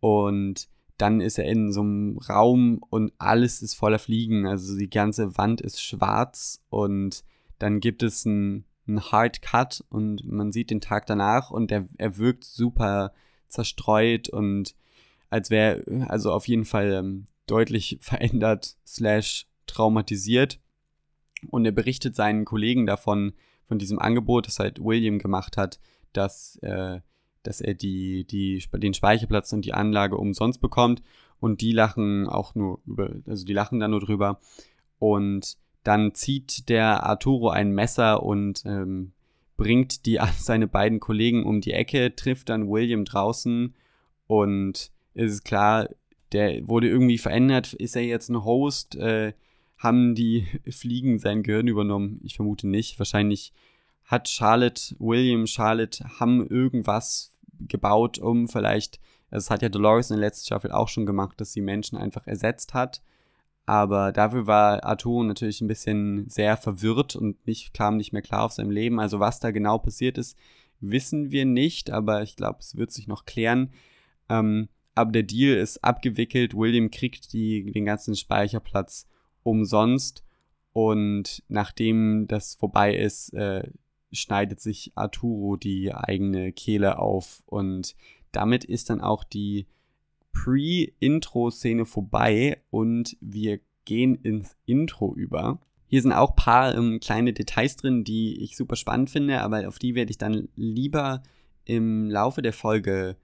Und 0.00 0.68
dann 0.98 1.20
ist 1.20 1.38
er 1.38 1.44
in 1.44 1.72
so 1.72 1.80
einem 1.80 2.18
Raum 2.18 2.80
und 2.90 3.12
alles 3.18 3.62
ist 3.62 3.74
voller 3.74 3.98
Fliegen. 3.98 4.46
Also 4.46 4.76
die 4.76 4.90
ganze 4.90 5.36
Wand 5.36 5.60
ist 5.60 5.82
schwarz 5.82 6.62
und 6.70 7.24
dann 7.58 7.80
gibt 7.80 8.02
es 8.02 8.26
einen, 8.26 8.64
Hard 8.88 9.42
Cut 9.42 9.84
und 9.88 10.24
man 10.24 10.52
sieht 10.52 10.70
den 10.70 10.80
Tag 10.80 11.06
danach 11.06 11.50
und 11.50 11.72
er, 11.72 11.88
er 11.98 12.18
wirkt 12.18 12.44
super 12.44 13.12
zerstreut 13.48 14.28
und 14.28 14.76
als 15.28 15.50
wäre, 15.50 16.06
also 16.08 16.32
auf 16.32 16.46
jeden 16.46 16.64
Fall 16.64 16.92
ähm, 16.92 17.26
deutlich 17.46 17.98
verändert 18.02 18.76
slash 18.86 19.46
traumatisiert. 19.66 20.60
Und 21.50 21.64
er 21.64 21.72
berichtet 21.72 22.16
seinen 22.16 22.44
Kollegen 22.44 22.86
davon, 22.86 23.34
von 23.66 23.78
diesem 23.78 23.98
Angebot, 23.98 24.46
das 24.46 24.60
halt 24.60 24.78
William 24.78 25.18
gemacht 25.18 25.56
hat, 25.56 25.80
dass, 26.12 26.56
äh, 26.62 27.00
dass 27.46 27.60
er 27.60 27.74
die, 27.74 28.24
die, 28.24 28.62
den 28.74 28.94
Speicherplatz 28.94 29.52
und 29.52 29.64
die 29.64 29.74
Anlage 29.74 30.16
umsonst 30.16 30.60
bekommt. 30.60 31.02
Und 31.38 31.60
die 31.60 31.72
lachen 31.72 32.28
auch 32.28 32.54
nur 32.54 32.80
über, 32.86 33.10
also 33.26 33.44
die 33.44 33.52
lachen 33.52 33.80
da 33.80 33.88
nur 33.88 34.00
drüber. 34.00 34.40
Und 34.98 35.56
dann 35.82 36.14
zieht 36.14 36.68
der 36.68 37.04
Arturo 37.04 37.50
ein 37.50 37.72
Messer 37.72 38.22
und 38.22 38.62
ähm, 38.64 39.12
bringt 39.56 40.06
die, 40.06 40.18
seine 40.38 40.66
beiden 40.66 41.00
Kollegen 41.00 41.44
um 41.44 41.60
die 41.60 41.72
Ecke, 41.72 42.14
trifft 42.16 42.48
dann 42.48 42.68
William 42.68 43.04
draußen 43.04 43.74
und 44.26 44.90
ist 45.14 45.32
es 45.32 45.44
klar, 45.44 45.88
der 46.32 46.66
wurde 46.68 46.88
irgendwie 46.88 47.18
verändert. 47.18 47.72
Ist 47.72 47.96
er 47.96 48.02
jetzt 48.02 48.28
ein 48.28 48.44
Host? 48.44 48.96
Äh, 48.96 49.32
haben 49.78 50.14
die 50.14 50.46
Fliegen 50.70 51.18
sein 51.18 51.42
Gehirn 51.42 51.68
übernommen? 51.68 52.20
Ich 52.24 52.36
vermute 52.36 52.66
nicht. 52.66 52.98
Wahrscheinlich 52.98 53.52
hat 54.04 54.28
Charlotte, 54.28 54.94
William, 54.98 55.46
Charlotte 55.46 56.04
haben 56.20 56.46
irgendwas 56.46 57.32
gebaut, 57.60 58.18
um 58.18 58.48
vielleicht, 58.48 59.00
das 59.30 59.50
hat 59.50 59.62
ja 59.62 59.68
Dolores 59.68 60.10
in 60.10 60.16
der 60.16 60.26
letzten 60.26 60.46
Staffel 60.46 60.72
auch 60.72 60.88
schon 60.88 61.06
gemacht, 61.06 61.40
dass 61.40 61.52
sie 61.52 61.60
Menschen 61.60 61.98
einfach 61.98 62.26
ersetzt 62.26 62.74
hat. 62.74 63.02
Aber 63.66 64.12
dafür 64.12 64.46
war 64.46 64.84
Arturo 64.84 65.24
natürlich 65.24 65.60
ein 65.60 65.66
bisschen 65.66 66.28
sehr 66.28 66.56
verwirrt 66.56 67.16
und 67.16 67.44
nicht, 67.46 67.74
kam 67.74 67.96
nicht 67.96 68.12
mehr 68.12 68.22
klar 68.22 68.44
auf 68.44 68.52
seinem 68.52 68.70
Leben. 68.70 69.00
Also 69.00 69.18
was 69.18 69.40
da 69.40 69.50
genau 69.50 69.78
passiert 69.78 70.18
ist, 70.18 70.36
wissen 70.80 71.32
wir 71.32 71.44
nicht, 71.44 71.90
aber 71.90 72.22
ich 72.22 72.36
glaube, 72.36 72.58
es 72.60 72.76
wird 72.76 72.92
sich 72.92 73.08
noch 73.08 73.24
klären. 73.24 73.72
Ähm, 74.28 74.68
aber 74.94 75.10
der 75.12 75.24
Deal 75.24 75.56
ist 75.56 75.82
abgewickelt. 75.82 76.54
William 76.54 76.90
kriegt 76.90 77.32
die, 77.32 77.70
den 77.72 77.84
ganzen 77.84 78.14
Speicherplatz 78.14 79.06
umsonst. 79.42 80.24
Und 80.72 81.42
nachdem 81.48 82.26
das 82.28 82.54
vorbei 82.54 82.96
ist, 82.96 83.32
äh, 83.34 83.68
schneidet 84.16 84.60
sich 84.60 84.92
Arturo 84.94 85.56
die 85.56 85.94
eigene 85.94 86.52
Kehle 86.52 86.98
auf. 86.98 87.42
Und 87.46 87.94
damit 88.32 88.64
ist 88.64 88.90
dann 88.90 89.00
auch 89.00 89.24
die 89.24 89.66
Pre-Intro-Szene 90.32 91.86
vorbei 91.86 92.60
und 92.70 93.16
wir 93.20 93.60
gehen 93.84 94.16
ins 94.16 94.56
Intro 94.66 95.14
über. 95.14 95.60
Hier 95.86 96.02
sind 96.02 96.12
auch 96.12 96.34
paar 96.34 96.74
ähm, 96.74 97.00
kleine 97.00 97.32
Details 97.32 97.76
drin, 97.76 98.04
die 98.04 98.42
ich 98.42 98.56
super 98.56 98.76
spannend 98.76 99.08
finde, 99.08 99.40
aber 99.40 99.68
auf 99.68 99.78
die 99.78 99.94
werde 99.94 100.10
ich 100.10 100.18
dann 100.18 100.48
lieber 100.56 101.22
im 101.64 102.10
Laufe 102.10 102.42
der 102.42 102.52
Folge 102.52 103.16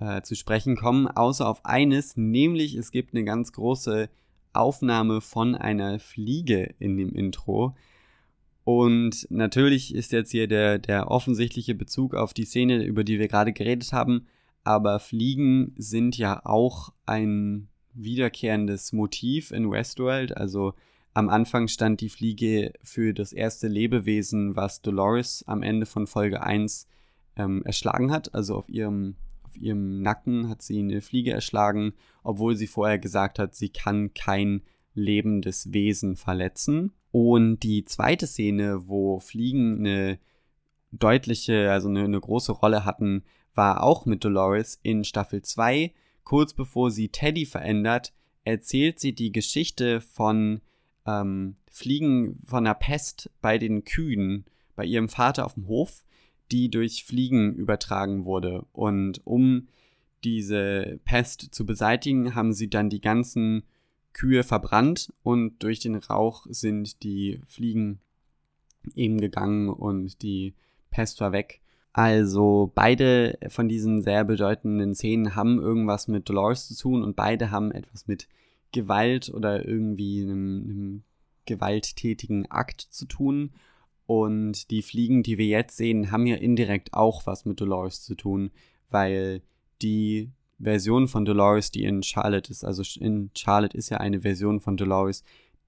äh, 0.00 0.22
zu 0.22 0.34
sprechen 0.34 0.76
kommen, 0.76 1.06
außer 1.06 1.46
auf 1.46 1.64
eines, 1.64 2.16
nämlich 2.16 2.74
es 2.76 2.90
gibt 2.90 3.14
eine 3.14 3.24
ganz 3.24 3.52
große 3.52 4.08
Aufnahme 4.52 5.20
von 5.20 5.54
einer 5.54 5.98
Fliege 5.98 6.74
in 6.78 6.96
dem 6.96 7.14
Intro. 7.14 7.76
Und 8.68 9.26
natürlich 9.30 9.94
ist 9.94 10.12
jetzt 10.12 10.30
hier 10.30 10.46
der, 10.46 10.78
der 10.78 11.10
offensichtliche 11.10 11.74
Bezug 11.74 12.14
auf 12.14 12.34
die 12.34 12.44
Szene, 12.44 12.84
über 12.84 13.02
die 13.02 13.18
wir 13.18 13.26
gerade 13.26 13.54
geredet 13.54 13.94
haben, 13.94 14.26
aber 14.62 15.00
Fliegen 15.00 15.72
sind 15.78 16.18
ja 16.18 16.44
auch 16.44 16.92
ein 17.06 17.68
wiederkehrendes 17.94 18.92
Motiv 18.92 19.52
in 19.52 19.70
Westworld. 19.70 20.36
Also 20.36 20.74
am 21.14 21.30
Anfang 21.30 21.68
stand 21.68 22.02
die 22.02 22.10
Fliege 22.10 22.74
für 22.82 23.14
das 23.14 23.32
erste 23.32 23.68
Lebewesen, 23.68 24.54
was 24.54 24.82
Dolores 24.82 25.44
am 25.46 25.62
Ende 25.62 25.86
von 25.86 26.06
Folge 26.06 26.42
1 26.42 26.88
ähm, 27.36 27.62
erschlagen 27.64 28.10
hat. 28.10 28.34
Also 28.34 28.54
auf 28.54 28.68
ihrem, 28.68 29.16
auf 29.44 29.56
ihrem 29.56 30.02
Nacken 30.02 30.50
hat 30.50 30.60
sie 30.60 30.80
eine 30.80 31.00
Fliege 31.00 31.30
erschlagen, 31.32 31.94
obwohl 32.22 32.54
sie 32.54 32.66
vorher 32.66 32.98
gesagt 32.98 33.38
hat, 33.38 33.54
sie 33.54 33.70
kann 33.70 34.12
kein 34.12 34.60
lebendes 34.98 35.72
Wesen 35.72 36.16
verletzen. 36.16 36.92
Und 37.10 37.60
die 37.60 37.84
zweite 37.84 38.26
Szene, 38.26 38.88
wo 38.88 39.18
Fliegen 39.18 39.78
eine 39.78 40.18
deutliche, 40.92 41.70
also 41.70 41.88
eine, 41.88 42.04
eine 42.04 42.20
große 42.20 42.52
Rolle 42.52 42.84
hatten, 42.84 43.24
war 43.54 43.82
auch 43.82 44.06
mit 44.06 44.24
Dolores 44.24 44.78
in 44.82 45.04
Staffel 45.04 45.42
2. 45.42 45.92
Kurz 46.24 46.52
bevor 46.52 46.90
sie 46.90 47.08
Teddy 47.08 47.46
verändert, 47.46 48.12
erzählt 48.44 49.00
sie 49.00 49.14
die 49.14 49.32
Geschichte 49.32 50.00
von 50.00 50.60
ähm, 51.06 51.56
Fliegen 51.70 52.40
von 52.44 52.64
der 52.64 52.74
Pest 52.74 53.30
bei 53.40 53.58
den 53.58 53.84
Kühen 53.84 54.44
bei 54.76 54.84
ihrem 54.84 55.08
Vater 55.08 55.44
auf 55.44 55.54
dem 55.54 55.66
Hof, 55.66 56.04
die 56.52 56.70
durch 56.70 57.04
Fliegen 57.04 57.54
übertragen 57.54 58.24
wurde. 58.24 58.64
Und 58.72 59.26
um 59.26 59.68
diese 60.24 61.00
Pest 61.04 61.48
zu 61.52 61.66
beseitigen, 61.66 62.34
haben 62.34 62.52
sie 62.52 62.70
dann 62.70 62.90
die 62.90 63.00
ganzen 63.00 63.64
Kühe 64.18 64.42
verbrannt 64.42 65.12
und 65.22 65.62
durch 65.62 65.78
den 65.78 65.94
Rauch 65.94 66.46
sind 66.50 67.04
die 67.04 67.40
Fliegen 67.46 68.00
eben 68.96 69.20
gegangen 69.20 69.68
und 69.68 70.22
die 70.22 70.54
Pest 70.90 71.20
war 71.20 71.30
weg. 71.30 71.60
Also 71.92 72.72
beide 72.74 73.38
von 73.48 73.68
diesen 73.68 74.02
sehr 74.02 74.24
bedeutenden 74.24 74.96
Szenen 74.96 75.36
haben 75.36 75.60
irgendwas 75.60 76.08
mit 76.08 76.28
Dolores 76.28 76.66
zu 76.66 76.76
tun 76.76 77.04
und 77.04 77.14
beide 77.14 77.52
haben 77.52 77.70
etwas 77.70 78.08
mit 78.08 78.28
Gewalt 78.72 79.32
oder 79.32 79.64
irgendwie 79.64 80.22
einem, 80.22 80.62
einem 80.64 81.02
gewalttätigen 81.46 82.50
Akt 82.50 82.80
zu 82.80 83.06
tun. 83.06 83.52
Und 84.06 84.72
die 84.72 84.82
Fliegen, 84.82 85.22
die 85.22 85.38
wir 85.38 85.46
jetzt 85.46 85.76
sehen, 85.76 86.10
haben 86.10 86.26
ja 86.26 86.34
indirekt 86.34 86.92
auch 86.92 87.24
was 87.26 87.44
mit 87.44 87.60
Dolores 87.60 88.02
zu 88.02 88.16
tun, 88.16 88.50
weil 88.90 89.42
die 89.80 90.32
Version 90.60 91.08
von 91.08 91.24
Dolores, 91.24 91.70
die 91.70 91.84
in 91.84 92.02
Charlotte 92.02 92.50
ist, 92.50 92.64
also 92.64 92.82
in 93.00 93.30
Charlotte 93.36 93.76
ist 93.76 93.90
ja 93.90 93.98
eine 93.98 94.22
Version 94.22 94.60
von 94.60 94.76
Dolores, 94.76 95.22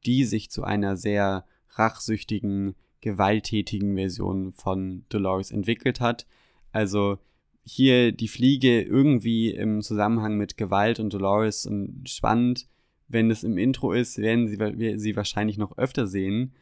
die 0.05 0.25
sich 0.25 0.51
zu 0.51 0.65
einer 0.65 0.97
sehr 0.97 1.45
rachsüchtigen, 1.71 2.75
gewalttätigen 3.01 3.95
Version 3.95 4.53
von 4.53 5.05
Dolores 5.09 5.51
entwickelt 5.51 6.01
hat. 6.01 6.27
Also 6.73 7.19
hier 7.65 8.13
die 8.13 8.29
Fliege 8.29 8.83
irgendwie 8.83 9.51
im 9.51 9.83
Zusammenhang 9.83 10.37
mit 10.37 10.57
Gewalt 10.57 10.99
und 10.99 11.13
Dolores 11.13 11.67
und 11.67 12.09
spannend. 12.09 12.67
Wenn 13.09 13.31
es 13.31 13.45
im 13.45 13.59
Intro 13.59 13.93
ist, 13.93 14.19
werden 14.19 14.49
sie, 14.49 14.59
wir 14.59 14.99
sie 14.99 15.17
wahrscheinlich 15.17 15.59
noch 15.59 15.77
öfter 15.79 16.07
sehen. 16.07 16.53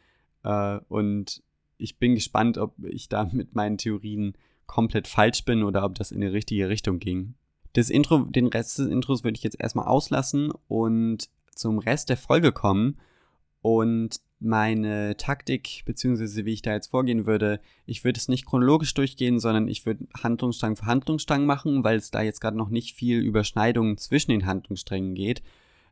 Äh, 0.43 0.79
und 0.87 1.43
ich 1.77 1.97
bin 1.97 2.15
gespannt, 2.15 2.57
ob 2.57 2.73
ich 2.83 3.09
da 3.09 3.29
mit 3.31 3.55
meinen 3.55 3.77
Theorien 3.77 4.33
komplett 4.65 5.07
falsch 5.07 5.45
bin 5.45 5.63
oder 5.63 5.83
ob 5.83 5.95
das 5.95 6.11
in 6.11 6.21
die 6.21 6.27
richtige 6.27 6.69
Richtung 6.69 6.99
ging. 6.99 7.35
Das 7.73 7.89
Intro, 7.89 8.19
den 8.19 8.47
Rest 8.47 8.79
des 8.79 8.87
Intros 8.87 9.23
würde 9.23 9.37
ich 9.37 9.43
jetzt 9.43 9.59
erstmal 9.59 9.87
auslassen 9.87 10.51
und 10.67 11.29
zum 11.53 11.79
Rest 11.79 12.09
der 12.09 12.17
Folge 12.17 12.51
kommen. 12.51 12.97
Und 13.61 14.21
meine 14.39 15.17
Taktik, 15.17 15.83
beziehungsweise 15.85 16.45
wie 16.45 16.53
ich 16.53 16.61
da 16.61 16.73
jetzt 16.73 16.87
vorgehen 16.87 17.25
würde, 17.25 17.59
ich 17.85 18.03
würde 18.03 18.17
es 18.17 18.29
nicht 18.29 18.45
chronologisch 18.45 18.93
durchgehen, 18.93 19.39
sondern 19.39 19.67
ich 19.67 19.85
würde 19.85 20.07
Handlungsstrang 20.17 20.77
für 20.77 20.85
Handlungsstrang 20.85 21.45
machen, 21.45 21.83
weil 21.83 21.97
es 21.97 22.11
da 22.11 22.21
jetzt 22.21 22.39
gerade 22.39 22.57
noch 22.57 22.69
nicht 22.69 22.95
viel 22.95 23.19
Überschneidungen 23.19 23.97
zwischen 23.97 24.31
den 24.31 24.45
Handlungssträngen 24.45 25.13
geht, 25.13 25.43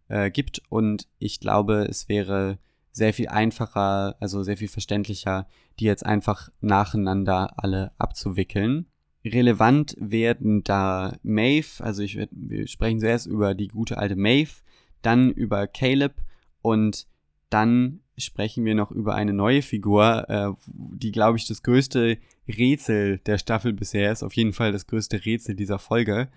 äh, 0.08 0.32
gibt. 0.32 0.62
Und 0.70 1.08
ich 1.20 1.40
glaube, 1.42 1.86
es 1.90 2.08
wäre 2.08 2.58
sehr 2.94 3.14
viel 3.14 3.28
einfacher, 3.28 4.16
also 4.20 4.44
sehr 4.44 4.58
viel 4.58 4.70
verständlicher, 4.70 5.48
die 5.80 5.86
jetzt 5.86 6.06
einfach 6.06 6.50
nacheinander 6.62 7.54
alle 7.58 7.92
abzuwickeln. 7.98 8.88
Relevant 9.28 9.96
werden 10.00 10.64
da 10.64 11.18
Maeve, 11.24 11.84
also 11.84 12.04
ich, 12.04 12.20
wir 12.32 12.68
sprechen 12.68 13.00
zuerst 13.00 13.28
über 13.28 13.56
die 13.56 13.68
gute 13.68 13.98
alte 13.98 14.16
Maeve, 14.16 14.62
dann 15.02 15.32
über 15.32 15.68
Caleb 15.68 16.16
und 16.62 17.08
dann 17.50 18.02
sprechen 18.18 18.66
wir 18.66 18.76
noch 18.76 18.92
über 18.92 19.16
eine 19.16 19.34
neue 19.34 19.62
Figur, 19.62 20.30
äh, 20.30 20.52
die, 20.68 21.12
glaube 21.12 21.38
ich, 21.38 21.48
das 21.48 21.62
größte 21.64 22.18
Rätsel 22.48 23.20
der 23.20 23.38
Staffel 23.38 23.74
bisher 23.74 24.12
ist. 24.12 24.24
Auf 24.24 24.34
jeden 24.34 24.54
Fall 24.54 24.72
das 24.72 24.88
größte 24.88 25.26
Rätsel 25.26 25.56
dieser 25.56 25.80
Folge. 25.80 26.30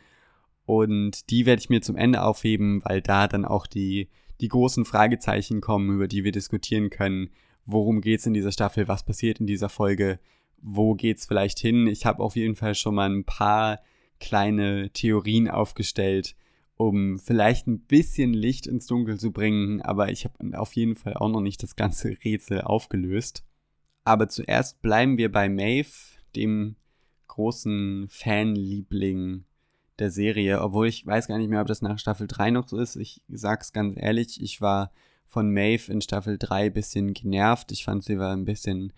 Und 0.67 1.31
die 1.31 1.47
werde 1.47 1.61
ich 1.61 1.71
mir 1.71 1.81
zum 1.83 1.97
Ende 1.97 2.23
aufheben, 2.23 2.83
weil 2.85 3.01
da 3.01 3.27
dann 3.27 3.45
auch 3.45 3.67
die, 3.67 4.09
die 4.41 4.49
großen 4.49 4.85
Fragezeichen 4.85 5.61
kommen, 5.61 5.95
über 5.95 6.07
die 6.07 6.23
wir 6.23 6.33
diskutieren 6.33 6.91
können. 6.91 7.31
Worum 7.65 8.01
geht 8.01 8.21
es 8.21 8.27
in 8.27 8.35
dieser 8.35 8.53
Staffel? 8.53 8.87
Was 8.87 9.05
passiert 9.05 9.41
in 9.41 9.47
dieser 9.47 9.69
Folge? 9.69 10.19
Wo 10.63 10.95
geht 10.95 11.19
es 11.19 11.27
vielleicht 11.27 11.59
hin? 11.59 11.87
Ich 11.87 12.07
habe 12.07 12.23
auf 12.23 12.37
jeden 12.37 12.55
Fall 12.55 12.75
schon 12.75 12.95
mal 12.95 13.11
ein 13.11 13.25
paar 13.25 13.81
kleine 14.19 14.91
Theorien 14.91 15.49
aufgestellt, 15.49 16.37
um 16.77 17.19
vielleicht 17.19 17.67
ein 17.67 17.81
bisschen 17.81 18.35
Licht 18.35 18.67
ins 18.67 18.87
Dunkel 18.87 19.19
zu 19.19 19.33
bringen, 19.33 19.81
aber 19.83 20.11
ich 20.11 20.25
habe 20.25 20.59
auf 20.59 20.75
jeden 20.75 20.95
Fall 20.95 21.15
auch 21.15 21.29
noch 21.29 21.41
nicht 21.41 21.63
das 21.63 21.77
ganze 21.77 22.17
Rätsel 22.25 22.63
aufgelöst. 22.63 23.45
Aber 24.05 24.29
zuerst 24.29 24.83
bleiben 24.83 25.19
wir 25.19 25.31
bei 25.31 25.49
Maeve, 25.49 25.91
dem 26.37 26.77
großen 27.29 28.09
Fanliebling 28.09 29.45
der 29.99 30.11
Serie, 30.11 30.61
obwohl 30.63 30.89
ich 30.89 31.07
weiß 31.07 31.29
gar 31.29 31.39
nicht 31.39 31.51
mehr, 31.51 31.61
ob 31.61 31.67
das 31.67 31.83
nach 31.83 31.99
Staffel 31.99 32.27
3 32.27 32.51
noch 32.51 32.67
so 32.67 32.79
ist. 32.79 32.97
Ich 32.97 33.23
sag's 33.29 33.73
ganz 33.73 33.95
ehrlich, 33.97 34.43
ich 34.43 34.61
war 34.61 34.93
von 35.27 35.53
Maeve 35.53 35.93
in 35.93 36.01
Staffel 36.01 36.39
3 36.39 36.67
ein 36.67 36.73
bisschen 36.73 37.15
genervt. 37.15 37.71
Ich 37.71 37.85
fand, 37.85 38.03
sie 38.03 38.19
war 38.19 38.33
ein 38.33 38.45
bisschen 38.45 38.93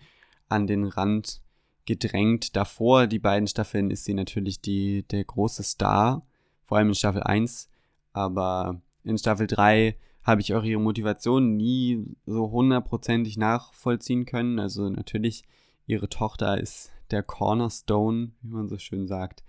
an 0.49 0.65
den 0.65 0.85
Rand 0.85 1.42
gedrängt. 1.85 2.55
Davor, 2.55 3.07
die 3.07 3.19
beiden 3.19 3.47
Staffeln, 3.47 3.91
ist 3.91 4.05
sie 4.05 4.13
natürlich 4.13 4.61
die, 4.61 5.03
der 5.03 5.23
große 5.23 5.63
Star, 5.63 6.25
vor 6.63 6.77
allem 6.77 6.89
in 6.89 6.95
Staffel 6.95 7.23
1. 7.23 7.69
Aber 8.13 8.81
in 9.03 9.17
Staffel 9.17 9.47
3 9.47 9.97
habe 10.23 10.41
ich 10.41 10.53
auch 10.53 10.63
ihre 10.63 10.79
Motivation 10.79 11.57
nie 11.57 12.05
so 12.25 12.51
hundertprozentig 12.51 13.37
nachvollziehen 13.37 14.25
können. 14.25 14.59
Also 14.59 14.89
natürlich, 14.89 15.43
ihre 15.85 16.09
Tochter 16.09 16.59
ist 16.59 16.91
der 17.11 17.23
Cornerstone, 17.23 18.31
wie 18.41 18.53
man 18.53 18.69
so 18.69 18.77
schön 18.77 19.07
sagt. 19.07 19.43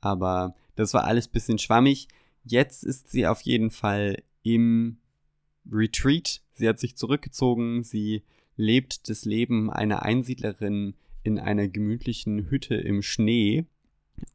Aber 0.00 0.54
das 0.74 0.94
war 0.94 1.04
alles 1.04 1.28
bisschen 1.28 1.58
schwammig. 1.58 2.08
Jetzt 2.44 2.84
ist 2.84 3.08
sie 3.10 3.26
auf 3.26 3.42
jeden 3.42 3.70
Fall 3.70 4.22
im 4.42 4.98
Retreat. 5.70 6.40
Sie 6.52 6.68
hat 6.68 6.78
sich 6.78 6.96
zurückgezogen. 6.96 7.84
Sie 7.84 8.24
lebt 8.56 9.08
das 9.08 9.24
Leben 9.24 9.70
einer 9.70 10.02
Einsiedlerin 10.02 10.94
in 11.28 11.38
einer 11.38 11.68
gemütlichen 11.68 12.50
Hütte 12.50 12.74
im 12.74 13.02
Schnee. 13.02 13.66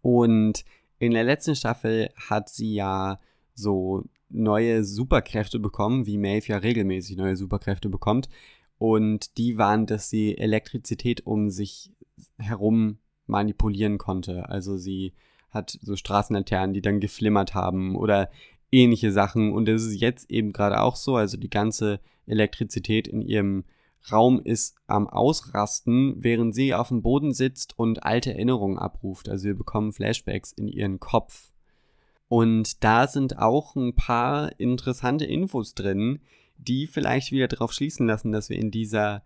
Und 0.01 0.63
in 0.99 1.11
der 1.11 1.23
letzten 1.23 1.55
Staffel 1.55 2.09
hat 2.15 2.49
sie 2.49 2.73
ja 2.73 3.19
so 3.55 4.03
neue 4.29 4.83
Superkräfte 4.83 5.59
bekommen, 5.59 6.05
wie 6.05 6.17
Maeve 6.17 6.47
ja 6.47 6.57
regelmäßig 6.57 7.17
neue 7.17 7.35
Superkräfte 7.35 7.89
bekommt. 7.89 8.29
Und 8.77 9.37
die 9.37 9.57
waren, 9.57 9.85
dass 9.85 10.09
sie 10.09 10.37
Elektrizität 10.37 11.25
um 11.25 11.49
sich 11.49 11.91
herum 12.37 12.99
manipulieren 13.25 13.97
konnte. 13.97 14.49
Also 14.49 14.77
sie 14.77 15.13
hat 15.49 15.77
so 15.81 15.95
Straßenlaternen, 15.95 16.73
die 16.73 16.81
dann 16.81 16.99
geflimmert 16.99 17.53
haben 17.53 17.95
oder 17.95 18.29
ähnliche 18.71 19.11
Sachen. 19.11 19.51
Und 19.51 19.67
das 19.67 19.83
ist 19.83 19.99
jetzt 19.99 20.29
eben 20.29 20.51
gerade 20.51 20.81
auch 20.81 20.95
so. 20.95 21.15
Also 21.15 21.37
die 21.37 21.49
ganze 21.49 21.99
Elektrizität 22.25 23.07
in 23.07 23.21
ihrem 23.21 23.63
Raum 24.11 24.41
ist 24.43 24.75
am 24.87 25.07
Ausrasten, 25.07 26.15
während 26.17 26.53
sie 26.53 26.73
auf 26.73 26.89
dem 26.89 27.01
Boden 27.01 27.33
sitzt 27.33 27.77
und 27.79 28.03
alte 28.03 28.33
Erinnerungen 28.33 28.77
abruft. 28.77 29.29
Also 29.29 29.45
wir 29.45 29.55
bekommen 29.55 29.93
Flashbacks 29.93 30.51
in 30.51 30.67
ihren 30.67 30.99
Kopf. 30.99 31.53
Und 32.27 32.83
da 32.83 33.07
sind 33.07 33.37
auch 33.37 33.75
ein 33.75 33.95
paar 33.95 34.59
interessante 34.59 35.25
Infos 35.25 35.75
drin, 35.75 36.19
die 36.57 36.87
vielleicht 36.87 37.31
wieder 37.31 37.47
darauf 37.47 37.71
schließen 37.71 38.07
lassen, 38.07 38.31
dass 38.31 38.49
wir 38.49 38.57
in 38.57 38.71
dieser 38.71 39.23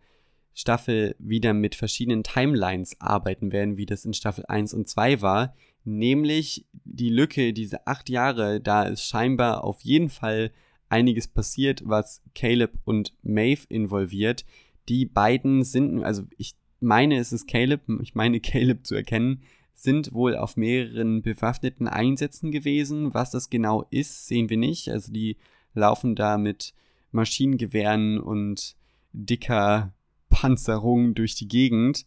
Staffel 0.53 1.15
wieder 1.19 1.53
mit 1.53 1.75
verschiedenen 1.75 2.23
Timelines 2.23 2.99
arbeiten 2.99 3.51
werden, 3.51 3.77
wie 3.77 3.85
das 3.85 4.05
in 4.05 4.13
Staffel 4.13 4.45
1 4.47 4.73
und 4.73 4.89
2 4.89 5.21
war. 5.21 5.55
Nämlich 5.85 6.65
die 6.83 7.09
Lücke, 7.09 7.53
diese 7.53 7.85
acht 7.87 8.09
Jahre, 8.09 8.59
da 8.59 8.83
ist 8.83 9.03
scheinbar 9.03 9.63
auf 9.63 9.81
jeden 9.81 10.09
Fall 10.09 10.51
einiges 10.89 11.27
passiert, 11.27 11.83
was 11.85 12.21
Caleb 12.33 12.79
und 12.85 13.13
Maeve 13.21 13.65
involviert. 13.69 14.45
Die 14.89 15.05
beiden 15.05 15.63
sind, 15.63 16.03
also 16.03 16.23
ich 16.37 16.55
meine, 16.79 17.17
es 17.17 17.31
ist 17.31 17.47
Caleb, 17.47 17.81
ich 18.01 18.15
meine 18.15 18.39
Caleb 18.41 18.85
zu 18.85 18.95
erkennen, 18.95 19.41
sind 19.73 20.11
wohl 20.13 20.35
auf 20.35 20.57
mehreren 20.57 21.21
bewaffneten 21.21 21.87
Einsätzen 21.87 22.51
gewesen. 22.51 23.13
Was 23.13 23.31
das 23.31 23.49
genau 23.49 23.85
ist, 23.91 24.27
sehen 24.27 24.49
wir 24.49 24.57
nicht. 24.57 24.89
Also 24.89 25.11
die 25.11 25.37
laufen 25.73 26.15
da 26.15 26.37
mit 26.37 26.73
Maschinengewehren 27.11 28.19
und 28.19 28.75
dicker 29.13 29.93
Panzerung 30.29 31.13
durch 31.13 31.35
die 31.35 31.47
Gegend. 31.47 32.05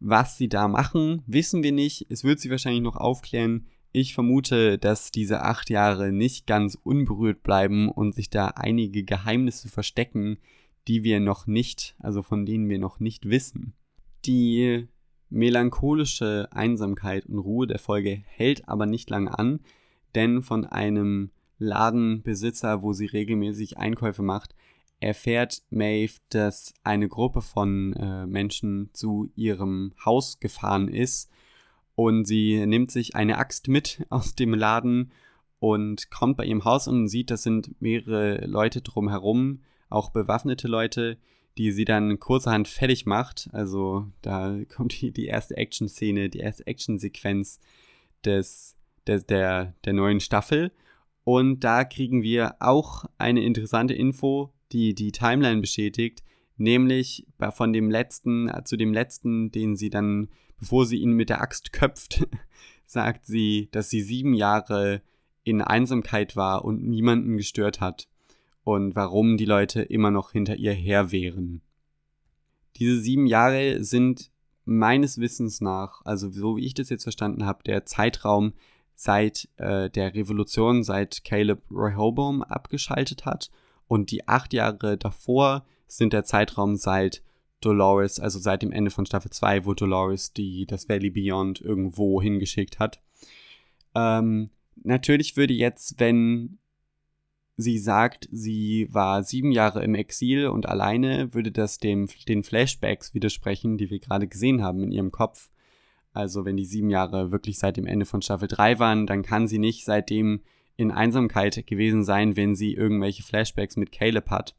Was 0.00 0.36
sie 0.36 0.48
da 0.48 0.66
machen, 0.68 1.22
wissen 1.26 1.62
wir 1.62 1.72
nicht. 1.72 2.06
Es 2.10 2.24
wird 2.24 2.40
sie 2.40 2.50
wahrscheinlich 2.50 2.82
noch 2.82 2.96
aufklären. 2.96 3.66
Ich 3.92 4.12
vermute, 4.12 4.76
dass 4.76 5.12
diese 5.12 5.42
acht 5.42 5.70
Jahre 5.70 6.12
nicht 6.12 6.48
ganz 6.48 6.76
unberührt 6.82 7.44
bleiben 7.44 7.88
und 7.88 8.14
sich 8.14 8.28
da 8.28 8.48
einige 8.48 9.04
Geheimnisse 9.04 9.68
verstecken, 9.68 10.38
die 10.88 11.02
wir 11.02 11.20
noch 11.20 11.46
nicht, 11.46 11.94
also 11.98 12.22
von 12.22 12.46
denen 12.46 12.68
wir 12.68 12.78
noch 12.78 13.00
nicht 13.00 13.28
wissen. 13.28 13.74
Die 14.24 14.88
melancholische 15.30 16.48
Einsamkeit 16.52 17.26
und 17.26 17.38
Ruhe 17.38 17.66
der 17.66 17.78
Folge 17.78 18.22
hält 18.26 18.68
aber 18.68 18.86
nicht 18.86 19.10
lange 19.10 19.36
an, 19.36 19.60
denn 20.14 20.42
von 20.42 20.64
einem 20.64 21.30
Ladenbesitzer, 21.58 22.82
wo 22.82 22.92
sie 22.92 23.06
regelmäßig 23.06 23.78
Einkäufe 23.78 24.22
macht, 24.22 24.54
erfährt 25.00 25.62
Maeve, 25.70 26.14
dass 26.30 26.72
eine 26.82 27.08
Gruppe 27.08 27.42
von 27.42 27.92
äh, 27.94 28.26
Menschen 28.26 28.90
zu 28.92 29.30
ihrem 29.34 29.92
Haus 30.04 30.40
gefahren 30.40 30.88
ist 30.88 31.30
und 31.94 32.24
sie 32.24 32.64
nimmt 32.66 32.90
sich 32.90 33.14
eine 33.14 33.38
Axt 33.38 33.68
mit 33.68 34.06
aus 34.10 34.34
dem 34.34 34.54
Laden 34.54 35.12
und 35.58 36.10
kommt 36.10 36.36
bei 36.36 36.44
ihrem 36.44 36.64
Haus 36.64 36.88
und 36.88 37.08
sieht, 37.08 37.30
das 37.30 37.42
sind 37.42 37.80
mehrere 37.80 38.46
Leute 38.46 38.82
drumherum, 38.82 39.60
auch 39.94 40.10
bewaffnete 40.10 40.68
Leute, 40.68 41.18
die 41.56 41.70
sie 41.72 41.84
dann 41.84 42.18
kurzerhand 42.18 42.68
fertig 42.68 43.06
macht. 43.06 43.48
Also 43.52 44.06
da 44.22 44.58
kommt 44.74 45.00
die, 45.00 45.12
die 45.12 45.26
erste 45.26 45.56
Action-Szene, 45.56 46.28
die 46.28 46.40
erste 46.40 46.66
Action-Sequenz 46.66 47.60
des, 48.24 48.76
des, 49.06 49.26
der, 49.26 49.74
der 49.84 49.92
neuen 49.92 50.20
Staffel. 50.20 50.72
Und 51.22 51.60
da 51.60 51.84
kriegen 51.84 52.22
wir 52.22 52.56
auch 52.60 53.04
eine 53.18 53.42
interessante 53.42 53.94
Info, 53.94 54.52
die 54.72 54.94
die 54.94 55.12
Timeline 55.12 55.60
bestätigt, 55.60 56.22
nämlich 56.56 57.26
von 57.52 57.72
dem 57.72 57.90
letzten, 57.90 58.50
zu 58.64 58.76
dem 58.76 58.92
letzten, 58.92 59.50
den 59.50 59.76
sie 59.76 59.90
dann, 59.90 60.28
bevor 60.58 60.86
sie 60.86 60.98
ihn 60.98 61.12
mit 61.12 61.30
der 61.30 61.40
Axt 61.40 61.72
köpft, 61.72 62.26
sagt 62.84 63.26
sie, 63.26 63.68
dass 63.70 63.90
sie 63.90 64.02
sieben 64.02 64.34
Jahre 64.34 65.02
in 65.44 65.62
Einsamkeit 65.62 66.36
war 66.36 66.64
und 66.64 66.82
niemanden 66.82 67.36
gestört 67.36 67.80
hat 67.80 68.08
und 68.64 68.96
warum 68.96 69.36
die 69.36 69.44
Leute 69.44 69.82
immer 69.82 70.10
noch 70.10 70.32
hinter 70.32 70.56
ihr 70.56 70.72
her 70.72 71.12
wären. 71.12 71.60
Diese 72.76 72.98
sieben 72.98 73.26
Jahre 73.26 73.84
sind 73.84 74.30
meines 74.64 75.18
Wissens 75.18 75.60
nach, 75.60 76.00
also 76.04 76.30
so 76.30 76.56
wie 76.56 76.64
ich 76.64 76.74
das 76.74 76.88
jetzt 76.88 77.04
verstanden 77.04 77.44
habe, 77.44 77.62
der 77.62 77.84
Zeitraum 77.84 78.54
seit 78.94 79.48
äh, 79.56 79.90
der 79.90 80.14
Revolution, 80.14 80.82
seit 80.82 81.24
Caleb 81.24 81.62
Rehoboam 81.70 82.42
abgeschaltet 82.42 83.26
hat. 83.26 83.50
Und 83.86 84.10
die 84.10 84.26
acht 84.26 84.54
Jahre 84.54 84.96
davor 84.96 85.66
sind 85.86 86.12
der 86.12 86.24
Zeitraum 86.24 86.76
seit 86.76 87.22
Dolores, 87.60 88.18
also 88.18 88.38
seit 88.38 88.62
dem 88.62 88.72
Ende 88.72 88.90
von 88.90 89.06
Staffel 89.06 89.30
2, 89.30 89.66
wo 89.66 89.74
Dolores 89.74 90.32
die, 90.32 90.66
das 90.66 90.88
Valley 90.88 91.10
Beyond 91.10 91.60
irgendwo 91.60 92.20
hingeschickt 92.20 92.78
hat. 92.78 93.00
Ähm, 93.94 94.50
natürlich 94.82 95.36
würde 95.36 95.54
jetzt, 95.54 96.00
wenn 96.00 96.58
sie 97.56 97.78
sagt, 97.78 98.28
sie 98.32 98.88
war 98.90 99.22
sieben 99.22 99.52
Jahre 99.52 99.84
im 99.84 99.94
Exil 99.94 100.46
und 100.48 100.66
alleine, 100.66 101.32
würde 101.34 101.52
das 101.52 101.78
dem, 101.78 102.08
den 102.28 102.42
Flashbacks 102.42 103.14
widersprechen, 103.14 103.78
die 103.78 103.90
wir 103.90 104.00
gerade 104.00 104.26
gesehen 104.26 104.62
haben 104.62 104.82
in 104.82 104.92
ihrem 104.92 105.12
Kopf. 105.12 105.50
Also 106.12 106.44
wenn 106.44 106.56
die 106.56 106.64
sieben 106.64 106.90
Jahre 106.90 107.32
wirklich 107.32 107.58
seit 107.58 107.76
dem 107.76 107.86
Ende 107.86 108.06
von 108.06 108.22
Staffel 108.22 108.48
3 108.48 108.78
waren, 108.78 109.06
dann 109.06 109.22
kann 109.22 109.48
sie 109.48 109.58
nicht 109.58 109.84
seitdem 109.84 110.40
in 110.76 110.90
Einsamkeit 110.90 111.66
gewesen 111.66 112.04
sein, 112.04 112.36
wenn 112.36 112.54
sie 112.54 112.74
irgendwelche 112.74 113.22
Flashbacks 113.22 113.76
mit 113.76 113.92
Caleb 113.92 114.30
hat. 114.30 114.56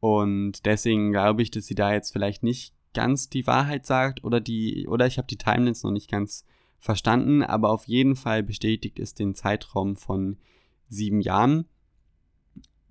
Und 0.00 0.66
deswegen 0.66 1.12
glaube 1.12 1.42
ich, 1.42 1.50
dass 1.50 1.66
sie 1.66 1.74
da 1.74 1.92
jetzt 1.92 2.12
vielleicht 2.12 2.42
nicht 2.42 2.74
ganz 2.92 3.28
die 3.28 3.46
Wahrheit 3.46 3.86
sagt 3.86 4.24
oder 4.24 4.40
die, 4.40 4.86
oder 4.88 5.06
ich 5.06 5.18
habe 5.18 5.26
die 5.26 5.38
Timelines 5.38 5.82
noch 5.82 5.90
nicht 5.90 6.10
ganz 6.10 6.44
verstanden, 6.78 7.42
aber 7.42 7.70
auf 7.70 7.86
jeden 7.86 8.14
Fall 8.14 8.42
bestätigt 8.42 8.98
es 8.98 9.14
den 9.14 9.34
Zeitraum 9.34 9.96
von 9.96 10.36
sieben 10.88 11.20
Jahren. 11.20 11.66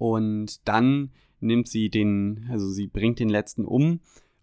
Und 0.04 0.68
dann 0.68 1.12
nimmt 1.40 1.70
sie 1.70 1.90
den, 1.90 2.46
also 2.52 2.68
sie 2.70 2.88
bringt 2.88 3.20
den 3.20 3.30
letzten 3.30 3.64
um 3.64 4.02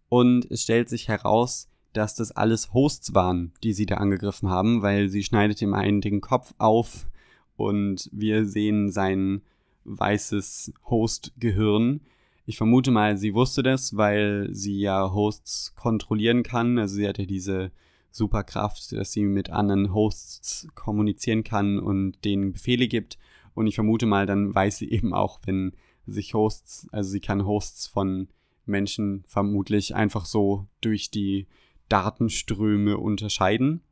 und 0.08 0.50
es 0.50 0.62
stellt 0.62 0.88
sich 0.88 1.08
heraus, 1.08 1.68
dass 1.92 2.14
das 2.14 2.32
alles 2.32 2.72
Hosts 2.72 3.12
waren, 3.12 3.52
die 3.62 3.74
sie 3.74 3.84
da 3.84 3.96
angegriffen 3.96 4.48
haben, 4.48 4.80
weil 4.80 5.10
sie 5.10 5.22
schneidet 5.22 5.60
ihm 5.60 5.74
einen 5.74 6.00
den 6.00 6.22
Kopf 6.22 6.54
auf 6.56 7.10
und 7.58 8.08
wir 8.10 8.46
sehen 8.46 8.90
sein 8.90 9.42
weißes 9.84 10.72
Host-Gehirn. 10.88 12.00
Ich 12.46 12.56
vermute 12.56 12.90
mal, 12.90 13.18
sie 13.18 13.34
wusste 13.34 13.62
das, 13.62 13.98
weil 13.98 14.48
sie 14.52 14.80
ja 14.80 15.12
Hosts 15.12 15.74
kontrollieren 15.74 16.42
kann. 16.42 16.78
Also 16.78 16.94
sie 16.94 17.06
hat 17.06 17.18
ja 17.18 17.26
diese 17.26 17.70
Superkraft, 18.10 18.92
dass 18.92 19.12
sie 19.12 19.24
mit 19.24 19.50
anderen 19.50 19.92
Hosts 19.92 20.68
kommunizieren 20.74 21.44
kann 21.44 21.78
und 21.78 22.24
denen 22.24 22.52
Befehle 22.52 22.88
gibt. 22.88 23.18
Und 23.60 23.66
ich 23.66 23.74
vermute 23.74 24.06
mal, 24.06 24.24
dann 24.24 24.54
weiß 24.54 24.78
sie 24.78 24.90
eben 24.90 25.12
auch, 25.12 25.38
wenn 25.44 25.72
sich 26.06 26.32
Hosts, 26.32 26.88
also 26.92 27.10
sie 27.10 27.20
kann 27.20 27.44
Hosts 27.44 27.88
von 27.88 28.28
Menschen 28.64 29.22
vermutlich 29.26 29.94
einfach 29.94 30.24
so 30.24 30.66
durch 30.80 31.10
die 31.10 31.46
Datenströme 31.90 32.96
unterscheiden. 32.96 33.82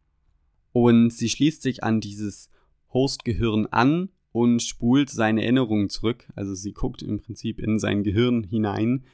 Und 0.72 1.10
sie 1.10 1.28
schließt 1.28 1.60
sich 1.60 1.84
an 1.84 2.00
dieses 2.00 2.48
Hostgehirn 2.94 3.66
an 3.66 4.08
und 4.32 4.62
spult 4.62 5.10
seine 5.10 5.42
Erinnerungen 5.42 5.90
zurück. 5.90 6.32
Also 6.34 6.54
sie 6.54 6.72
guckt 6.72 7.02
im 7.02 7.20
Prinzip 7.20 7.60
in 7.60 7.78
sein 7.78 8.04
Gehirn 8.04 8.44
hinein 8.44 9.04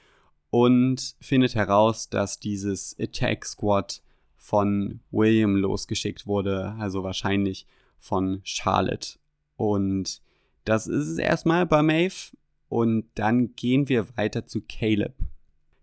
und 0.50 1.16
findet 1.20 1.56
heraus, 1.56 2.10
dass 2.10 2.38
dieses 2.38 2.94
Attack 3.00 3.44
Squad 3.44 4.02
von 4.36 5.00
William 5.10 5.56
losgeschickt 5.56 6.28
wurde, 6.28 6.76
also 6.78 7.02
wahrscheinlich 7.02 7.66
von 7.98 8.40
Charlotte. 8.44 9.18
Und 9.56 10.22
das 10.64 10.86
ist 10.86 11.08
es 11.08 11.18
erstmal 11.18 11.66
bei 11.66 11.82
Maeve. 11.82 12.36
Und 12.68 13.06
dann 13.14 13.54
gehen 13.54 13.88
wir 13.88 14.16
weiter 14.16 14.46
zu 14.46 14.60
Caleb. 14.60 15.14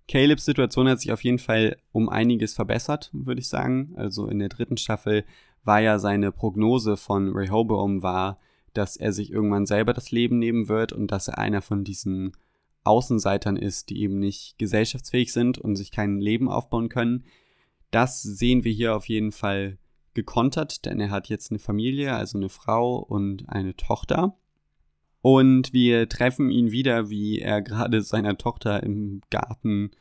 Calebs 0.08 0.44
Situation 0.44 0.90
hat 0.90 1.00
sich 1.00 1.14
auf 1.14 1.24
jeden 1.24 1.40
Fall 1.40 1.78
um 1.94 2.10
einiges 2.10 2.54
verbessert, 2.54 3.10
würde 3.14 3.40
ich 3.40 3.48
sagen. 3.48 3.94
Also 3.96 4.28
in 4.28 4.40
der 4.40 4.50
dritten 4.50 4.76
Staffel 4.76 5.24
war 5.64 5.80
ja 5.80 6.00
seine 6.00 6.32
Prognose 6.32 6.98
von 6.98 7.30
Rehoboam 7.30 8.04
war, 8.04 8.40
dass 8.74 8.98
er 8.98 9.14
sich 9.14 9.32
irgendwann 9.32 9.66
selber 9.66 9.94
das 9.94 10.12
Leben 10.12 10.40
nehmen 10.40 10.68
wird 10.68 10.92
und 10.92 11.12
dass 11.12 11.28
er 11.28 11.38
einer 11.38 11.62
von 11.62 11.84
diesen 11.84 12.34
Außenseitern 12.84 13.58
ist, 13.58 13.90
die 13.90 14.02
eben 14.02 14.20
nicht 14.20 14.58
gesellschaftsfähig 14.58 15.32
sind 15.32 15.58
und 15.58 15.76
sich 15.76 15.92
kein 15.92 16.20
Leben 16.20 16.50
aufbauen 16.50 16.90
können. 16.90 17.26
Das 17.92 18.22
sehen 18.22 18.64
wir 18.64 18.72
hier 18.72 18.96
auf 18.96 19.08
jeden 19.08 19.32
Fall 19.32 19.78
gekontert, 20.14 20.86
denn 20.86 21.00
er 21.00 21.12
hat 21.12 21.30
jetzt 21.30 21.52
eine 21.52 21.60
Familie, 21.60 22.16
also 22.16 22.38
eine 22.38 22.50
Frau 22.50 22.98
und 22.98 23.48
eine 23.50 23.76
Tochter. 23.76 24.36
Und 25.22 25.72
wir 25.72 26.10
treffen 26.10 26.50
ihn 26.50 26.72
wieder, 26.72 27.10
wie 27.10 27.40
er 27.40 27.62
gerade 27.62 28.02
seiner 28.02 28.38
Tochter 28.38 28.82
im 28.82 29.22
Garten 29.30 29.92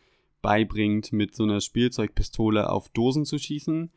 beibringt, 0.41 1.13
mit 1.13 1.35
so 1.35 1.43
einer 1.43 1.61
Spielzeugpistole 1.61 2.71
auf 2.71 2.89
Dosen 2.89 3.27
zu 3.27 3.39
schießen, 3.39 3.91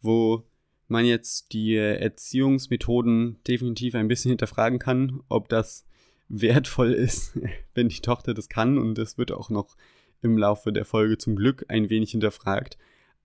wo 0.00 0.44
man 0.88 1.04
jetzt 1.04 1.52
die 1.52 1.74
Erziehungsmethoden 1.76 3.38
definitiv 3.46 3.94
ein 3.94 4.08
bisschen 4.08 4.30
hinterfragen 4.30 4.78
kann, 4.78 5.20
ob 5.28 5.48
das 5.48 5.86
wertvoll 6.28 6.92
ist, 6.92 7.38
wenn 7.74 7.88
die 7.88 8.00
Tochter 8.00 8.34
das 8.34 8.48
kann. 8.48 8.78
Und 8.78 8.96
das 8.96 9.18
wird 9.18 9.32
auch 9.32 9.50
noch 9.50 9.76
im 10.22 10.38
Laufe 10.38 10.72
der 10.72 10.84
Folge 10.84 11.18
zum 11.18 11.36
Glück 11.36 11.66
ein 11.68 11.90
wenig 11.90 12.12
hinterfragt. 12.12 12.78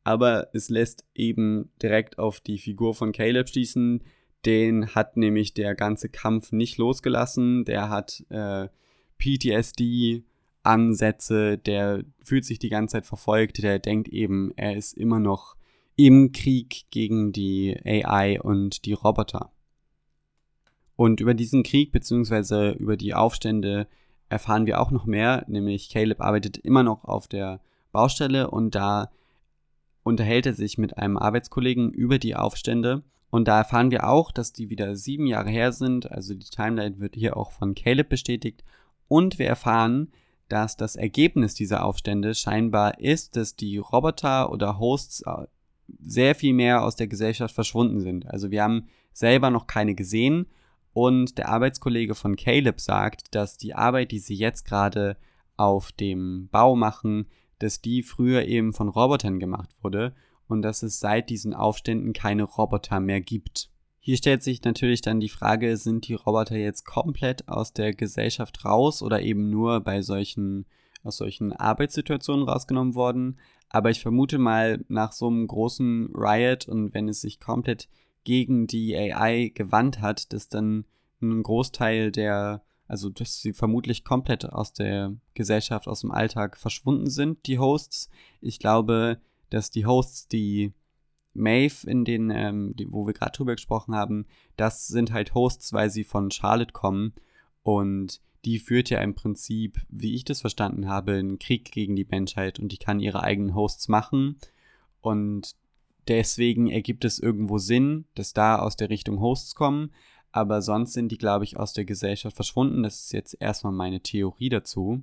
Aber 0.03 0.49
es 0.53 0.69
lässt 0.69 1.05
eben 1.15 1.69
direkt 1.81 2.17
auf 2.17 2.39
die 2.39 2.57
Figur 2.57 2.93
von 2.93 3.11
Caleb 3.11 3.49
schließen, 3.49 4.03
den 4.45 4.95
hat 4.95 5.17
nämlich 5.17 5.53
der 5.53 5.75
ganze 5.75 6.07
Kampf 6.09 6.51
nicht 6.51 6.77
losgelassen. 6.77 7.65
Der 7.65 7.89
hat 7.89 8.23
äh, 8.29 8.69
PTSD-Ansätze, 9.17 11.57
der 11.57 12.03
fühlt 12.23 12.45
sich 12.45 12.59
die 12.59 12.69
ganze 12.69 12.93
Zeit 12.93 13.05
verfolgt, 13.05 13.61
der 13.63 13.79
denkt 13.79 14.07
eben, 14.09 14.53
er 14.55 14.77
ist 14.77 14.93
immer 14.93 15.19
noch 15.19 15.57
im 15.95 16.31
Krieg 16.31 16.85
gegen 16.91 17.31
die 17.31 17.75
AI 17.83 18.39
und 18.39 18.85
die 18.85 18.93
Roboter. 18.93 19.51
Und 20.95 21.19
über 21.21 21.33
diesen 21.33 21.63
Krieg 21.63 21.91
bzw. 21.91 22.73
über 22.73 22.97
die 22.97 23.13
Aufstände 23.13 23.87
erfahren 24.29 24.65
wir 24.65 24.81
auch 24.81 24.91
noch 24.91 25.05
mehr, 25.05 25.45
nämlich 25.47 25.89
Caleb 25.89 26.21
arbeitet 26.21 26.57
immer 26.57 26.83
noch 26.83 27.05
auf 27.05 27.27
der 27.27 27.61
Baustelle 27.91 28.51
und 28.51 28.75
da 28.75 29.09
unterhält 30.03 30.45
er 30.45 30.53
sich 30.53 30.77
mit 30.77 30.97
einem 30.97 31.17
Arbeitskollegen 31.17 31.91
über 31.91 32.19
die 32.19 32.35
Aufstände 32.35 33.03
und 33.29 33.47
da 33.47 33.57
erfahren 33.59 33.91
wir 33.91 34.07
auch, 34.07 34.31
dass 34.31 34.53
die 34.53 34.69
wieder 34.69 34.95
sieben 34.95 35.27
Jahre 35.27 35.49
her 35.49 35.71
sind. 35.71 36.09
Also 36.11 36.33
die 36.33 36.49
Timeline 36.49 36.99
wird 36.99 37.15
hier 37.15 37.35
auch 37.35 37.51
von 37.51 37.75
Caleb 37.75 38.09
bestätigt. 38.09 38.63
Und 39.07 39.37
wir 39.37 39.47
erfahren, 39.47 40.11
dass 40.47 40.77
das 40.77 40.95
Ergebnis 40.95 41.53
dieser 41.53 41.83
Aufstände 41.83 42.33
scheinbar 42.33 42.99
ist, 42.99 43.35
dass 43.35 43.55
die 43.55 43.77
Roboter 43.77 44.49
oder 44.51 44.79
Hosts 44.79 45.23
äh, 45.25 45.47
sehr 45.99 46.35
viel 46.35 46.53
mehr 46.53 46.83
aus 46.83 46.95
der 46.95 47.07
Gesellschaft 47.07 47.53
verschwunden 47.53 47.99
sind. 47.99 48.27
Also 48.27 48.49
wir 48.49 48.63
haben 48.63 48.87
selber 49.11 49.49
noch 49.49 49.67
keine 49.67 49.93
gesehen. 49.93 50.47
Und 50.93 51.37
der 51.37 51.49
Arbeitskollege 51.49 52.15
von 52.15 52.35
Caleb 52.37 52.79
sagt, 52.79 53.35
dass 53.35 53.57
die 53.57 53.75
Arbeit, 53.75 54.11
die 54.11 54.19
sie 54.19 54.35
jetzt 54.35 54.65
gerade 54.65 55.17
auf 55.57 55.91
dem 55.91 56.47
Bau 56.49 56.75
machen, 56.75 57.27
dass 57.59 57.81
die 57.81 58.03
früher 58.03 58.45
eben 58.45 58.73
von 58.73 58.87
Robotern 58.87 59.39
gemacht 59.39 59.69
wurde 59.81 60.15
und 60.47 60.61
dass 60.61 60.83
es 60.83 60.99
seit 60.99 61.29
diesen 61.29 61.53
Aufständen 61.53 62.13
keine 62.13 62.43
Roboter 62.43 62.99
mehr 62.99 63.21
gibt. 63.21 63.69
Hier 63.99 64.17
stellt 64.17 64.41
sich 64.41 64.63
natürlich 64.63 65.01
dann 65.01 65.19
die 65.19 65.29
Frage, 65.29 65.75
sind 65.75 66.07
die 66.07 66.13
Roboter 66.13 66.55
jetzt 66.55 66.85
komplett 66.85 67.47
aus 67.49 67.73
der 67.73 67.93
Gesellschaft 67.93 68.63
raus 68.63 69.01
oder 69.01 69.21
eben 69.21 69.49
nur 69.49 69.81
bei 69.81 70.01
solchen 70.01 70.65
aus 71.03 71.17
solchen 71.17 71.53
Arbeitssituationen 71.53 72.47
rausgenommen 72.47 72.95
worden. 72.95 73.39
Aber 73.69 73.89
ich 73.89 74.01
vermute 74.01 74.37
mal, 74.37 74.83
nach 74.87 75.11
so 75.11 75.27
einem 75.27 75.47
großen 75.47 76.13
Riot 76.13 76.67
und 76.67 76.93
wenn 76.93 77.09
es 77.09 77.21
sich 77.21 77.39
komplett 77.39 77.89
gegen 78.23 78.67
die 78.67 78.95
AI 78.95 79.51
gewandt 79.53 80.01
hat, 80.01 80.31
dass 80.33 80.49
dann 80.49 80.85
ein 81.21 81.43
Großteil 81.43 82.11
der, 82.11 82.63
also 82.87 83.09
dass 83.09 83.41
sie 83.41 83.53
vermutlich 83.53 84.03
komplett 84.03 84.45
aus 84.45 84.73
der 84.73 85.15
Gesellschaft, 85.33 85.87
aus 85.87 86.01
dem 86.01 86.11
Alltag 86.11 86.57
verschwunden 86.57 87.09
sind, 87.09 87.45
die 87.47 87.59
Hosts. 87.59 88.09
Ich 88.41 88.59
glaube, 88.59 89.19
dass 89.49 89.71
die 89.71 89.85
Hosts, 89.85 90.27
die 90.27 90.73
Maeve, 91.33 91.89
in 91.89 92.03
den, 92.03 92.29
ähm, 92.31 92.75
die, 92.75 92.91
wo 92.91 93.05
wir 93.05 93.13
gerade 93.13 93.31
drüber 93.31 93.55
gesprochen 93.55 93.95
haben, 93.95 94.25
das 94.55 94.87
sind 94.87 95.11
halt 95.11 95.33
Hosts, 95.33 95.73
weil 95.73 95.89
sie 95.89 96.03
von 96.03 96.31
Charlotte 96.31 96.73
kommen 96.73 97.13
und 97.63 98.21
die 98.45 98.59
führt 98.59 98.89
ja 98.89 99.01
im 99.01 99.13
Prinzip, 99.13 99.79
wie 99.89 100.15
ich 100.15 100.23
das 100.23 100.41
verstanden 100.41 100.87
habe, 100.87 101.13
einen 101.13 101.39
Krieg 101.39 101.71
gegen 101.71 101.95
die 101.95 102.07
Menschheit 102.09 102.59
und 102.59 102.71
die 102.71 102.77
kann 102.77 102.99
ihre 102.99 103.23
eigenen 103.23 103.55
Hosts 103.55 103.87
machen 103.87 104.37
und 105.01 105.55
deswegen 106.07 106.69
ergibt 106.69 107.05
es 107.05 107.19
irgendwo 107.19 107.57
Sinn, 107.57 108.05
dass 108.15 108.33
da 108.33 108.59
aus 108.59 108.75
der 108.77 108.89
Richtung 108.89 109.19
Hosts 109.19 109.55
kommen, 109.55 109.91
aber 110.31 110.61
sonst 110.61 110.93
sind 110.93 111.11
die, 111.11 111.17
glaube 111.17 111.45
ich, 111.45 111.57
aus 111.57 111.73
der 111.73 111.85
Gesellschaft 111.85 112.35
verschwunden. 112.35 112.83
Das 112.83 113.05
ist 113.05 113.13
jetzt 113.13 113.37
erstmal 113.39 113.73
meine 113.73 114.01
Theorie 114.01 114.49
dazu. 114.49 115.01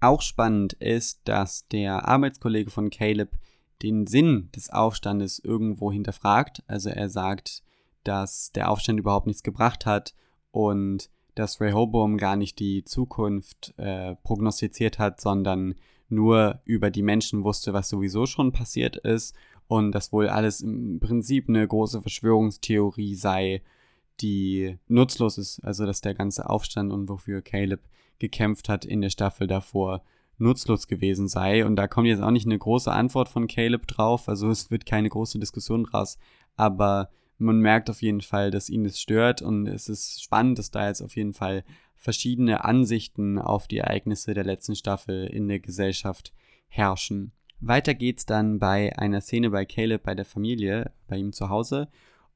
Auch 0.00 0.22
spannend 0.22 0.74
ist, 0.74 1.20
dass 1.24 1.66
der 1.68 2.06
Arbeitskollege 2.06 2.70
von 2.70 2.90
Caleb 2.90 3.36
den 3.82 4.06
Sinn 4.06 4.50
des 4.54 4.70
Aufstandes 4.70 5.38
irgendwo 5.38 5.92
hinterfragt. 5.92 6.62
Also 6.66 6.90
er 6.90 7.08
sagt, 7.08 7.62
dass 8.04 8.52
der 8.52 8.70
Aufstand 8.70 8.98
überhaupt 8.98 9.26
nichts 9.26 9.42
gebracht 9.42 9.86
hat 9.86 10.14
und 10.50 11.10
dass 11.34 11.60
Rehoboam 11.60 12.16
gar 12.16 12.36
nicht 12.36 12.58
die 12.58 12.84
Zukunft 12.84 13.74
äh, 13.76 14.16
prognostiziert 14.16 14.98
hat, 14.98 15.20
sondern 15.20 15.74
nur 16.08 16.60
über 16.64 16.90
die 16.90 17.02
Menschen 17.02 17.44
wusste, 17.44 17.72
was 17.72 17.88
sowieso 17.88 18.26
schon 18.26 18.50
passiert 18.52 18.96
ist 18.96 19.36
und 19.68 19.92
dass 19.92 20.12
wohl 20.12 20.28
alles 20.28 20.62
im 20.62 20.98
Prinzip 20.98 21.48
eine 21.48 21.66
große 21.66 22.00
Verschwörungstheorie 22.00 23.14
sei, 23.14 23.62
die 24.20 24.78
nutzlos 24.88 25.38
ist. 25.38 25.60
Also 25.60 25.86
dass 25.86 26.00
der 26.00 26.14
ganze 26.14 26.48
Aufstand 26.48 26.92
und 26.92 27.08
wofür 27.08 27.42
Caleb 27.42 27.82
gekämpft 28.18 28.68
hat 28.68 28.84
in 28.84 29.00
der 29.00 29.10
Staffel 29.10 29.46
davor 29.46 30.02
nutzlos 30.38 30.86
gewesen 30.86 31.28
sei. 31.28 31.64
Und 31.64 31.76
da 31.76 31.86
kommt 31.86 32.06
jetzt 32.06 32.22
auch 32.22 32.30
nicht 32.30 32.46
eine 32.46 32.58
große 32.58 32.90
Antwort 32.90 33.28
von 33.28 33.46
Caleb 33.46 33.86
drauf. 33.86 34.28
Also 34.28 34.50
es 34.50 34.70
wird 34.70 34.86
keine 34.86 35.08
große 35.08 35.38
Diskussion 35.38 35.84
draus. 35.84 36.18
Aber 36.56 37.10
man 37.38 37.60
merkt 37.60 37.90
auf 37.90 38.02
jeden 38.02 38.20
Fall, 38.20 38.50
dass 38.50 38.70
ihn 38.70 38.84
das 38.84 39.00
stört. 39.00 39.42
Und 39.42 39.66
es 39.66 39.88
ist 39.88 40.22
spannend, 40.22 40.58
dass 40.58 40.70
da 40.70 40.88
jetzt 40.88 41.02
auf 41.02 41.16
jeden 41.16 41.34
Fall 41.34 41.64
verschiedene 41.96 42.64
Ansichten 42.64 43.38
auf 43.38 43.66
die 43.66 43.78
Ereignisse 43.78 44.32
der 44.32 44.44
letzten 44.44 44.76
Staffel 44.76 45.26
in 45.26 45.48
der 45.48 45.58
Gesellschaft 45.58 46.32
herrschen. 46.68 47.32
Weiter 47.60 47.94
geht's 47.94 48.24
dann 48.24 48.60
bei 48.60 48.96
einer 48.96 49.20
Szene 49.20 49.50
bei 49.50 49.64
Caleb 49.64 50.04
bei 50.04 50.14
der 50.14 50.24
Familie, 50.24 50.92
bei 51.08 51.16
ihm 51.16 51.32
zu 51.32 51.48
Hause 51.48 51.88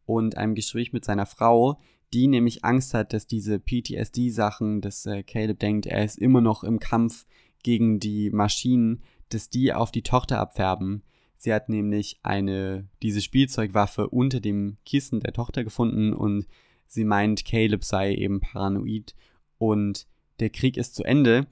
und 0.05 0.37
einem 0.37 0.57
Gespräch 0.57 0.93
mit 0.93 1.05
seiner 1.05 1.27
Frau, 1.27 1.79
die 2.13 2.27
nämlich 2.27 2.65
Angst 2.65 2.93
hat, 2.93 3.13
dass 3.13 3.27
diese 3.27 3.61
PTSD-Sachen, 3.61 4.81
dass 4.81 5.07
äh, 5.07 5.23
Caleb 5.23 5.61
denkt, 5.61 5.87
er 5.87 6.05
ist 6.05 6.19
immer 6.19 6.41
noch 6.41 6.65
im 6.65 6.81
Kampf 6.81 7.27
gegen 7.63 8.01
die 8.01 8.31
Maschinen, 8.31 9.03
dass 9.29 9.51
die 9.51 9.73
auf 9.73 9.91
die 9.91 10.03
Tochter 10.03 10.39
abfärben. 10.39 11.03
Sie 11.37 11.53
hat 11.53 11.69
nämlich 11.69 12.21
eine, 12.23 12.89
diese 13.03 13.21
Spielzeugwaffe 13.21 14.09
unter 14.09 14.41
dem 14.41 14.77
Kissen 14.85 15.21
der 15.21 15.33
Tochter 15.33 15.65
gefunden 15.65 16.13
und 16.13 16.47
sie 16.87 17.05
meint, 17.05 17.45
Caleb 17.45 17.85
sei 17.85 18.15
eben 18.15 18.41
paranoid 18.41 19.15
und 19.59 20.07
der 20.41 20.51
Krieg 20.51 20.77
ist 20.77 20.95
zu 20.95 21.03
Ende. 21.05 21.47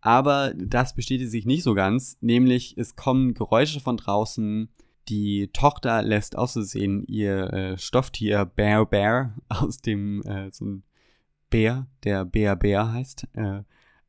Aber 0.00 0.54
das 0.54 0.94
bestätigt 0.94 1.30
sich 1.30 1.46
nicht 1.46 1.64
so 1.64 1.74
ganz, 1.74 2.18
nämlich 2.20 2.78
es 2.78 2.94
kommen 2.94 3.34
Geräusche 3.34 3.80
von 3.80 3.96
draußen, 3.96 4.68
die 5.08 5.50
Tochter 5.52 6.02
lässt 6.02 6.36
auszusehen 6.36 7.04
ihr 7.06 7.52
äh, 7.52 7.78
Stofftier 7.78 8.44
Bear 8.44 8.86
Bear 8.86 9.34
aus 9.48 9.78
dem, 9.78 10.22
äh, 10.22 10.50
so 10.52 10.64
ein 10.64 10.82
Bär, 11.50 11.86
der 12.04 12.24
Bär 12.24 12.56
Bär 12.56 12.92
heißt, 12.92 13.28
äh, 13.34 13.62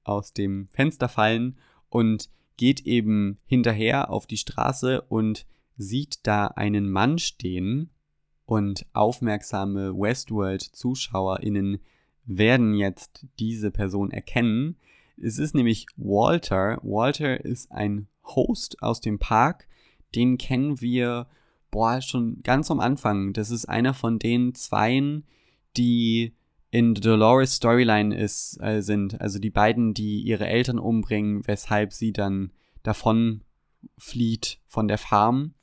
aus 0.07 0.33
dem 0.33 0.67
Fenster 0.71 1.09
fallen 1.09 1.57
und 1.89 2.29
geht 2.57 2.81
eben 2.81 3.37
hinterher 3.45 4.09
auf 4.09 4.25
die 4.25 4.37
Straße 4.37 5.01
und 5.01 5.45
sieht 5.77 6.19
da 6.23 6.47
einen 6.47 6.89
Mann 6.89 7.19
stehen 7.19 7.91
und 8.45 8.85
aufmerksame 8.93 9.93
Westworld-ZuschauerInnen 9.93 11.79
werden 12.25 12.73
jetzt 12.73 13.27
diese 13.39 13.71
Person 13.71 14.11
erkennen. 14.11 14.77
Es 15.21 15.37
ist 15.37 15.55
nämlich 15.55 15.87
Walter. 15.95 16.79
Walter 16.81 17.43
ist 17.43 17.71
ein 17.71 18.07
Host 18.23 18.81
aus 18.81 19.01
dem 19.01 19.19
Park, 19.19 19.67
den 20.15 20.37
kennen 20.37 20.81
wir, 20.81 21.27
boah, 21.71 22.01
schon 22.01 22.41
ganz 22.43 22.71
am 22.71 22.79
Anfang. 22.79 23.33
Das 23.33 23.51
ist 23.51 23.65
einer 23.65 23.93
von 23.93 24.19
den 24.19 24.55
Zweien, 24.55 25.25
die 25.75 26.33
in 26.69 26.93
Dolores 26.93 27.55
Storyline 27.55 28.15
ist, 28.15 28.59
äh, 28.61 28.81
sind. 28.81 29.19
Also 29.21 29.39
die 29.39 29.49
beiden, 29.49 29.93
die 29.93 30.21
ihre 30.21 30.47
Eltern 30.47 30.79
umbringen, 30.79 31.45
weshalb 31.47 31.93
sie 31.93 32.11
dann 32.11 32.51
davon 32.83 33.41
flieht 33.97 34.59
von 34.65 34.87
der 34.87 34.97
Farm. 34.97 35.53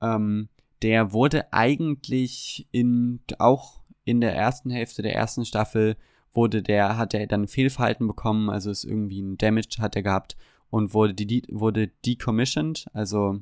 Ähm, 0.00 0.48
der 0.82 1.12
wurde 1.12 1.52
eigentlich 1.52 2.66
in, 2.70 3.20
auch 3.38 3.80
in 4.04 4.20
der 4.20 4.34
ersten 4.34 4.70
Hälfte 4.70 5.02
der 5.02 5.14
ersten 5.14 5.44
Staffel 5.44 5.96
wurde 6.32 6.62
der, 6.62 6.98
hat 6.98 7.14
er 7.14 7.26
dann 7.26 7.48
Fehlverhalten 7.48 8.06
bekommen, 8.06 8.50
also 8.50 8.70
ist 8.70 8.84
irgendwie 8.84 9.22
ein 9.22 9.38
Damage 9.38 9.78
hat 9.78 9.96
er 9.96 10.02
gehabt 10.02 10.36
und 10.70 10.92
wurde, 10.92 11.14
die, 11.14 11.42
wurde 11.50 11.88
decommissioned, 12.04 12.86
also 12.92 13.40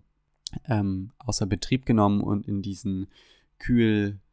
ähm, 0.69 1.11
außer 1.19 1.47
Betrieb 1.47 1.87
genommen 1.87 2.21
und 2.21 2.47
in 2.47 2.63
diesen 2.63 3.09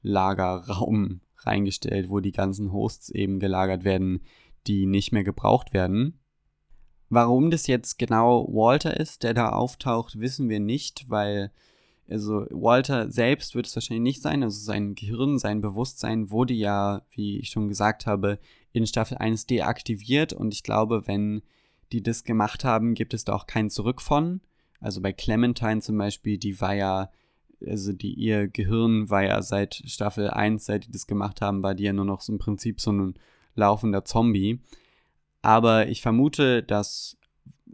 Kühllagerraum 0.01 1.21
reingestellt, 1.37 2.09
wo 2.09 2.19
die 2.19 2.31
ganzen 2.31 2.71
Hosts 2.71 3.09
eben 3.09 3.39
gelagert 3.39 3.83
werden, 3.83 4.21
die 4.67 4.85
nicht 4.85 5.11
mehr 5.11 5.23
gebraucht 5.23 5.73
werden. 5.73 6.19
Warum 7.09 7.51
das 7.51 7.67
jetzt 7.67 7.97
genau 7.97 8.47
Walter 8.51 8.97
ist, 8.97 9.23
der 9.23 9.33
da 9.33 9.49
auftaucht, 9.49 10.19
wissen 10.19 10.49
wir 10.49 10.59
nicht, 10.59 11.09
weil 11.09 11.51
also 12.09 12.45
Walter 12.49 13.09
selbst 13.09 13.55
wird 13.55 13.67
es 13.67 13.75
wahrscheinlich 13.75 14.03
nicht 14.03 14.21
sein, 14.21 14.43
also 14.43 14.59
sein 14.59 14.95
Gehirn, 14.95 15.39
sein 15.39 15.61
Bewusstsein 15.61 16.29
wurde 16.29 16.53
ja, 16.53 17.03
wie 17.11 17.39
ich 17.39 17.49
schon 17.49 17.69
gesagt 17.69 18.05
habe, 18.05 18.39
in 18.73 18.85
Staffel 18.85 19.17
1 19.17 19.45
deaktiviert 19.45 20.33
und 20.33 20.53
ich 20.53 20.63
glaube, 20.63 21.07
wenn 21.07 21.41
die 21.91 22.03
das 22.03 22.23
gemacht 22.23 22.63
haben, 22.63 22.93
gibt 22.93 23.13
es 23.13 23.25
da 23.25 23.33
auch 23.33 23.47
kein 23.47 23.69
Zurück 23.69 24.01
von. 24.01 24.41
Also 24.79 25.01
bei 25.01 25.13
Clementine 25.13 25.81
zum 25.81 25.97
Beispiel, 25.97 26.37
die 26.37 26.59
war 26.59 26.73
ja, 26.73 27.11
also 27.67 27.93
die, 27.93 28.13
ihr 28.13 28.47
Gehirn 28.47 29.09
war 29.09 29.23
ja 29.23 29.41
seit 29.41 29.75
Staffel 29.85 30.29
1, 30.29 30.65
seit 30.65 30.85
die 30.87 30.91
das 30.91 31.07
gemacht 31.07 31.41
haben, 31.41 31.63
war 31.63 31.75
die 31.75 31.83
ja 31.83 31.93
nur 31.93 32.05
noch 32.05 32.21
so 32.21 32.33
im 32.33 32.39
Prinzip 32.39 32.79
so 32.79 32.91
ein 32.91 33.15
laufender 33.55 34.05
Zombie. 34.05 34.61
Aber 35.41 35.87
ich 35.87 36.01
vermute, 36.01 36.63
dass 36.63 37.17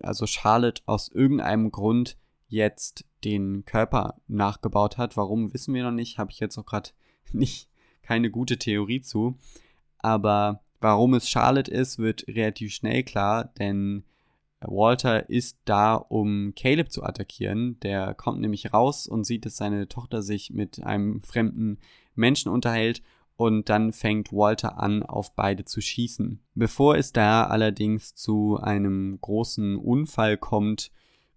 also 0.02 0.26
Charlotte 0.26 0.82
aus 0.86 1.10
irgendeinem 1.10 1.71
Grund 1.71 2.17
jetzt 2.47 3.06
den 3.23 3.65
Körper 3.65 4.21
nachgebaut 4.28 4.97
hat. 4.97 5.17
Warum 5.17 5.54
wissen 5.54 5.73
wir 5.73 5.84
noch 5.84 5.91
nicht, 5.91 6.17
habe 6.17 6.32
ich 6.32 6.39
jetzt 6.39 6.58
auch 6.58 6.65
gerade 6.65 6.91
nicht 7.32 7.69
keine 8.02 8.32
gute 8.32 8.58
Theorie 8.58 9.02
zu. 9.02 9.38
Aber 10.00 10.63
warum 10.80 11.13
es 11.13 11.30
Charlotte 11.30 11.71
ist, 11.71 11.97
wird 11.97 12.26
relativ 12.28 12.73
schnell 12.73 13.04
klar, 13.04 13.45
denn 13.60 14.04
Walter 14.61 15.29
ist 15.29 15.59
da, 15.65 15.95
um 15.95 16.53
Caleb 16.55 16.91
zu 16.91 17.03
attackieren. 17.03 17.79
Der 17.81 18.13
kommt 18.13 18.41
nämlich 18.41 18.73
raus 18.73 19.07
und 19.07 19.23
sieht, 19.23 19.45
dass 19.45 19.57
seine 19.57 19.87
Tochter 19.87 20.21
sich 20.21 20.51
mit 20.51 20.83
einem 20.83 21.21
fremden 21.21 21.77
Menschen 22.15 22.51
unterhält 22.51 23.03
und 23.35 23.69
dann 23.69 23.93
fängt 23.93 24.33
Walter 24.33 24.79
an, 24.79 25.03
auf 25.03 25.35
beide 25.35 25.63
zu 25.63 25.79
schießen. 25.79 26.39
Bevor 26.55 26.97
es 26.97 27.13
da 27.13 27.45
allerdings 27.45 28.15
zu 28.15 28.57
einem 28.59 29.19
großen 29.21 29.77
Unfall 29.77 30.37
kommt, 30.37 30.91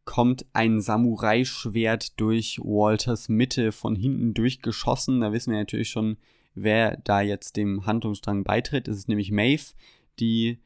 kommt 0.06 0.46
ein 0.54 0.80
Samurai-Schwert 0.80 2.18
durch 2.18 2.58
Walters 2.58 3.28
Mitte 3.28 3.70
von 3.70 3.94
hinten 3.94 4.32
durchgeschossen. 4.32 5.20
Da 5.20 5.32
wissen 5.32 5.52
wir 5.52 5.58
natürlich 5.58 5.90
schon, 5.90 6.16
wer 6.54 6.96
da 6.96 7.20
jetzt 7.20 7.56
dem 7.56 7.84
Handlungsstrang 7.84 8.44
beitritt. 8.44 8.88
Es 8.88 8.96
ist 8.96 9.08
nämlich 9.08 9.30
Maeve, 9.30 9.74
die 10.18 10.58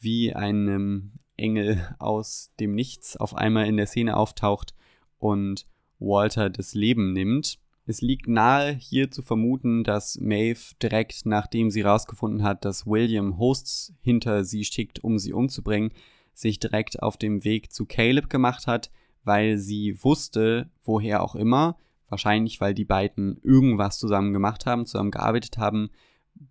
wie 0.00 0.34
einem 0.34 1.12
Engel 1.36 1.94
aus 1.98 2.52
dem 2.60 2.74
Nichts 2.74 3.16
auf 3.16 3.34
einmal 3.34 3.66
in 3.66 3.76
der 3.76 3.86
Szene 3.86 4.16
auftaucht 4.16 4.74
und 5.18 5.66
Walter 5.98 6.50
das 6.50 6.74
Leben 6.74 7.12
nimmt. 7.12 7.58
Es 7.84 8.00
liegt 8.00 8.28
nahe, 8.28 8.72
hier 8.72 9.10
zu 9.10 9.22
vermuten, 9.22 9.82
dass 9.82 10.18
Maeve 10.20 10.74
direkt 10.80 11.26
nachdem 11.26 11.70
sie 11.70 11.82
herausgefunden 11.82 12.42
hat, 12.44 12.64
dass 12.64 12.86
William 12.86 13.38
Hosts 13.38 13.92
hinter 14.00 14.44
sie 14.44 14.64
schickt, 14.64 15.02
um 15.02 15.18
sie 15.18 15.32
umzubringen, 15.32 15.90
sich 16.32 16.60
direkt 16.60 17.02
auf 17.02 17.16
dem 17.16 17.44
Weg 17.44 17.72
zu 17.72 17.86
Caleb 17.86 18.30
gemacht 18.30 18.66
hat, 18.66 18.90
weil 19.24 19.58
sie 19.58 20.02
wusste, 20.02 20.70
woher 20.84 21.22
auch 21.22 21.34
immer, 21.34 21.76
wahrscheinlich 22.08 22.60
weil 22.60 22.74
die 22.74 22.84
beiden 22.84 23.38
irgendwas 23.42 23.98
zusammen 23.98 24.32
gemacht 24.32 24.66
haben, 24.66 24.86
zusammen 24.86 25.10
gearbeitet 25.10 25.58
haben. 25.58 25.90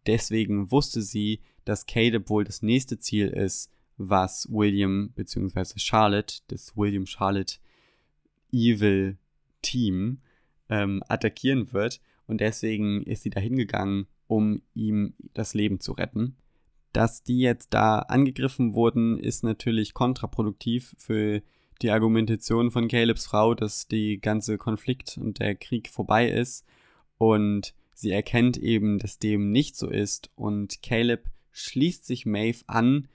Deswegen 0.08 0.72
wusste 0.72 1.02
sie, 1.02 1.42
dass 1.66 1.86
Caleb 1.86 2.30
wohl 2.30 2.44
das 2.44 2.62
nächste 2.62 3.00
Ziel 3.00 3.28
ist, 3.28 3.72
was 4.10 4.48
William 4.50 5.12
bzw. 5.16 5.78
Charlotte, 5.78 6.42
das 6.48 6.76
William 6.76 7.06
Charlotte 7.06 7.58
Evil 8.52 9.18
Team, 9.62 10.20
ähm, 10.70 11.04
attackieren 11.08 11.74
wird. 11.74 12.02
Und 12.28 12.42
deswegen 12.42 13.04
ist 13.04 13.24
sie 13.24 13.30
da 13.30 13.40
hingegangen, 13.40 14.08
um 14.28 14.62
ihm 14.74 15.14
das 15.34 15.54
Leben 15.54 15.80
zu 15.80 15.92
retten. 15.92 16.38
Dass 16.94 17.24
die 17.24 17.40
jetzt 17.40 17.74
da 17.74 18.00
angegriffen 18.00 18.74
wurden, 18.74 19.18
ist 19.18 19.44
natürlich 19.44 19.94
kontraproduktiv 19.94 20.96
für 20.98 21.42
die 21.82 21.92
Argumentation 21.92 22.72
von 22.72 22.88
Calebs 22.88 23.26
Frau, 23.26 23.54
dass 23.56 23.88
die 23.88 24.20
ganze 24.20 24.58
Konflikt 24.58 25.18
und 25.18 25.40
der 25.40 25.56
Krieg 25.56 25.90
vorbei 25.90 26.30
ist. 26.30 26.66
Und 27.18 27.74
sie 27.94 28.12
erkennt 28.12 28.58
eben, 28.58 29.00
dass 29.00 29.20
dem 29.20 29.52
nicht 29.52 29.76
so 29.76 29.90
ist. 29.90 30.32
Und 30.36 30.82
Caleb 30.84 31.30
schließt 31.52 32.06
sich 32.06 32.26
Maeve 32.26 32.64
an 32.68 33.08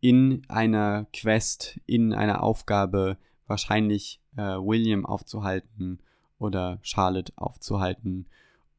in 0.00 0.42
einer 0.48 1.06
Quest, 1.12 1.80
in 1.86 2.12
einer 2.12 2.42
Aufgabe, 2.42 3.18
wahrscheinlich 3.46 4.20
äh, 4.36 4.42
William 4.42 5.04
aufzuhalten 5.04 5.98
oder 6.38 6.78
Charlotte 6.82 7.32
aufzuhalten. 7.36 8.26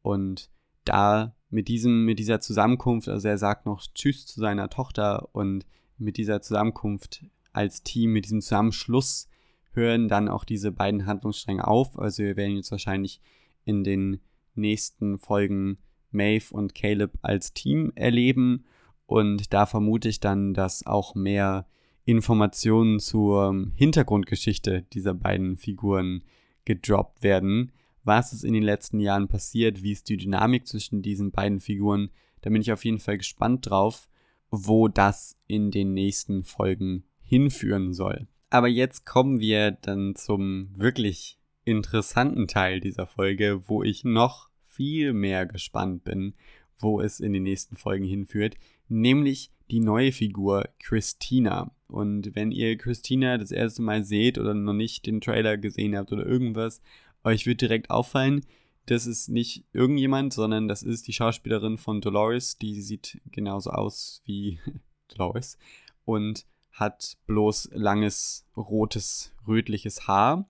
Und 0.02 0.50
da 0.86 1.36
mit 1.50 1.68
diesem, 1.68 2.06
mit 2.06 2.20
dieser 2.20 2.40
Zusammenkunft, 2.40 3.08
also 3.10 3.28
er 3.28 3.38
sagt 3.38 3.66
noch 3.66 3.86
Tschüss 3.94 4.26
zu 4.26 4.40
seiner 4.40 4.70
Tochter 4.70 5.30
und 5.34 5.66
mit 5.98 6.18
dieser 6.18 6.42
Zusammenkunft 6.42 7.26
als 7.54 7.84
Team, 7.84 8.14
mit 8.14 8.26
diesem 8.26 8.42
Zusammenschluss 8.42 9.28
hören 9.74 10.08
dann 10.08 10.28
auch 10.28 10.44
diese 10.44 10.72
beiden 10.72 11.06
Handlungsstränge 11.06 11.68
auf. 11.68 12.00
Also 12.00 12.24
wir 12.24 12.36
werden 12.36 12.56
jetzt 12.56 12.72
wahrscheinlich 12.72 13.22
in 13.66 13.84
den 13.84 14.22
nächsten 14.56 15.20
Folgen 15.20 15.78
Maeve 16.12 16.54
und 16.54 16.76
Caleb 16.76 17.20
als 17.22 17.54
Team 17.54 17.92
erleben 17.96 18.66
und 19.12 19.52
da 19.52 19.66
vermute 19.66 20.08
ich 20.08 20.22
dann, 20.22 20.54
dass 20.54 20.86
auch 20.86 21.16
mehr 21.16 21.68
Informationen 22.06 23.02
zur 23.02 23.68
Hintergrundgeschichte 23.76 24.84
dieser 24.94 25.14
beiden 25.14 25.58
Figuren 25.58 26.24
gedroppt 26.64 27.22
werden. 27.22 27.74
Was 28.06 28.32
ist 28.32 28.46
in 28.46 28.54
den 28.54 28.64
letzten 28.64 29.02
Jahren 29.02 29.28
passiert? 29.28 29.84
Wie 29.84 29.92
ist 29.92 30.08
die 30.08 30.16
Dynamik 30.16 30.66
zwischen 30.66 31.02
diesen 31.02 31.32
beiden 31.32 31.60
Figuren? 31.60 32.10
Da 32.40 32.50
bin 32.50 32.62
ich 32.62 32.72
auf 32.72 32.86
jeden 32.86 33.00
Fall 33.00 33.18
gespannt 33.18 33.70
drauf, 33.70 34.08
wo 34.50 34.88
das 34.88 35.36
in 35.46 35.72
den 35.72 35.94
nächsten 35.94 36.44
Folgen 36.46 37.04
hinführen 37.22 37.94
soll. 37.94 38.28
Aber 38.50 38.70
jetzt 38.70 39.06
kommen 39.06 39.42
wir 39.42 39.72
dann 39.72 40.16
zum 40.16 40.70
wirklich 40.74 41.38
interessanten 41.66 42.48
Teil 42.48 42.80
dieser 42.80 43.08
Folge, 43.08 43.68
wo 43.68 43.84
ich 43.84 44.06
noch 44.06 44.50
viel 44.64 45.12
mehr 45.12 45.46
gespannt 45.46 46.06
bin, 46.06 46.34
wo 46.80 47.02
es 47.02 47.20
in 47.20 47.34
den 47.34 47.44
nächsten 47.44 47.76
Folgen 47.76 48.06
hinführt, 48.06 48.56
nämlich 48.92 49.52
die 49.72 49.80
neue 49.80 50.12
Figur 50.12 50.70
Christina. 50.80 51.74
Und 51.88 52.36
wenn 52.36 52.52
ihr 52.52 52.78
Christina 52.78 53.38
das 53.38 53.52
erste 53.52 53.82
Mal 53.82 54.04
seht 54.04 54.38
oder 54.38 54.54
noch 54.54 54.74
nicht 54.74 55.06
den 55.06 55.22
Trailer 55.22 55.58
gesehen 55.58 55.96
habt 55.96 56.12
oder 56.12 56.26
irgendwas, 56.26 56.82
euch 57.24 57.46
wird 57.46 57.62
direkt 57.62 57.90
auffallen, 57.90 58.46
das 58.86 59.06
ist 59.06 59.30
nicht 59.30 59.66
irgendjemand, 59.74 60.34
sondern 60.34 60.68
das 60.68 60.84
ist 60.84 61.08
die 61.08 61.14
Schauspielerin 61.14 61.78
von 61.78 62.02
Dolores. 62.02 62.58
Die 62.58 62.82
sieht 62.82 63.22
genauso 63.32 63.72
aus 63.72 64.22
wie 64.26 64.60
Dolores 65.08 65.58
und 66.06 66.46
hat 66.72 67.18
bloß 67.28 67.70
langes, 67.74 68.46
rotes, 68.58 69.34
rötliches 69.48 70.08
Haar. 70.08 70.50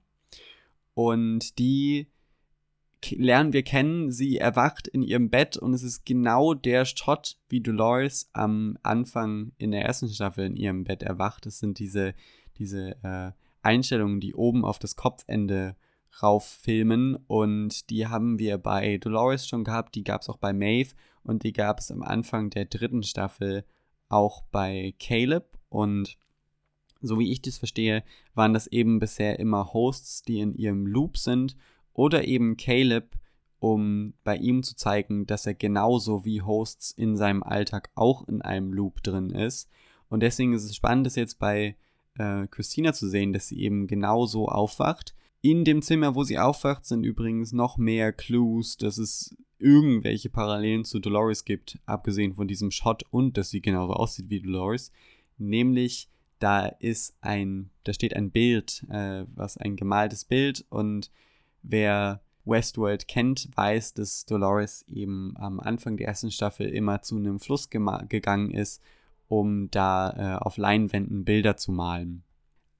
Und 0.93 1.59
die 1.59 2.07
lernen 3.09 3.53
wir 3.53 3.63
kennen, 3.63 4.11
sie 4.11 4.37
erwacht 4.37 4.87
in 4.87 5.01
ihrem 5.01 5.29
Bett 5.29 5.57
und 5.57 5.73
es 5.73 5.83
ist 5.83 6.05
genau 6.05 6.53
der 6.53 6.85
Shot, 6.85 7.37
wie 7.49 7.61
Dolores 7.61 8.29
am 8.33 8.77
Anfang 8.83 9.53
in 9.57 9.71
der 9.71 9.83
ersten 9.83 10.09
Staffel 10.09 10.45
in 10.45 10.55
ihrem 10.55 10.83
Bett 10.83 11.03
erwacht. 11.03 11.45
Das 11.45 11.59
sind 11.59 11.79
diese, 11.79 12.13
diese 12.57 12.95
äh, 13.03 13.31
Einstellungen, 13.61 14.19
die 14.19 14.33
oben 14.33 14.65
auf 14.65 14.79
das 14.79 14.95
Kopfende 14.95 15.75
rauffilmen 16.21 17.15
und 17.27 17.89
die 17.89 18.07
haben 18.07 18.37
wir 18.37 18.57
bei 18.57 18.97
Dolores 18.97 19.47
schon 19.47 19.63
gehabt, 19.63 19.95
die 19.95 20.03
gab 20.03 20.21
es 20.21 20.29
auch 20.29 20.37
bei 20.37 20.53
Maeve 20.53 20.93
und 21.23 21.43
die 21.43 21.53
gab 21.53 21.79
es 21.79 21.91
am 21.91 22.03
Anfang 22.03 22.49
der 22.49 22.65
dritten 22.65 23.03
Staffel 23.03 23.63
auch 24.09 24.43
bei 24.51 24.93
Caleb 24.99 25.57
und 25.69 26.17
so 27.01 27.17
wie 27.17 27.31
ich 27.31 27.41
das 27.41 27.57
verstehe, 27.57 28.03
waren 28.35 28.53
das 28.53 28.67
eben 28.67 28.99
bisher 28.99 29.39
immer 29.39 29.73
Hosts, 29.73 30.21
die 30.21 30.39
in 30.39 30.53
ihrem 30.53 30.85
Loop 30.85 31.17
sind 31.17 31.55
oder 31.93 32.25
eben 32.27 32.57
Caleb, 32.57 33.17
um 33.59 34.13
bei 34.23 34.37
ihm 34.37 34.63
zu 34.63 34.75
zeigen, 34.75 35.27
dass 35.27 35.45
er 35.45 35.53
genauso 35.53 36.25
wie 36.25 36.41
Hosts 36.41 36.91
in 36.91 37.15
seinem 37.15 37.43
Alltag 37.43 37.89
auch 37.95 38.27
in 38.27 38.41
einem 38.41 38.73
Loop 38.73 39.03
drin 39.03 39.29
ist. 39.29 39.69
Und 40.09 40.21
deswegen 40.21 40.53
ist 40.53 40.63
es 40.63 40.75
spannend, 40.75 41.05
das 41.05 41.15
jetzt 41.15 41.37
bei 41.37 41.75
äh, 42.17 42.47
Christina 42.47 42.93
zu 42.93 43.07
sehen, 43.07 43.33
dass 43.33 43.47
sie 43.47 43.61
eben 43.61 43.87
genauso 43.87 44.47
aufwacht. 44.47 45.13
In 45.41 45.63
dem 45.63 45.81
Zimmer, 45.81 46.15
wo 46.15 46.23
sie 46.23 46.37
aufwacht, 46.37 46.85
sind 46.85 47.03
übrigens 47.03 47.51
noch 47.51 47.77
mehr 47.77 48.13
Clues, 48.13 48.77
dass 48.77 48.97
es 48.97 49.35
irgendwelche 49.57 50.29
Parallelen 50.29 50.83
zu 50.83 50.99
Dolores 50.99 51.45
gibt, 51.45 51.79
abgesehen 51.85 52.33
von 52.33 52.47
diesem 52.47 52.71
Shot 52.71 53.03
und 53.11 53.37
dass 53.37 53.49
sie 53.49 53.61
genauso 53.61 53.93
aussieht 53.93 54.29
wie 54.29 54.41
Dolores. 54.41 54.91
Nämlich, 55.37 56.09
da 56.39 56.65
ist 56.65 57.15
ein, 57.21 57.69
da 57.83 57.93
steht 57.93 58.15
ein 58.15 58.31
Bild, 58.31 58.85
äh, 58.89 59.25
was 59.35 59.57
ein 59.57 59.75
gemaltes 59.75 60.25
Bild 60.25 60.65
und 60.69 61.11
Wer 61.63 62.21
Westworld 62.45 63.07
kennt, 63.07 63.49
weiß, 63.55 63.93
dass 63.93 64.25
Dolores 64.25 64.83
eben 64.87 65.33
am 65.37 65.59
Anfang 65.59 65.97
der 65.97 66.07
ersten 66.07 66.31
Staffel 66.31 66.67
immer 66.67 67.01
zu 67.01 67.17
einem 67.17 67.39
Fluss 67.39 67.69
gegangen 67.69 68.51
ist, 68.51 68.81
um 69.27 69.69
da 69.71 70.37
äh, 70.37 70.43
auf 70.43 70.57
Leinwänden 70.57 71.23
Bilder 71.23 71.55
zu 71.57 71.71
malen. 71.71 72.23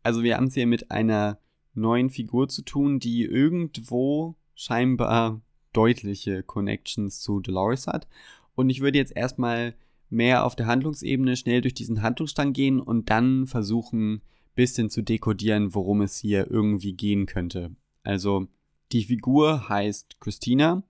Also 0.04 0.24
wir 0.24 0.38
haben 0.38 0.48
es 0.48 0.56
hier 0.56 0.68
mit 0.68 0.92
einer 0.92 1.40
neuen 1.74 2.10
Figur 2.10 2.50
zu 2.50 2.64
tun, 2.64 3.00
die 3.00 3.24
irgendwo 3.24 4.36
scheinbar 4.56 5.42
deutliche 5.74 6.44
Connections 6.44 7.22
zu 7.22 7.40
Dolores 7.40 7.88
hat. 7.88 8.08
Und 8.56 8.70
ich 8.70 8.82
würde 8.82 8.98
jetzt 8.98 9.16
erstmal 9.16 9.76
mehr 10.10 10.46
auf 10.46 10.56
der 10.56 10.68
Handlungsebene 10.68 11.38
schnell 11.38 11.62
durch 11.62 11.74
diesen 11.74 12.02
Handlungsstrang 12.02 12.52
gehen 12.52 12.82
und 12.82 13.10
dann 13.10 13.48
versuchen, 13.48 14.22
bisschen 14.56 14.90
zu 14.90 15.02
dekodieren, 15.02 15.74
worum 15.74 16.02
es 16.02 16.18
hier 16.18 16.52
irgendwie 16.52 16.94
gehen 16.94 17.26
könnte. 17.26 17.74
Also 18.04 18.48
die 18.92 19.04
Figur 19.04 19.70
heißt 19.70 20.20
Christina 20.20 20.84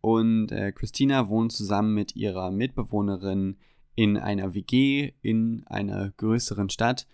und 0.00 0.52
äh, 0.52 0.72
Christina 0.72 1.28
wohnt 1.28 1.52
zusammen 1.52 1.94
mit 1.94 2.16
ihrer 2.16 2.50
Mitbewohnerin 2.50 3.56
in 3.94 4.16
einer 4.16 4.54
WG 4.54 5.12
in 5.22 5.64
einer 5.66 6.12
größeren 6.16 6.70
Stadt 6.70 7.06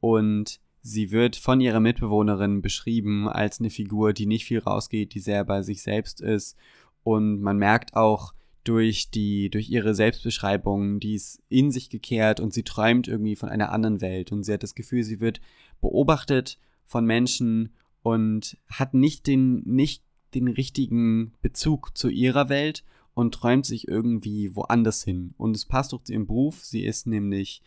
und 0.00 0.60
sie 0.80 1.10
wird 1.10 1.36
von 1.36 1.60
ihrer 1.60 1.80
Mitbewohnerin 1.80 2.62
beschrieben 2.62 3.28
als 3.28 3.60
eine 3.60 3.70
Figur, 3.70 4.12
die 4.12 4.26
nicht 4.26 4.46
viel 4.46 4.60
rausgeht, 4.60 5.14
die 5.14 5.20
sehr 5.20 5.44
bei 5.44 5.62
sich 5.62 5.82
selbst 5.82 6.20
ist 6.20 6.56
und 7.02 7.40
man 7.40 7.58
merkt 7.58 7.94
auch 7.94 8.32
durch 8.64 9.10
die 9.10 9.50
durch 9.50 9.70
ihre 9.70 9.94
Selbstbeschreibung, 9.94 11.00
die 11.00 11.14
ist 11.14 11.42
in 11.48 11.70
sich 11.70 11.90
gekehrt 11.90 12.40
und 12.40 12.52
sie 12.52 12.62
träumt 12.62 13.08
irgendwie 13.08 13.36
von 13.36 13.48
einer 13.48 13.72
anderen 13.72 14.00
Welt 14.00 14.32
und 14.32 14.44
sie 14.44 14.52
hat 14.52 14.62
das 14.62 14.74
Gefühl, 14.74 15.02
sie 15.02 15.20
wird 15.20 15.40
beobachtet 15.80 16.58
von 16.86 17.04
Menschen 17.04 17.70
und 18.02 18.56
hat 18.68 18.94
nicht 18.94 19.26
den, 19.26 19.62
nicht 19.64 20.04
den 20.34 20.48
richtigen 20.48 21.32
Bezug 21.42 21.96
zu 21.96 22.08
ihrer 22.08 22.48
Welt 22.48 22.84
und 23.14 23.34
träumt 23.34 23.66
sich 23.66 23.88
irgendwie 23.88 24.54
woanders 24.54 25.04
hin. 25.04 25.34
Und 25.36 25.56
es 25.56 25.66
passt 25.66 25.92
auch 25.92 26.02
zu 26.02 26.12
ihrem 26.12 26.26
Beruf. 26.26 26.64
Sie 26.64 26.84
ist 26.84 27.06
nämlich 27.06 27.62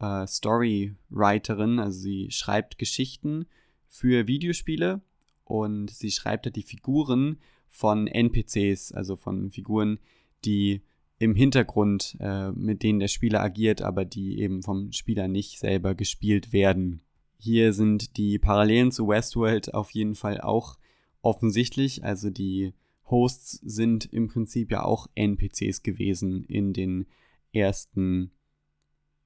äh, 0.00 0.26
Storywriterin, 0.26 1.78
also 1.78 1.98
sie 1.98 2.30
schreibt 2.30 2.78
Geschichten 2.78 3.46
für 3.86 4.26
Videospiele 4.26 5.00
und 5.44 5.90
sie 5.90 6.10
schreibt 6.10 6.46
da 6.46 6.50
die 6.50 6.62
Figuren 6.62 7.38
von 7.68 8.06
NPCs, 8.06 8.92
also 8.92 9.16
von 9.16 9.50
Figuren, 9.50 9.98
die 10.44 10.82
im 11.18 11.34
Hintergrund, 11.34 12.16
äh, 12.18 12.50
mit 12.52 12.82
denen 12.82 12.98
der 12.98 13.08
Spieler 13.08 13.42
agiert, 13.42 13.82
aber 13.82 14.04
die 14.04 14.40
eben 14.40 14.62
vom 14.62 14.90
Spieler 14.92 15.28
nicht 15.28 15.58
selber 15.58 15.94
gespielt 15.94 16.52
werden. 16.52 17.02
Hier 17.42 17.72
sind 17.72 18.18
die 18.18 18.38
Parallelen 18.38 18.92
zu 18.92 19.08
Westworld 19.08 19.72
auf 19.72 19.92
jeden 19.92 20.14
Fall 20.14 20.42
auch 20.42 20.76
offensichtlich. 21.22 22.04
Also 22.04 22.28
die 22.28 22.74
Hosts 23.10 23.52
sind 23.64 24.04
im 24.12 24.28
Prinzip 24.28 24.70
ja 24.70 24.84
auch 24.84 25.06
NPCs 25.14 25.82
gewesen 25.82 26.44
in 26.44 26.74
den 26.74 27.06
ersten, 27.54 28.30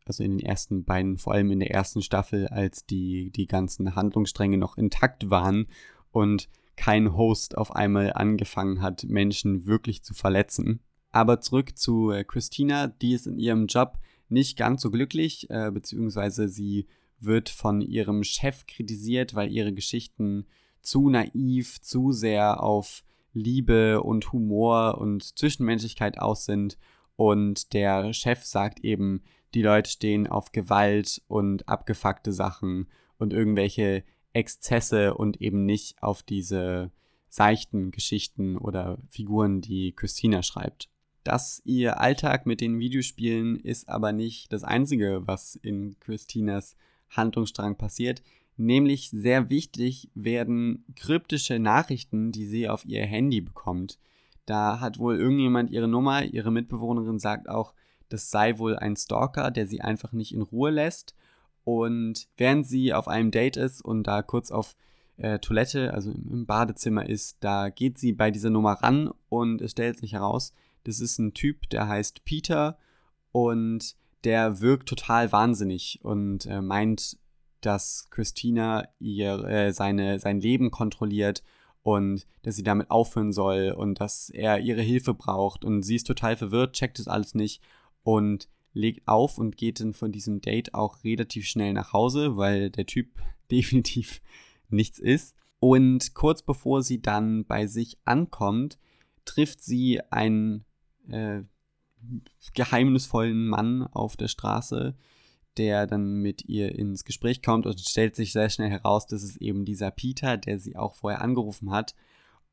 also 0.05 0.23
in 0.23 0.39
den 0.39 0.47
ersten 0.47 0.85
beiden, 0.85 1.19
vor 1.19 1.33
allem 1.33 1.51
in 1.51 1.59
der 1.59 1.73
ersten 1.73 2.03
Staffel, 2.03 2.47
als 2.47 2.87
die, 2.87 3.31
die 3.31 3.47
ganzen 3.47 3.97
Handlungsstränge 3.97 4.59
noch 4.59 4.79
intakt 4.79 5.29
waren 5.29 5.67
und 6.13 6.49
kein 6.77 7.17
Host 7.17 7.59
auf 7.59 7.75
einmal 7.75 8.13
angefangen 8.13 8.81
hat, 8.81 9.03
Menschen 9.09 9.67
wirklich 9.67 10.05
zu 10.05 10.15
verletzen. 10.15 10.79
Aber 11.11 11.41
zurück 11.41 11.77
zu 11.77 12.13
äh, 12.13 12.23
Christina, 12.23 12.87
die 12.87 13.15
ist 13.15 13.27
in 13.27 13.41
ihrem 13.41 13.67
Job 13.67 13.99
nicht 14.29 14.57
ganz 14.57 14.83
so 14.83 14.93
glücklich, 14.93 15.51
äh, 15.51 15.73
beziehungsweise 15.73 16.49
sie 16.49 16.87
wird 17.21 17.49
von 17.49 17.81
ihrem 17.81 18.25
Chef 18.25 18.67
kritisiert, 18.67 19.35
weil 19.35 19.51
ihre 19.51 19.73
Geschichten 19.73 20.47
zu 20.81 21.09
naiv, 21.09 21.81
zu 21.81 22.13
sehr 22.13 22.63
auf 22.63 23.05
Liebe 23.33 24.03
und 24.03 24.33
Humor 24.33 24.99
und 24.99 25.39
Zwischenmenschlichkeit 25.39 26.19
aus 26.19 26.45
sind. 26.45 26.79
Und 27.17 27.73
der 27.73 28.13
Chef 28.13 28.45
sagt 28.45 28.81
eben, 28.81 29.23
die 29.55 29.63
Leute 29.63 29.91
stehen 29.91 30.27
auf 30.27 30.53
Gewalt 30.53 31.23
und 31.29 31.69
abgefuckte 31.69 32.33
Sachen 32.33 32.89
und 33.19 33.33
irgendwelche 33.33 34.05
Exzesse 34.33 35.15
und 35.15 35.41
eben 35.41 35.65
nicht 35.65 36.03
auf 36.03 36.23
diese 36.23 36.91
seichten 37.29 37.91
Geschichten 37.91 38.57
oder 38.57 38.99
Figuren, 39.09 39.61
die 39.61 39.93
Christina 39.93 40.43
schreibt. 40.43 40.89
Dass 41.23 41.63
ihr 41.65 42.01
Alltag 42.01 42.47
mit 42.47 42.61
den 42.61 42.79
Videospielen 42.79 43.57
ist 43.57 43.89
aber 43.89 44.13
nicht 44.13 44.53
das 44.53 44.63
Einzige, 44.63 45.23
was 45.25 45.57
in 45.57 45.99
Christinas 46.01 46.77
Handlungsstrang 47.17 47.77
passiert. 47.77 48.23
Nämlich 48.57 49.11
sehr 49.11 49.51
wichtig 49.51 50.11
werden 50.15 50.85
kryptische 50.95 51.59
Nachrichten, 51.59 52.31
die 52.31 52.47
sie 52.47 52.69
auf 52.69 52.85
ihr 52.85 53.05
Handy 53.05 53.41
bekommt. 53.41 53.99
Da 54.47 54.81
hat 54.81 54.99
wohl 54.99 55.19
irgendjemand 55.19 55.71
ihre 55.71 55.89
Nummer, 55.89 56.25
ihre 56.25 56.53
Mitbewohnerin 56.53 57.19
sagt 57.19 57.49
auch, 57.49 57.75
das 58.09 58.31
sei 58.31 58.59
wohl 58.59 58.77
ein 58.77 58.97
Stalker, 58.97 59.51
der 59.51 59.67
sie 59.67 59.81
einfach 59.81 60.13
nicht 60.13 60.35
in 60.35 60.43
Ruhe 60.43 60.71
lässt. 60.71 61.15
Und 61.65 62.29
während 62.37 62.67
sie 62.67 62.93
auf 62.93 63.09
einem 63.09 63.31
Date 63.31 63.57
ist 63.57 63.83
und 63.83 64.05
da 64.05 64.23
kurz 64.23 64.51
auf 64.51 64.77
äh, 65.17 65.39
Toilette, 65.39 65.95
also 65.95 66.11
im 66.11 66.47
Badezimmer 66.47 67.09
ist, 67.09 67.39
da 67.41 67.71
geht 67.71 67.99
sie 67.99 68.13
bei 68.13 68.31
dieser 68.31 68.51
Nummer 68.51 68.73
ran 68.75 69.11
und 69.29 69.63
es 69.63 69.73
stellt 69.73 69.99
sich 69.99 70.13
heraus, 70.13 70.53
das 70.85 71.01
ist 71.01 71.19
ein 71.19 71.33
Typ, 71.33 71.71
der 71.71 71.89
heißt 71.89 72.25
Peter 72.25 72.79
und 73.33 73.97
der 74.25 74.61
wirkt 74.61 74.89
total 74.89 75.33
wahnsinnig 75.33 76.01
und 76.03 76.47
äh, 76.47 76.61
meint, 76.61 77.19
dass 77.61 78.09
Christina 78.11 78.89
ihr 78.99 79.45
äh, 79.45 79.73
seine, 79.73 80.19
sein 80.19 80.41
Leben 80.41 80.71
kontrolliert 80.71 81.43
und 81.83 82.27
dass 82.43 82.57
sie 82.57 82.63
damit 82.63 82.91
aufhören 82.91 83.33
soll 83.33 83.75
und 83.77 84.01
dass 84.01 84.31
er 84.31 84.61
ihre 84.61 84.83
Hilfe 84.83 85.15
braucht 85.15 85.65
und 85.65 85.83
sie 85.83 85.97
ist 85.97 86.07
total 86.07 86.37
verwirrt, 86.37 86.75
checkt 86.75 86.99
es 86.99 87.09
alles 87.09 87.35
nicht 87.35 87.63
und 88.03 88.49
legt 88.73 89.07
auf 89.07 89.39
und 89.39 89.57
geht 89.57 89.81
dann 89.81 89.95
von 89.95 90.13
diesem 90.13 90.41
Date 90.41 90.75
auch 90.75 91.05
relativ 91.05 91.47
schnell 91.47 91.73
nach 91.73 91.93
Hause, 91.93 92.37
weil 92.37 92.71
der 92.71 92.87
Typ 92.87 93.09
definitiv 93.51 94.21
nichts 94.69 94.99
ist. 94.99 95.37
Und 95.61 96.15
kurz 96.15 96.43
bevor 96.43 96.83
sie 96.83 97.01
dann 97.01 97.47
bei 97.47 97.67
sich 97.67 97.97
ankommt, 98.05 98.79
trifft 99.25 99.63
sie 99.63 100.01
einen 100.11 100.65
äh, 101.09 101.43
geheimnisvollen 102.55 103.49
Mann 103.49 103.83
auf 103.83 104.17
der 104.17 104.29
Straße, 104.29 104.95
der 105.57 105.87
dann 105.87 106.17
mit 106.17 106.45
ihr 106.47 106.75
ins 106.75 107.05
Gespräch 107.05 107.43
kommt 107.43 107.67
und 107.67 107.79
stellt 107.81 108.17
sich 108.17 108.33
sehr 108.33 108.51
schnell 108.51 108.71
heraus, 108.71 109.07
dass 109.07 109.23
es 109.23 109.37
eben 109.37 109.65
dieser 109.65 109.91
Peter, 109.91 110.37
der 110.37 110.59
sie 110.59 110.77
auch 110.77 110.95
vorher 110.95 111.21
angerufen 111.21 111.71
hat. 111.71 111.95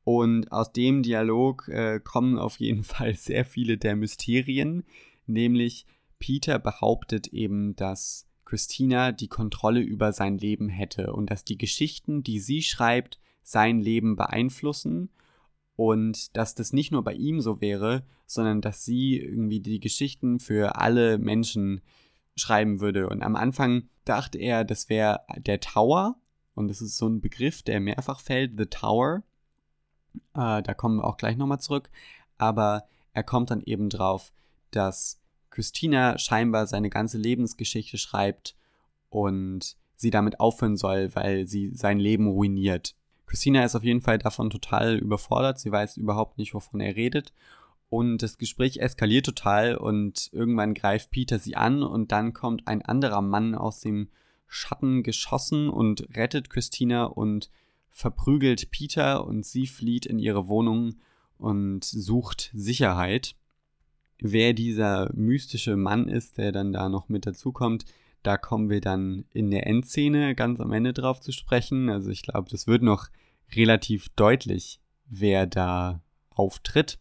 Und 0.04 0.50
aus 0.50 0.72
dem 0.72 1.02
Dialog 1.02 1.68
äh, 1.68 2.00
kommen 2.00 2.38
auf 2.38 2.58
jeden 2.60 2.84
Fall 2.84 3.14
sehr 3.14 3.44
viele 3.44 3.78
der 3.78 3.96
Mysterien, 3.96 4.84
nämlich 5.26 5.86
Peter 6.18 6.58
behauptet 6.58 7.28
eben, 7.28 7.74
dass 7.74 8.26
Christina 8.44 9.12
die 9.12 9.28
Kontrolle 9.28 9.80
über 9.80 10.12
sein 10.12 10.38
Leben 10.38 10.68
hätte 10.68 11.12
und 11.12 11.30
dass 11.30 11.44
die 11.44 11.58
Geschichten, 11.58 12.22
die 12.22 12.38
sie 12.38 12.62
schreibt, 12.62 13.18
sein 13.42 13.80
Leben 13.80 14.14
beeinflussen 14.14 15.10
und 15.82 16.36
dass 16.36 16.54
das 16.54 16.72
nicht 16.72 16.92
nur 16.92 17.02
bei 17.02 17.12
ihm 17.12 17.40
so 17.40 17.60
wäre, 17.60 18.04
sondern 18.24 18.60
dass 18.60 18.84
sie 18.84 19.18
irgendwie 19.18 19.58
die 19.58 19.80
Geschichten 19.80 20.38
für 20.38 20.76
alle 20.76 21.18
Menschen 21.18 21.80
schreiben 22.36 22.80
würde. 22.80 23.08
Und 23.08 23.20
am 23.20 23.34
Anfang 23.34 23.88
dachte 24.04 24.38
er, 24.38 24.64
das 24.64 24.88
wäre 24.88 25.22
der 25.38 25.58
Tower 25.58 26.20
und 26.54 26.68
das 26.68 26.82
ist 26.82 26.98
so 26.98 27.08
ein 27.08 27.20
Begriff, 27.20 27.64
der 27.64 27.80
mehrfach 27.80 28.20
fällt, 28.20 28.52
The 28.56 28.66
Tower. 28.66 29.24
Äh, 30.34 30.62
da 30.62 30.72
kommen 30.74 30.98
wir 30.98 31.04
auch 31.04 31.16
gleich 31.16 31.36
nochmal 31.36 31.58
zurück. 31.58 31.90
Aber 32.38 32.84
er 33.12 33.24
kommt 33.24 33.50
dann 33.50 33.60
eben 33.60 33.88
drauf, 33.88 34.32
dass 34.70 35.20
Christina 35.50 36.16
scheinbar 36.16 36.68
seine 36.68 36.90
ganze 36.90 37.18
Lebensgeschichte 37.18 37.98
schreibt 37.98 38.54
und 39.10 39.76
sie 39.96 40.10
damit 40.10 40.38
aufhören 40.38 40.76
soll, 40.76 41.12
weil 41.16 41.48
sie 41.48 41.72
sein 41.74 41.98
Leben 41.98 42.28
ruiniert. 42.28 42.94
Christina 43.32 43.64
ist 43.64 43.74
auf 43.74 43.82
jeden 43.82 44.02
Fall 44.02 44.18
davon 44.18 44.50
total 44.50 44.98
überfordert. 44.98 45.58
Sie 45.58 45.72
weiß 45.72 45.96
überhaupt 45.96 46.36
nicht, 46.36 46.52
wovon 46.52 46.80
er 46.80 46.96
redet. 46.96 47.32
Und 47.88 48.18
das 48.18 48.36
Gespräch 48.36 48.76
eskaliert 48.76 49.24
total 49.24 49.74
und 49.74 50.28
irgendwann 50.32 50.74
greift 50.74 51.10
Peter 51.10 51.38
sie 51.38 51.56
an 51.56 51.82
und 51.82 52.12
dann 52.12 52.34
kommt 52.34 52.68
ein 52.68 52.82
anderer 52.82 53.22
Mann 53.22 53.54
aus 53.54 53.80
dem 53.80 54.10
Schatten 54.48 55.02
geschossen 55.02 55.70
und 55.70 56.14
rettet 56.14 56.50
Christina 56.50 57.04
und 57.04 57.48
verprügelt 57.88 58.70
Peter 58.70 59.26
und 59.26 59.46
sie 59.46 59.66
flieht 59.66 60.04
in 60.04 60.18
ihre 60.18 60.46
Wohnung 60.48 60.96
und 61.38 61.84
sucht 61.86 62.50
Sicherheit. 62.52 63.34
Wer 64.20 64.52
dieser 64.52 65.10
mystische 65.14 65.78
Mann 65.78 66.06
ist, 66.06 66.36
der 66.36 66.52
dann 66.52 66.74
da 66.74 66.90
noch 66.90 67.08
mit 67.08 67.24
dazukommt, 67.24 67.86
da 68.22 68.36
kommen 68.36 68.70
wir 68.70 68.80
dann 68.80 69.24
in 69.32 69.50
der 69.50 69.66
Endszene 69.66 70.34
ganz 70.34 70.60
am 70.60 70.72
Ende 70.72 70.92
drauf 70.92 71.20
zu 71.20 71.32
sprechen. 71.32 71.88
Also 71.88 72.10
ich 72.10 72.22
glaube, 72.22 72.50
das 72.50 72.66
wird 72.66 72.82
noch 72.82 73.08
relativ 73.54 74.08
deutlich, 74.10 74.80
wer 75.06 75.46
da 75.46 76.00
auftritt. 76.30 76.98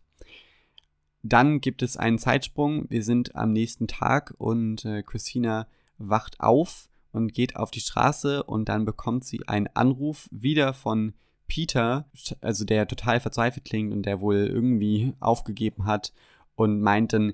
Dann 1.23 1.61
gibt 1.61 1.83
es 1.83 1.97
einen 1.97 2.17
Zeitsprung. 2.17 2.85
Wir 2.89 3.03
sind 3.03 3.35
am 3.35 3.51
nächsten 3.51 3.87
Tag 3.87 4.33
und 4.37 4.85
äh, 4.85 5.03
Christina 5.03 5.67
wacht 5.97 6.39
auf 6.39 6.89
und 7.11 7.33
geht 7.33 7.55
auf 7.55 7.71
die 7.71 7.81
Straße 7.81 8.43
und 8.43 8.69
dann 8.69 8.85
bekommt 8.85 9.23
sie 9.23 9.47
einen 9.47 9.67
Anruf 9.67 10.27
wieder 10.31 10.73
von 10.73 11.13
Peter, 11.47 12.05
also 12.39 12.63
der 12.63 12.87
total 12.87 13.19
verzweifelt 13.19 13.65
klingt 13.65 13.91
und 13.91 14.05
der 14.05 14.21
wohl 14.21 14.47
irgendwie 14.47 15.13
aufgegeben 15.19 15.85
hat 15.85 16.13
und 16.55 16.81
meinten, 16.81 17.33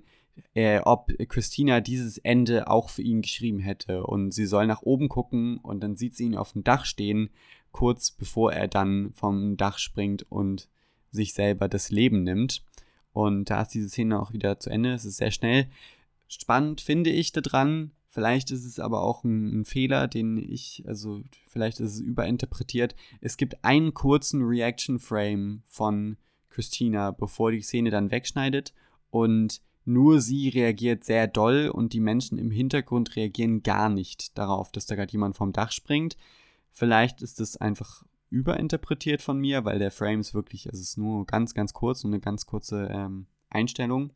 äh, 0.53 0.79
ob 0.79 1.11
Christina 1.27 1.81
dieses 1.81 2.17
Ende 2.17 2.69
auch 2.69 2.89
für 2.89 3.01
ihn 3.01 3.21
geschrieben 3.21 3.59
hätte. 3.59 4.05
Und 4.05 4.31
sie 4.31 4.45
soll 4.45 4.67
nach 4.67 4.81
oben 4.81 5.09
gucken 5.09 5.57
und 5.57 5.81
dann 5.81 5.95
sieht 5.95 6.15
sie 6.15 6.25
ihn 6.25 6.35
auf 6.35 6.53
dem 6.53 6.63
Dach 6.63 6.85
stehen, 6.85 7.29
kurz 7.71 8.11
bevor 8.11 8.53
er 8.53 8.67
dann 8.67 9.11
vom 9.13 9.57
Dach 9.57 9.77
springt 9.77 10.25
und 10.29 10.67
sich 11.11 11.33
selber 11.33 11.67
das 11.67 11.89
Leben 11.91 12.23
nimmt. 12.23 12.63
Und 13.13 13.49
da 13.49 13.61
ist 13.61 13.73
diese 13.73 13.89
Szene 13.89 14.19
auch 14.19 14.33
wieder 14.33 14.59
zu 14.59 14.69
Ende. 14.69 14.93
Es 14.93 15.05
ist 15.05 15.17
sehr 15.17 15.31
schnell. 15.31 15.67
Spannend 16.27 16.81
finde 16.81 17.09
ich 17.09 17.31
daran. 17.31 17.91
Vielleicht 18.09 18.51
ist 18.51 18.65
es 18.65 18.79
aber 18.79 19.01
auch 19.01 19.23
ein, 19.23 19.61
ein, 19.61 19.65
Fehler, 19.65 20.07
den 20.07 20.38
ich, 20.38 20.83
also 20.88 21.21
vielleicht 21.47 21.79
ist 21.79 21.93
es 21.93 21.99
überinterpretiert. 21.99 22.95
Es 23.21 23.38
gibt 23.38 23.63
einen 23.63 23.93
kurzen 23.93 24.41
Reaction-Frame 24.41 25.61
von 25.67 26.17
Christina, 26.49 27.11
bevor 27.11 27.51
die 27.51 27.61
Szene 27.61 27.91
dann 27.91 28.09
wegschneidet 28.09 28.73
und 29.11 29.61
nur 29.88 30.19
sie 30.19 30.49
reagiert 30.49 31.03
sehr 31.03 31.27
doll 31.27 31.71
und 31.73 31.93
die 31.93 31.99
Menschen 31.99 32.38
im 32.38 32.51
Hintergrund 32.51 33.15
reagieren 33.15 33.63
gar 33.63 33.89
nicht 33.89 34.38
darauf, 34.38 34.71
dass 34.71 34.85
da 34.85 34.95
gerade 34.95 35.11
jemand 35.11 35.38
vom 35.38 35.53
Dach 35.53 35.71
springt. 35.71 36.17
Vielleicht 36.71 37.21
ist 37.21 37.39
es 37.39 37.57
einfach 37.57 38.03
überinterpretiert 38.29 39.21
von 39.21 39.39
mir, 39.39 39.63
weil 39.65 39.79
der 39.79 39.91
Frame 39.91 40.19
ist 40.19 40.33
wirklich, 40.33 40.65
es 40.65 40.79
ist 40.79 40.97
nur 40.97 41.25
ganz, 41.25 41.53
ganz 41.53 41.73
kurz 41.73 42.03
und 42.03 42.13
eine 42.13 42.19
ganz 42.19 42.45
kurze 42.45 42.89
ähm, 42.91 43.27
Einstellung. 43.49 44.11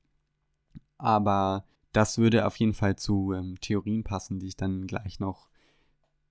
Aber 0.98 1.66
das 1.94 2.18
würde 2.18 2.46
auf 2.46 2.58
jeden 2.58 2.74
Fall 2.74 2.98
zu 2.98 3.34
ähm, 3.34 3.60
Theorien 3.62 4.04
passen, 4.04 4.40
die 4.40 4.48
ich 4.48 4.58
dann 4.58 4.88
gleich 4.88 5.20
noch 5.20 5.50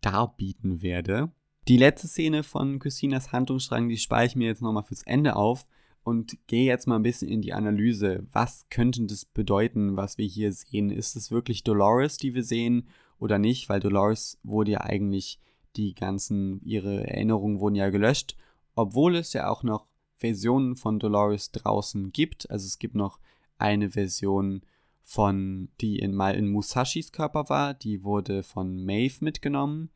darbieten 0.02 0.82
werde. 0.82 1.32
Die 1.68 1.76
letzte 1.76 2.08
Szene 2.08 2.42
von 2.42 2.78
Christinas 2.78 3.32
Handlungsstrang, 3.32 3.88
die 3.88 3.96
spare 3.96 4.26
ich 4.26 4.36
mir 4.36 4.48
jetzt 4.48 4.62
nochmal 4.62 4.84
fürs 4.84 5.02
Ende 5.02 5.36
auf 5.36 5.66
und 6.02 6.36
gehe 6.46 6.64
jetzt 6.64 6.86
mal 6.86 6.96
ein 6.96 7.02
bisschen 7.02 7.28
in 7.28 7.42
die 7.42 7.52
Analyse. 7.52 8.26
Was 8.32 8.66
könnte 8.70 9.04
das 9.06 9.24
bedeuten, 9.24 9.96
was 9.96 10.18
wir 10.18 10.26
hier 10.26 10.52
sehen? 10.52 10.90
Ist 10.90 11.16
es 11.16 11.30
wirklich 11.30 11.62
Dolores, 11.62 12.16
die 12.16 12.34
wir 12.34 12.42
sehen 12.42 12.88
oder 13.18 13.38
nicht? 13.38 13.68
Weil 13.68 13.80
Dolores 13.80 14.38
wurde 14.42 14.72
ja 14.72 14.80
eigentlich 14.80 15.38
die 15.76 15.94
ganzen, 15.94 16.60
ihre 16.64 17.06
Erinnerungen 17.06 17.60
wurden 17.60 17.76
ja 17.76 17.90
gelöscht, 17.90 18.36
obwohl 18.74 19.16
es 19.16 19.32
ja 19.32 19.48
auch 19.48 19.62
noch 19.62 19.86
Versionen 20.16 20.76
von 20.76 20.98
Dolores 20.98 21.52
draußen 21.52 22.10
gibt. 22.10 22.50
Also 22.50 22.66
es 22.66 22.78
gibt 22.78 22.94
noch 22.94 23.18
eine 23.58 23.90
Version 23.90 24.62
von, 25.02 25.68
die 25.80 25.98
in, 25.98 26.14
mal 26.14 26.34
in 26.34 26.48
Musashis 26.48 27.12
Körper 27.12 27.48
war, 27.48 27.74
die 27.74 28.04
wurde 28.04 28.42
von 28.42 28.84
Maeve 28.84 29.24
mitgenommen. 29.24 29.90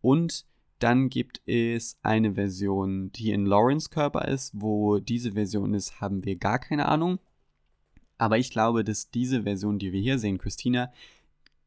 Und 0.00 0.46
dann 0.78 1.08
gibt 1.08 1.40
es 1.46 1.98
eine 2.02 2.34
Version, 2.34 3.12
die 3.12 3.30
in 3.30 3.46
Lawrence 3.46 3.88
Körper 3.90 4.28
ist. 4.28 4.52
Wo 4.54 4.98
diese 4.98 5.32
Version 5.32 5.74
ist, 5.74 6.00
haben 6.00 6.24
wir 6.24 6.36
gar 6.36 6.58
keine 6.58 6.86
Ahnung. 6.86 7.18
Aber 8.18 8.38
ich 8.38 8.50
glaube, 8.50 8.84
dass 8.84 9.10
diese 9.10 9.42
Version, 9.42 9.78
die 9.78 9.92
wir 9.92 10.00
hier 10.00 10.18
sehen, 10.18 10.38
Christina, 10.38 10.92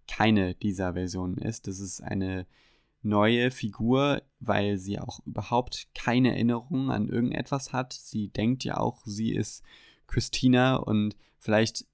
keine 0.07 0.55
dieser 0.55 0.93
Versionen 0.93 1.37
ist. 1.37 1.67
Das 1.67 1.79
ist 1.79 2.01
eine 2.01 2.45
neue 3.01 3.51
Figur, 3.51 4.21
weil 4.39 4.77
sie 4.77 4.99
auch 4.99 5.19
überhaupt 5.25 5.87
keine 5.93 6.31
Erinnerung 6.31 6.91
an 6.91 7.09
irgendetwas 7.09 7.73
hat. 7.73 7.93
Sie 7.93 8.29
denkt 8.29 8.63
ja 8.63 8.77
auch, 8.77 9.05
sie 9.05 9.33
ist 9.33 9.63
Christina 10.07 10.75
und 10.77 11.15
vielleicht 11.39 11.85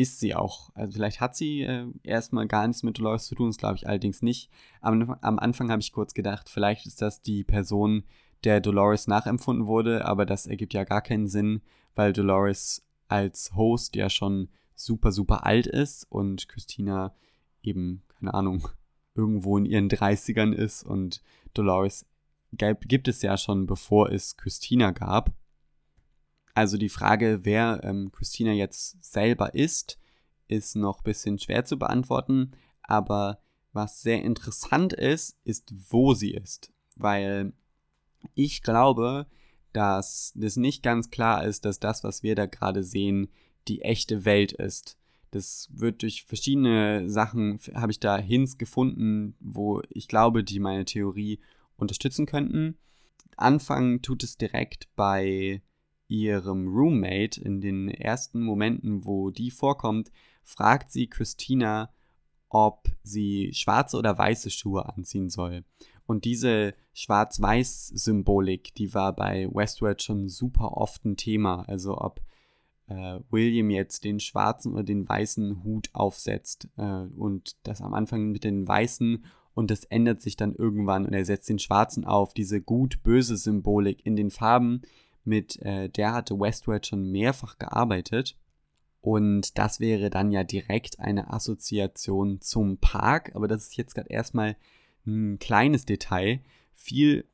ist 0.00 0.18
sie 0.18 0.34
auch. 0.34 0.70
Also 0.74 0.94
vielleicht 0.94 1.20
hat 1.20 1.36
sie 1.36 1.60
äh, 1.60 1.86
erstmal 2.02 2.46
gar 2.46 2.66
nichts 2.66 2.82
mit 2.82 2.98
Dolores 2.98 3.26
zu 3.26 3.34
tun, 3.34 3.48
das 3.50 3.58
glaube 3.58 3.76
ich 3.76 3.86
allerdings 3.86 4.22
nicht. 4.22 4.48
Am, 4.80 5.14
am 5.20 5.38
Anfang 5.38 5.70
habe 5.70 5.82
ich 5.82 5.92
kurz 5.92 6.14
gedacht, 6.14 6.48
vielleicht 6.48 6.86
ist 6.86 7.02
das 7.02 7.20
die 7.20 7.44
Person, 7.44 8.04
der 8.44 8.60
Dolores 8.60 9.06
nachempfunden 9.06 9.66
wurde, 9.66 10.06
aber 10.06 10.24
das 10.24 10.46
ergibt 10.46 10.72
ja 10.72 10.84
gar 10.84 11.02
keinen 11.02 11.26
Sinn, 11.26 11.60
weil 11.94 12.14
Dolores 12.14 12.86
als 13.08 13.54
Host 13.54 13.94
ja 13.94 14.08
schon 14.08 14.48
super, 14.74 15.12
super 15.12 15.44
alt 15.44 15.66
ist 15.66 16.04
und 16.10 16.48
Christina 16.48 17.14
eben, 17.62 18.02
keine 18.18 18.32
Ahnung, 18.32 18.68
irgendwo 19.14 19.58
in 19.58 19.66
ihren 19.66 19.90
30ern 19.90 20.52
ist 20.52 20.82
und 20.82 21.20
Dolores 21.52 22.06
gibt 22.52 23.06
es 23.06 23.20
ja 23.20 23.36
schon, 23.36 23.66
bevor 23.66 24.10
es 24.10 24.38
Christina 24.38 24.92
gab. 24.92 25.30
Also 26.60 26.76
die 26.76 26.90
Frage, 26.90 27.38
wer 27.44 27.80
ähm, 27.84 28.12
Christina 28.12 28.52
jetzt 28.52 29.02
selber 29.02 29.54
ist, 29.54 29.98
ist 30.46 30.76
noch 30.76 30.98
ein 30.98 31.04
bisschen 31.04 31.38
schwer 31.38 31.64
zu 31.64 31.78
beantworten, 31.78 32.50
aber 32.82 33.40
was 33.72 34.02
sehr 34.02 34.22
interessant 34.22 34.92
ist, 34.92 35.38
ist, 35.42 35.72
wo 35.88 36.12
sie 36.12 36.32
ist. 36.32 36.70
Weil 36.96 37.54
ich 38.34 38.60
glaube, 38.60 39.26
dass 39.72 40.34
das 40.36 40.56
nicht 40.56 40.82
ganz 40.82 41.08
klar 41.08 41.46
ist, 41.46 41.64
dass 41.64 41.80
das, 41.80 42.04
was 42.04 42.22
wir 42.22 42.34
da 42.34 42.44
gerade 42.44 42.82
sehen, 42.82 43.30
die 43.66 43.80
echte 43.80 44.26
Welt 44.26 44.52
ist. 44.52 44.98
Das 45.30 45.70
wird 45.72 46.02
durch 46.02 46.24
verschiedene 46.24 47.08
Sachen, 47.08 47.58
habe 47.72 47.92
ich 47.92 48.00
da 48.00 48.18
Hints 48.18 48.58
gefunden, 48.58 49.34
wo 49.40 49.80
ich 49.88 50.08
glaube, 50.08 50.44
die 50.44 50.60
meine 50.60 50.84
Theorie 50.84 51.40
unterstützen 51.78 52.26
könnten. 52.26 52.76
Anfangen 53.38 54.02
tut 54.02 54.22
es 54.24 54.36
direkt 54.36 54.94
bei 54.94 55.62
ihrem 56.10 56.68
Roommate 56.68 57.40
in 57.40 57.60
den 57.60 57.88
ersten 57.88 58.42
Momenten, 58.42 59.04
wo 59.04 59.30
die 59.30 59.50
vorkommt, 59.50 60.10
fragt 60.42 60.90
sie 60.90 61.06
Christina, 61.06 61.90
ob 62.48 62.88
sie 63.02 63.52
schwarze 63.54 63.96
oder 63.96 64.18
weiße 64.18 64.50
Schuhe 64.50 64.88
anziehen 64.88 65.30
soll. 65.30 65.64
Und 66.06 66.24
diese 66.24 66.74
Schwarz-Weiß-Symbolik, 66.92 68.74
die 68.74 68.92
war 68.92 69.14
bei 69.14 69.48
Westworld 69.52 70.02
schon 70.02 70.28
super 70.28 70.76
oft 70.76 71.04
ein 71.04 71.16
Thema. 71.16 71.62
Also 71.68 71.96
ob 71.98 72.20
äh, 72.88 73.20
William 73.30 73.70
jetzt 73.70 74.02
den 74.02 74.18
schwarzen 74.18 74.72
oder 74.72 74.82
den 74.82 75.08
weißen 75.08 75.62
Hut 75.62 75.90
aufsetzt 75.92 76.68
äh, 76.76 77.04
und 77.16 77.56
das 77.62 77.80
am 77.80 77.94
Anfang 77.94 78.32
mit 78.32 78.42
den 78.42 78.66
weißen 78.66 79.24
und 79.54 79.70
das 79.70 79.84
ändert 79.84 80.22
sich 80.22 80.36
dann 80.36 80.54
irgendwann 80.54 81.06
und 81.06 81.12
er 81.12 81.24
setzt 81.24 81.48
den 81.48 81.58
schwarzen 81.58 82.04
auf. 82.04 82.34
Diese 82.34 82.60
gut-böse 82.60 83.36
Symbolik 83.36 84.04
in 84.04 84.16
den 84.16 84.30
Farben, 84.30 84.82
mit 85.24 85.60
äh, 85.62 85.88
der 85.88 86.12
hatte 86.12 86.38
Westworld 86.38 86.86
schon 86.86 87.10
mehrfach 87.10 87.58
gearbeitet. 87.58 88.36
Und 89.00 89.56
das 89.58 89.80
wäre 89.80 90.10
dann 90.10 90.30
ja 90.30 90.44
direkt 90.44 91.00
eine 91.00 91.32
Assoziation 91.32 92.40
zum 92.40 92.78
Park. 92.78 93.34
Aber 93.34 93.48
das 93.48 93.62
ist 93.62 93.76
jetzt 93.76 93.94
gerade 93.94 94.10
erstmal 94.10 94.56
ein 95.06 95.38
kleines 95.38 95.86
Detail. 95.86 96.40
Viel 96.74 97.24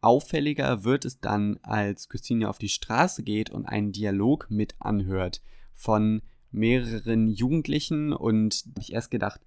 auffälliger 0.00 0.84
wird 0.84 1.04
es 1.04 1.20
dann, 1.20 1.58
als 1.62 2.08
Christine 2.08 2.48
auf 2.48 2.58
die 2.58 2.68
Straße 2.68 3.22
geht 3.22 3.50
und 3.50 3.66
einen 3.66 3.92
Dialog 3.92 4.48
mit 4.50 4.74
anhört 4.78 5.42
von 5.74 6.22
mehreren 6.50 7.28
Jugendlichen. 7.28 8.12
Und 8.12 8.64
ich 8.78 8.92
erst 8.92 9.10
gedacht, 9.10 9.40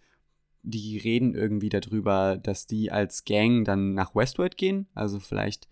die 0.63 0.97
reden 0.97 1.35
irgendwie 1.35 1.69
darüber, 1.69 2.37
dass 2.37 2.67
die 2.67 2.91
als 2.91 3.25
Gang 3.25 3.65
dann 3.65 3.93
nach 3.93 4.15
Westworld 4.15 4.57
gehen. 4.57 4.87
Also 4.93 5.19
vielleicht 5.19 5.67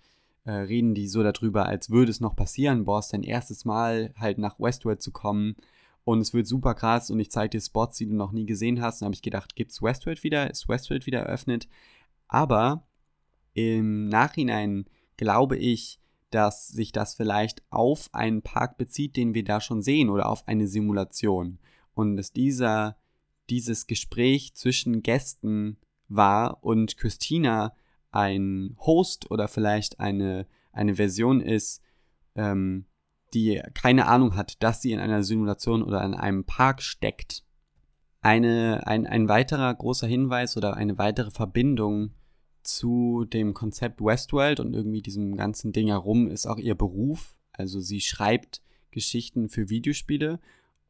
äh, 0.48 0.52
reden 0.52 0.96
die 0.96 1.10
so 1.10 1.24
darüber, 1.24 1.66
als 1.66 1.90
würde 1.90 2.10
es 2.10 2.22
noch 2.22 2.36
passieren. 2.36 2.88
Ist 2.88 3.12
dein 3.12 3.24
erstes 3.24 3.66
Mal 3.66 4.14
halt 4.18 4.38
nach 4.38 4.60
Westworld 4.60 5.02
zu 5.02 5.12
kommen. 5.12 5.58
Und 6.06 6.22
es 6.22 6.34
wird 6.34 6.48
super 6.48 6.74
krass 6.74 7.12
und 7.12 7.20
ich 7.20 7.30
zeige 7.30 7.50
dir 7.50 7.62
Spots, 7.62 7.98
die 7.98 8.06
du 8.06 8.16
noch 8.16 8.32
nie 8.32 8.46
gesehen 8.46 8.82
hast. 8.82 9.02
Und 9.02 9.08
habe 9.08 9.16
ich 9.16 9.22
gedacht, 9.22 9.56
gibt 9.56 9.72
es 9.72 9.82
Westworld 9.82 10.24
wieder? 10.24 10.50
Ist 10.50 10.70
Westworld 10.70 11.06
wieder 11.06 11.20
eröffnet? 11.20 11.68
Aber 12.30 12.88
im 13.56 14.08
Nachhinein 14.08 14.86
glaube 15.18 15.58
ich, 15.58 16.00
dass 16.30 16.70
sich 16.70 16.94
das 16.94 17.16
vielleicht 17.16 17.62
auf 17.70 18.08
einen 18.14 18.42
Park 18.42 18.78
bezieht, 18.78 19.18
den 19.18 19.34
wir 19.34 19.44
da 19.44 19.60
schon 19.60 19.82
sehen 19.82 20.10
oder 20.10 20.30
auf 20.30 20.48
eine 20.48 20.70
Simulation. 20.70 21.60
Und 21.94 22.16
dass 22.16 22.32
dieser, 22.32 22.96
dieses 23.50 23.86
Gespräch 23.86 24.54
zwischen 24.54 25.04
Gästen 25.04 25.78
war 26.08 26.64
und 26.64 26.96
Christina 26.96 27.76
ein 28.12 28.76
Host 28.80 29.30
oder 29.32 29.48
vielleicht 29.48 30.00
eine, 30.00 30.48
eine 30.72 30.96
Version 30.96 31.42
ist, 31.42 31.82
ähm, 32.36 32.86
die 33.34 33.62
keine 33.74 34.08
Ahnung 34.08 34.36
hat, 34.36 34.62
dass 34.64 34.82
sie 34.82 34.92
in 34.92 35.00
einer 35.00 35.24
Simulation 35.24 35.84
oder 35.84 36.04
in 36.04 36.14
einem 36.14 36.46
Park 36.46 36.82
steckt. 36.82 37.44
Eine, 38.22 38.88
ein, 38.88 39.06
ein 39.06 39.30
weiterer 39.30 39.74
großer 39.74 40.08
Hinweis 40.08 40.58
oder 40.58 40.76
eine 40.76 40.98
weitere 40.98 41.32
Verbindung 41.32 42.12
zu 42.64 43.26
dem 43.26 43.54
Konzept 43.54 44.02
Westworld 44.02 44.60
und 44.60 44.74
irgendwie 44.74 45.02
diesem 45.02 45.36
ganzen 45.36 45.72
Ding 45.72 45.88
herum 45.88 46.28
ist 46.28 46.46
auch 46.48 46.58
ihr 46.58 46.76
Beruf. 46.76 47.38
Also 47.54 47.80
sie 47.80 48.02
schreibt 48.02 48.62
Geschichten 48.92 49.50
für 49.50 49.70
Videospiele 49.70 50.40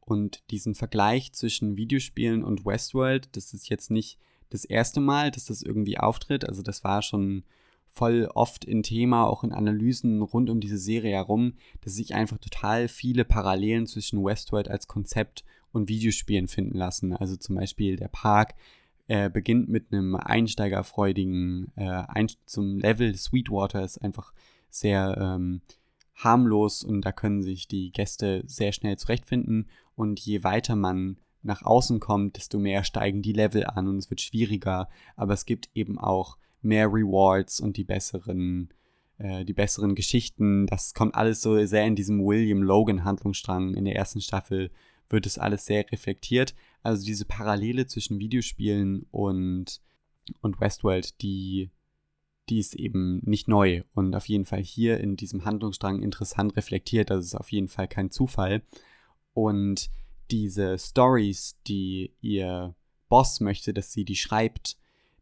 und 0.00 0.42
diesen 0.50 0.74
Vergleich 0.74 1.32
zwischen 1.32 1.76
Videospielen 1.76 2.42
und 2.42 2.64
Westworld, 2.64 3.28
das 3.36 3.52
ist 3.52 3.68
jetzt 3.68 3.90
nicht 3.90 4.18
das 4.50 4.64
erste 4.64 5.00
Mal, 5.00 5.30
dass 5.30 5.46
das 5.46 5.62
irgendwie 5.62 5.98
auftritt. 5.98 6.48
Also 6.48 6.62
das 6.62 6.84
war 6.84 7.02
schon 7.02 7.44
voll 7.86 8.28
oft 8.34 8.64
in 8.64 8.82
Thema, 8.82 9.26
auch 9.26 9.44
in 9.44 9.52
Analysen 9.52 10.22
rund 10.22 10.50
um 10.50 10.60
diese 10.60 10.78
Serie 10.78 11.16
herum, 11.16 11.54
dass 11.80 11.94
sich 11.94 12.14
einfach 12.14 12.38
total 12.38 12.88
viele 12.88 13.24
Parallelen 13.24 13.86
zwischen 13.86 14.24
Westworld 14.24 14.68
als 14.68 14.86
Konzept 14.86 15.44
und 15.72 15.88
Videospielen 15.88 16.48
finden 16.48 16.76
lassen. 16.76 17.12
Also 17.12 17.36
zum 17.36 17.56
Beispiel 17.56 17.96
der 17.96 18.08
Park 18.08 18.54
äh, 19.08 19.30
beginnt 19.30 19.68
mit 19.68 19.92
einem 19.92 20.16
einsteigerfreudigen, 20.16 21.72
äh, 21.76 22.04
ein, 22.08 22.28
zum 22.46 22.78
Level 22.78 23.14
Sweetwater 23.16 23.82
ist 23.82 23.98
einfach 23.98 24.32
sehr 24.70 25.16
ähm, 25.18 25.62
harmlos 26.14 26.84
und 26.84 27.02
da 27.02 27.12
können 27.12 27.42
sich 27.42 27.68
die 27.68 27.90
Gäste 27.90 28.42
sehr 28.46 28.72
schnell 28.72 28.96
zurechtfinden 28.96 29.68
und 29.94 30.20
je 30.20 30.44
weiter 30.44 30.76
man 30.76 31.18
nach 31.42 31.62
außen 31.62 32.00
kommt, 32.00 32.36
desto 32.36 32.58
mehr 32.58 32.84
steigen 32.84 33.22
die 33.22 33.32
Level 33.32 33.64
an 33.64 33.88
und 33.88 33.98
es 33.98 34.10
wird 34.10 34.20
schwieriger, 34.20 34.88
aber 35.16 35.34
es 35.34 35.46
gibt 35.46 35.70
eben 35.74 35.98
auch 35.98 36.36
mehr 36.62 36.88
Rewards 36.88 37.60
und 37.60 37.76
die 37.76 37.84
besseren, 37.84 38.70
äh, 39.18 39.44
die 39.44 39.52
besseren 39.52 39.94
Geschichten. 39.94 40.66
Das 40.66 40.94
kommt 40.94 41.14
alles 41.14 41.40
so 41.40 41.64
sehr 41.64 41.86
in 41.86 41.96
diesem 41.96 42.24
William 42.24 42.62
Logan 42.62 43.04
Handlungsstrang. 43.04 43.74
In 43.74 43.84
der 43.84 43.96
ersten 43.96 44.20
Staffel 44.20 44.70
wird 45.08 45.26
es 45.26 45.38
alles 45.38 45.64
sehr 45.64 45.90
reflektiert. 45.90 46.54
Also 46.82 47.04
diese 47.04 47.24
Parallele 47.24 47.86
zwischen 47.86 48.18
Videospielen 48.18 49.06
und, 49.10 49.80
und 50.40 50.60
Westworld, 50.60 51.20
die, 51.22 51.70
die 52.48 52.58
ist 52.58 52.74
eben 52.74 53.20
nicht 53.24 53.48
neu 53.48 53.82
und 53.94 54.14
auf 54.14 54.26
jeden 54.26 54.44
Fall 54.44 54.62
hier 54.62 54.98
in 54.98 55.16
diesem 55.16 55.44
Handlungsstrang 55.44 56.02
interessant 56.02 56.56
reflektiert. 56.56 57.10
Das 57.10 57.24
ist 57.24 57.34
auf 57.34 57.52
jeden 57.52 57.68
Fall 57.68 57.88
kein 57.88 58.10
Zufall. 58.10 58.62
Und 59.32 59.90
diese 60.30 60.78
Stories, 60.78 61.58
die 61.66 62.12
ihr 62.20 62.74
Boss 63.08 63.40
möchte, 63.40 63.72
dass 63.72 63.92
sie 63.92 64.04
die 64.04 64.16
schreibt, 64.16 64.76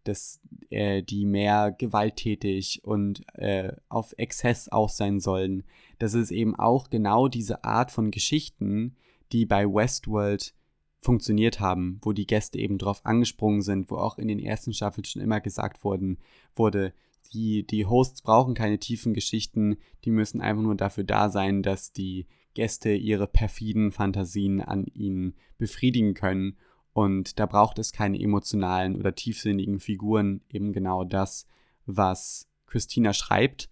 dass 0.04 0.40
äh, 0.70 1.02
die 1.02 1.26
mehr 1.26 1.72
gewalttätig 1.72 2.82
und 2.84 3.22
äh, 3.34 3.72
auf 3.88 4.14
Exzess 4.18 4.68
aus 4.68 4.96
sein 4.96 5.20
sollen. 5.20 5.64
Das 5.98 6.14
ist 6.14 6.30
eben 6.30 6.54
auch 6.54 6.90
genau 6.90 7.28
diese 7.28 7.64
Art 7.64 7.90
von 7.90 8.10
Geschichten, 8.10 8.96
die 9.32 9.46
bei 9.46 9.66
Westworld 9.66 10.54
funktioniert 11.00 11.60
haben, 11.60 12.00
wo 12.02 12.12
die 12.12 12.26
Gäste 12.26 12.58
eben 12.58 12.78
drauf 12.78 13.04
angesprungen 13.04 13.62
sind, 13.62 13.90
wo 13.90 13.96
auch 13.96 14.18
in 14.18 14.28
den 14.28 14.40
ersten 14.40 14.72
Staffeln 14.72 15.04
schon 15.04 15.22
immer 15.22 15.40
gesagt 15.40 15.84
worden 15.84 16.18
wurde, 16.54 16.92
die, 17.32 17.66
die 17.66 17.86
Hosts 17.86 18.22
brauchen 18.22 18.54
keine 18.54 18.78
tiefen 18.78 19.14
Geschichten, 19.14 19.76
die 20.04 20.10
müssen 20.10 20.40
einfach 20.40 20.62
nur 20.62 20.76
dafür 20.76 21.04
da 21.04 21.28
sein, 21.28 21.62
dass 21.62 21.92
die 21.92 22.26
Gäste 22.56 22.90
ihre 22.90 23.26
perfiden 23.26 23.92
Fantasien 23.92 24.60
an 24.62 24.86
ihnen 24.94 25.34
befriedigen 25.58 26.14
können 26.14 26.56
und 26.96 27.38
da 27.38 27.44
braucht 27.44 27.78
es 27.78 27.92
keine 27.92 28.18
emotionalen 28.18 28.96
oder 28.96 29.14
tiefsinnigen 29.14 29.80
Figuren, 29.80 30.40
eben 30.48 30.72
genau 30.72 31.04
das, 31.04 31.46
was 31.84 32.48
Christina 32.64 33.12
schreibt. 33.12 33.68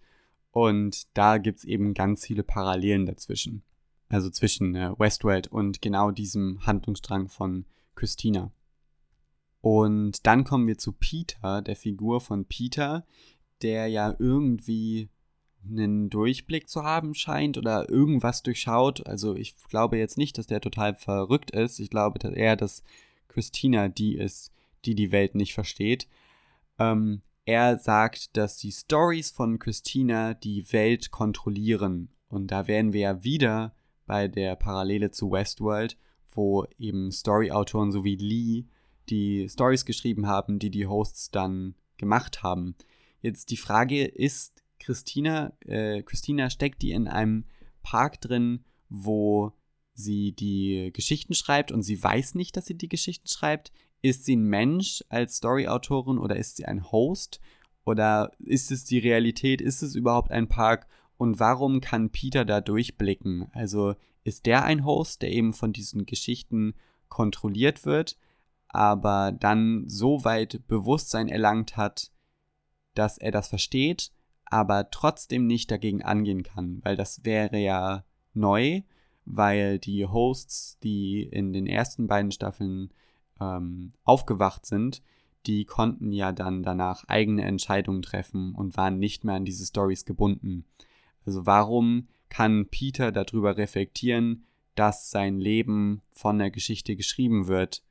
Und 0.51 1.07
da 1.17 1.39
gibt 1.39 1.57
es 1.57 1.65
eben 1.65 1.95
ganz 1.95 2.23
viele 2.23 2.43
Parallelen 2.43 3.07
dazwischen. 3.07 3.63
Also 4.09 4.29
zwischen 4.29 4.75
äh, 4.75 4.91
Westworld 4.99 5.47
und 5.47 5.81
genau 5.81 6.11
diesem 6.11 6.63
Handlungsstrang 6.67 7.27
von 7.27 7.65
Christina. 7.95 8.51
Und 9.59 10.27
dann 10.27 10.43
kommen 10.43 10.67
wir 10.67 10.77
zu 10.77 10.91
Peter, 10.91 11.63
der 11.63 11.75
Figur 11.75 12.21
von 12.21 12.45
Peter, 12.45 13.07
der 13.63 13.87
ja 13.87 14.15
irgendwie 14.19 15.09
einen 15.69 16.09
Durchblick 16.09 16.69
zu 16.69 16.83
haben 16.83 17.13
scheint 17.13 17.57
oder 17.57 17.89
irgendwas 17.89 18.43
durchschaut. 18.43 19.05
Also 19.07 19.35
ich 19.35 19.55
glaube 19.69 19.97
jetzt 19.97 20.17
nicht, 20.17 20.37
dass 20.37 20.47
der 20.47 20.61
total 20.61 20.95
verrückt 20.95 21.51
ist. 21.51 21.79
Ich 21.79 21.89
glaube 21.89 22.19
dass 22.19 22.33
eher, 22.33 22.55
dass 22.55 22.83
Christina 23.27 23.87
die 23.89 24.15
ist, 24.15 24.51
die 24.85 24.95
die 24.95 25.11
Welt 25.11 25.35
nicht 25.35 25.53
versteht. 25.53 26.07
Ähm, 26.79 27.21
er 27.45 27.77
sagt, 27.77 28.35
dass 28.37 28.57
die 28.57 28.71
Stories 28.71 29.29
von 29.29 29.59
Christina 29.59 30.33
die 30.33 30.71
Welt 30.73 31.11
kontrollieren. 31.11 32.09
Und 32.27 32.47
da 32.47 32.67
wären 32.67 32.91
wir 32.91 33.01
ja 33.01 33.23
wieder 33.23 33.75
bei 34.05 34.27
der 34.27 34.55
Parallele 34.55 35.11
zu 35.11 35.31
Westworld, 35.31 35.97
wo 36.31 36.65
eben 36.77 37.11
Story-Autoren 37.11 37.91
sowie 37.91 38.15
Lee 38.15 38.65
die 39.09 39.47
Stories 39.47 39.85
geschrieben 39.85 40.27
haben, 40.27 40.59
die 40.59 40.71
die 40.71 40.87
Hosts 40.87 41.29
dann 41.29 41.75
gemacht 41.97 42.43
haben. 42.43 42.75
Jetzt 43.21 43.51
die 43.51 43.57
Frage 43.57 44.05
ist, 44.05 44.63
Christina, 44.85 45.51
äh, 45.65 46.03
Christina 46.03 46.49
steckt 46.51 46.83
die 46.83 46.91
in 46.91 47.07
einem 47.07 47.45
Park 47.81 48.21
drin, 48.21 48.63
wo 48.87 49.51
sie 49.95 50.33
die 50.33 50.91
Geschichten 50.93 51.33
schreibt 51.33 51.71
und 51.71 51.81
sie 51.81 52.01
weiß 52.01 52.35
nicht, 52.35 52.55
dass 52.55 52.67
sie 52.67 52.77
die 52.77 52.89
Geschichten 52.89 53.27
schreibt? 53.27 53.71
Ist 54.03 54.25
sie 54.25 54.35
ein 54.35 54.43
Mensch 54.43 55.03
als 55.09 55.37
Storyautorin 55.37 56.19
oder 56.19 56.35
ist 56.35 56.57
sie 56.57 56.65
ein 56.65 56.91
Host? 56.91 57.39
Oder 57.83 58.31
ist 58.39 58.71
es 58.71 58.85
die 58.85 58.99
Realität? 58.99 59.59
Ist 59.61 59.81
es 59.81 59.95
überhaupt 59.95 60.29
ein 60.31 60.47
Park? 60.47 60.87
Und 61.17 61.39
warum 61.39 61.81
kann 61.81 62.11
Peter 62.11 62.45
da 62.45 62.61
durchblicken? 62.61 63.47
Also 63.53 63.95
ist 64.23 64.45
der 64.45 64.65
ein 64.65 64.85
Host, 64.85 65.23
der 65.23 65.31
eben 65.31 65.53
von 65.53 65.73
diesen 65.73 66.05
Geschichten 66.05 66.75
kontrolliert 67.09 67.85
wird, 67.85 68.17
aber 68.67 69.31
dann 69.31 69.87
so 69.87 70.25
weit 70.25 70.67
Bewusstsein 70.67 71.27
erlangt 71.27 71.77
hat, 71.77 72.11
dass 72.93 73.17
er 73.17 73.31
das 73.31 73.47
versteht, 73.47 74.11
aber 74.45 74.89
trotzdem 74.89 75.47
nicht 75.47 75.71
dagegen 75.71 76.03
angehen 76.03 76.43
kann, 76.43 76.79
weil 76.83 76.95
das 76.95 77.25
wäre 77.25 77.57
ja 77.57 78.05
neu, 78.33 78.81
weil 79.25 79.79
die 79.79 80.05
Hosts, 80.05 80.79
die 80.79 81.23
in 81.23 81.53
den 81.53 81.67
ersten 81.67 82.07
beiden 82.07 82.31
Staffeln 82.31 82.93
ähm, 83.39 83.91
aufgewacht 84.03 84.65
sind, 84.65 85.01
die 85.45 85.65
konnten 85.65 86.11
ja 86.11 86.31
dann 86.31 86.63
danach 86.63 87.03
eigene 87.07 87.43
Entscheidungen 87.43 88.01
treffen 88.01 88.53
und 88.55 88.77
waren 88.77 88.99
nicht 88.99 89.23
mehr 89.23 89.35
an 89.35 89.45
diese 89.45 89.65
Stories 89.65 90.05
gebunden. 90.05 90.65
Also 91.25 91.45
warum 91.45 92.07
kann 92.29 92.67
Peter 92.67 93.11
darüber 93.11 93.57
reflektieren, 93.57 94.45
dass 94.75 95.09
sein 95.09 95.39
Leben 95.39 96.01
von 96.11 96.37
der 96.37 96.51
Geschichte 96.51 96.95
geschrieben 96.95 97.47
wird, 97.47 97.83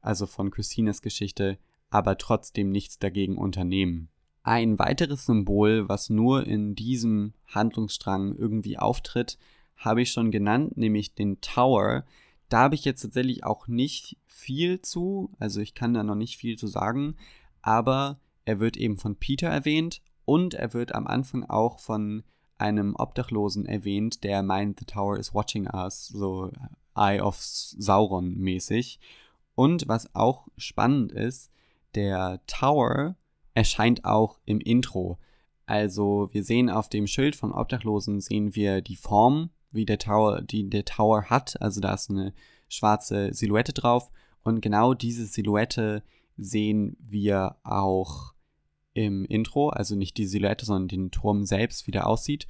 also 0.00 0.26
von 0.26 0.50
Christinas 0.50 1.02
Geschichte, 1.02 1.58
aber 1.90 2.18
trotzdem 2.18 2.70
nichts 2.70 2.98
dagegen 2.98 3.38
unternehmen? 3.38 4.10
Ein 4.48 4.78
weiteres 4.78 5.26
Symbol, 5.26 5.90
was 5.90 6.08
nur 6.08 6.46
in 6.46 6.74
diesem 6.74 7.34
Handlungsstrang 7.48 8.34
irgendwie 8.34 8.78
auftritt, 8.78 9.36
habe 9.76 10.00
ich 10.00 10.10
schon 10.10 10.30
genannt, 10.30 10.78
nämlich 10.78 11.14
den 11.14 11.42
Tower. 11.42 12.06
Da 12.48 12.60
habe 12.60 12.74
ich 12.74 12.86
jetzt 12.86 13.02
tatsächlich 13.02 13.44
auch 13.44 13.68
nicht 13.68 14.16
viel 14.24 14.80
zu, 14.80 15.30
also 15.38 15.60
ich 15.60 15.74
kann 15.74 15.92
da 15.92 16.02
noch 16.02 16.14
nicht 16.14 16.38
viel 16.38 16.56
zu 16.56 16.66
sagen, 16.66 17.14
aber 17.60 18.20
er 18.46 18.58
wird 18.58 18.78
eben 18.78 18.96
von 18.96 19.16
Peter 19.16 19.48
erwähnt 19.48 20.00
und 20.24 20.54
er 20.54 20.72
wird 20.72 20.94
am 20.94 21.06
Anfang 21.06 21.44
auch 21.44 21.78
von 21.78 22.22
einem 22.56 22.96
Obdachlosen 22.96 23.66
erwähnt, 23.66 24.24
der 24.24 24.42
meint, 24.42 24.78
The 24.78 24.86
Tower 24.86 25.18
is 25.18 25.34
watching 25.34 25.68
us, 25.70 26.08
so 26.08 26.50
Eye 26.96 27.20
of 27.20 27.36
Sauron 27.38 28.34
mäßig. 28.38 28.98
Und 29.54 29.88
was 29.88 30.14
auch 30.14 30.48
spannend 30.56 31.12
ist, 31.12 31.50
der 31.94 32.40
Tower 32.46 33.14
erscheint 33.58 34.04
auch 34.04 34.38
im 34.44 34.60
Intro. 34.60 35.18
Also 35.66 36.28
wir 36.30 36.44
sehen 36.44 36.70
auf 36.70 36.88
dem 36.88 37.08
Schild 37.08 37.34
von 37.34 37.50
Obdachlosen 37.50 38.20
sehen 38.20 38.54
wir 38.54 38.82
die 38.82 38.94
Form, 38.94 39.50
wie 39.72 39.84
der 39.84 39.98
Tower, 39.98 40.42
die 40.42 40.70
der 40.70 40.84
Tower 40.84 41.24
hat. 41.24 41.60
Also 41.60 41.80
da 41.80 41.92
ist 41.92 42.08
eine 42.08 42.32
schwarze 42.68 43.34
Silhouette 43.34 43.72
drauf 43.72 44.12
und 44.44 44.60
genau 44.60 44.94
diese 44.94 45.26
Silhouette 45.26 46.04
sehen 46.36 46.96
wir 47.00 47.56
auch 47.64 48.32
im 48.94 49.24
Intro, 49.24 49.70
also 49.70 49.96
nicht 49.96 50.18
die 50.18 50.26
Silhouette, 50.26 50.64
sondern 50.64 50.86
den 50.86 51.10
Turm 51.10 51.44
selbst, 51.44 51.88
wie 51.88 51.90
der 51.90 52.06
aussieht. 52.06 52.46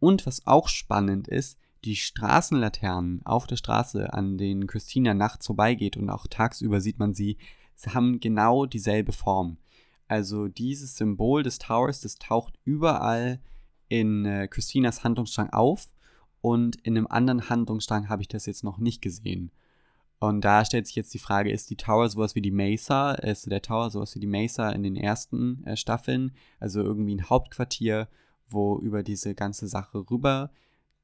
Und 0.00 0.26
was 0.26 0.44
auch 0.44 0.66
spannend 0.66 1.28
ist, 1.28 1.56
die 1.84 1.94
Straßenlaternen 1.94 3.24
auf 3.24 3.46
der 3.46 3.56
Straße, 3.56 4.12
an 4.12 4.38
denen 4.38 4.66
Christina 4.66 5.14
nachts 5.14 5.46
vorbeigeht 5.46 5.96
und 5.96 6.10
auch 6.10 6.26
tagsüber 6.26 6.80
sieht 6.80 6.98
man 6.98 7.14
sie, 7.14 7.38
sie 7.76 7.90
haben 7.90 8.18
genau 8.18 8.66
dieselbe 8.66 9.12
Form. 9.12 9.58
Also 10.08 10.48
dieses 10.48 10.96
Symbol 10.96 11.42
des 11.42 11.58
Towers, 11.58 12.00
das 12.00 12.16
taucht 12.16 12.58
überall 12.64 13.40
in 13.88 14.24
äh, 14.24 14.48
Christinas 14.48 15.04
Handlungsstrang 15.04 15.50
auf 15.50 15.88
und 16.40 16.76
in 16.82 16.96
einem 16.96 17.06
anderen 17.06 17.48
Handlungsstrang 17.48 18.08
habe 18.08 18.22
ich 18.22 18.28
das 18.28 18.46
jetzt 18.46 18.64
noch 18.64 18.78
nicht 18.78 19.02
gesehen. 19.02 19.50
Und 20.20 20.40
da 20.44 20.64
stellt 20.64 20.86
sich 20.86 20.96
jetzt 20.96 21.14
die 21.14 21.20
Frage, 21.20 21.52
ist 21.52 21.70
die 21.70 21.76
Tower 21.76 22.08
sowas 22.08 22.34
wie 22.34 22.42
die 22.42 22.50
Mesa? 22.50 23.12
Ist 23.12 23.50
der 23.50 23.62
Tower 23.62 23.90
sowas 23.90 24.14
wie 24.16 24.20
die 24.20 24.26
Mesa 24.26 24.70
in 24.70 24.82
den 24.82 24.96
ersten 24.96 25.64
äh, 25.64 25.76
Staffeln? 25.76 26.32
Also 26.58 26.82
irgendwie 26.82 27.14
ein 27.14 27.28
Hauptquartier, 27.30 28.08
wo 28.48 28.78
über 28.78 29.02
diese 29.02 29.34
ganze 29.34 29.68
Sache 29.68 30.10
rüber 30.10 30.50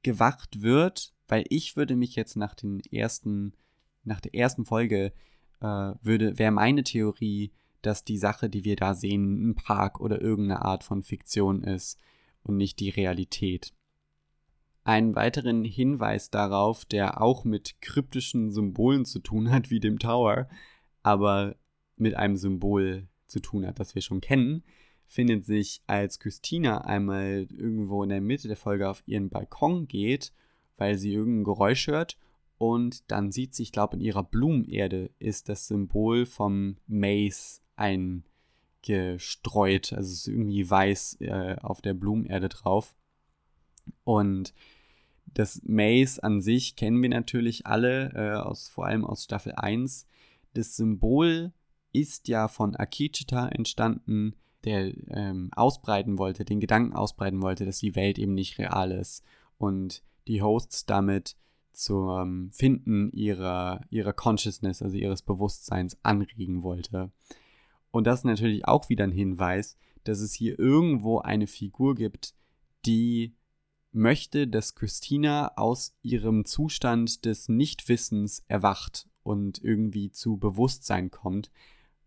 gewacht 0.02 0.62
wird? 0.62 1.12
Weil 1.28 1.44
ich 1.48 1.76
würde 1.76 1.94
mich 1.94 2.16
jetzt 2.16 2.36
nach 2.36 2.54
den 2.54 2.80
ersten, 2.90 3.54
nach 4.02 4.20
der 4.20 4.34
ersten 4.34 4.64
Folge, 4.64 5.12
äh, 5.60 5.92
würde, 6.02 6.38
wäre 6.38 6.50
meine 6.50 6.82
Theorie, 6.82 7.52
dass 7.86 8.04
die 8.04 8.18
Sache, 8.18 8.48
die 8.48 8.64
wir 8.64 8.76
da 8.76 8.94
sehen, 8.94 9.50
ein 9.50 9.54
Park 9.54 10.00
oder 10.00 10.20
irgendeine 10.20 10.62
Art 10.62 10.84
von 10.84 11.02
Fiktion 11.02 11.62
ist 11.62 11.98
und 12.42 12.56
nicht 12.56 12.80
die 12.80 12.90
Realität. 12.90 13.72
Einen 14.84 15.14
weiteren 15.14 15.64
Hinweis 15.64 16.30
darauf, 16.30 16.84
der 16.84 17.20
auch 17.22 17.44
mit 17.44 17.80
kryptischen 17.80 18.50
Symbolen 18.50 19.04
zu 19.04 19.18
tun 19.20 19.50
hat, 19.50 19.70
wie 19.70 19.80
dem 19.80 19.98
Tower, 19.98 20.48
aber 21.02 21.56
mit 21.96 22.14
einem 22.16 22.36
Symbol 22.36 23.08
zu 23.26 23.40
tun 23.40 23.66
hat, 23.66 23.80
das 23.80 23.94
wir 23.94 24.02
schon 24.02 24.20
kennen, 24.20 24.62
findet 25.06 25.44
sich, 25.44 25.82
als 25.86 26.18
Christina 26.18 26.82
einmal 26.82 27.46
irgendwo 27.50 28.02
in 28.02 28.08
der 28.10 28.20
Mitte 28.20 28.48
der 28.48 28.56
Folge 28.56 28.88
auf 28.88 29.02
ihren 29.06 29.30
Balkon 29.30 29.86
geht, 29.86 30.32
weil 30.76 30.98
sie 30.98 31.12
irgendein 31.12 31.44
Geräusch 31.44 31.86
hört 31.86 32.18
und 32.58 33.10
dann 33.10 33.32
sieht 33.32 33.54
sie, 33.54 33.64
ich 33.64 33.72
glaube, 33.72 33.96
in 33.96 34.00
ihrer 34.00 34.22
Blumenerde 34.22 35.10
ist 35.18 35.48
das 35.48 35.66
Symbol 35.66 36.26
vom 36.26 36.76
Maze 36.86 37.60
eingestreut. 37.76 39.92
Also 39.92 40.12
es 40.12 40.20
ist 40.20 40.28
irgendwie 40.28 40.68
weiß 40.68 41.18
äh, 41.20 41.56
auf 41.62 41.80
der 41.80 41.94
Blumenerde 41.94 42.48
drauf. 42.48 42.94
Und 44.04 44.54
das 45.26 45.62
Maze 45.64 46.22
an 46.22 46.40
sich 46.40 46.76
kennen 46.76 47.02
wir 47.02 47.08
natürlich 47.08 47.66
alle, 47.66 48.12
äh, 48.14 48.36
aus, 48.36 48.68
vor 48.68 48.86
allem 48.86 49.04
aus 49.04 49.24
Staffel 49.24 49.54
1. 49.56 50.06
Das 50.54 50.76
Symbol 50.76 51.52
ist 51.92 52.28
ja 52.28 52.48
von 52.48 52.76
Akichita 52.76 53.48
entstanden, 53.48 54.34
der 54.64 54.92
ähm, 55.08 55.50
ausbreiten 55.54 56.18
wollte, 56.18 56.44
den 56.44 56.60
Gedanken 56.60 56.94
ausbreiten 56.94 57.42
wollte, 57.42 57.66
dass 57.66 57.78
die 57.78 57.94
Welt 57.94 58.18
eben 58.18 58.34
nicht 58.34 58.58
real 58.58 58.92
ist 58.92 59.22
und 59.58 60.02
die 60.26 60.42
Hosts 60.42 60.86
damit 60.86 61.36
zum 61.72 62.50
Finden 62.52 63.10
ihrer, 63.12 63.80
ihrer 63.90 64.12
Consciousness, 64.12 64.80
also 64.80 64.96
ihres 64.96 65.22
Bewusstseins 65.22 65.98
anregen 66.02 66.62
wollte. 66.62 67.10
Und 67.94 68.08
das 68.08 68.20
ist 68.20 68.24
natürlich 68.24 68.66
auch 68.66 68.88
wieder 68.88 69.04
ein 69.04 69.12
Hinweis, 69.12 69.76
dass 70.02 70.18
es 70.18 70.34
hier 70.34 70.58
irgendwo 70.58 71.20
eine 71.20 71.46
Figur 71.46 71.94
gibt, 71.94 72.34
die 72.86 73.36
möchte, 73.92 74.48
dass 74.48 74.74
Christina 74.74 75.52
aus 75.54 75.96
ihrem 76.02 76.44
Zustand 76.44 77.24
des 77.24 77.48
Nichtwissens 77.48 78.42
erwacht 78.48 79.08
und 79.22 79.62
irgendwie 79.62 80.10
zu 80.10 80.38
Bewusstsein 80.38 81.12
kommt, 81.12 81.52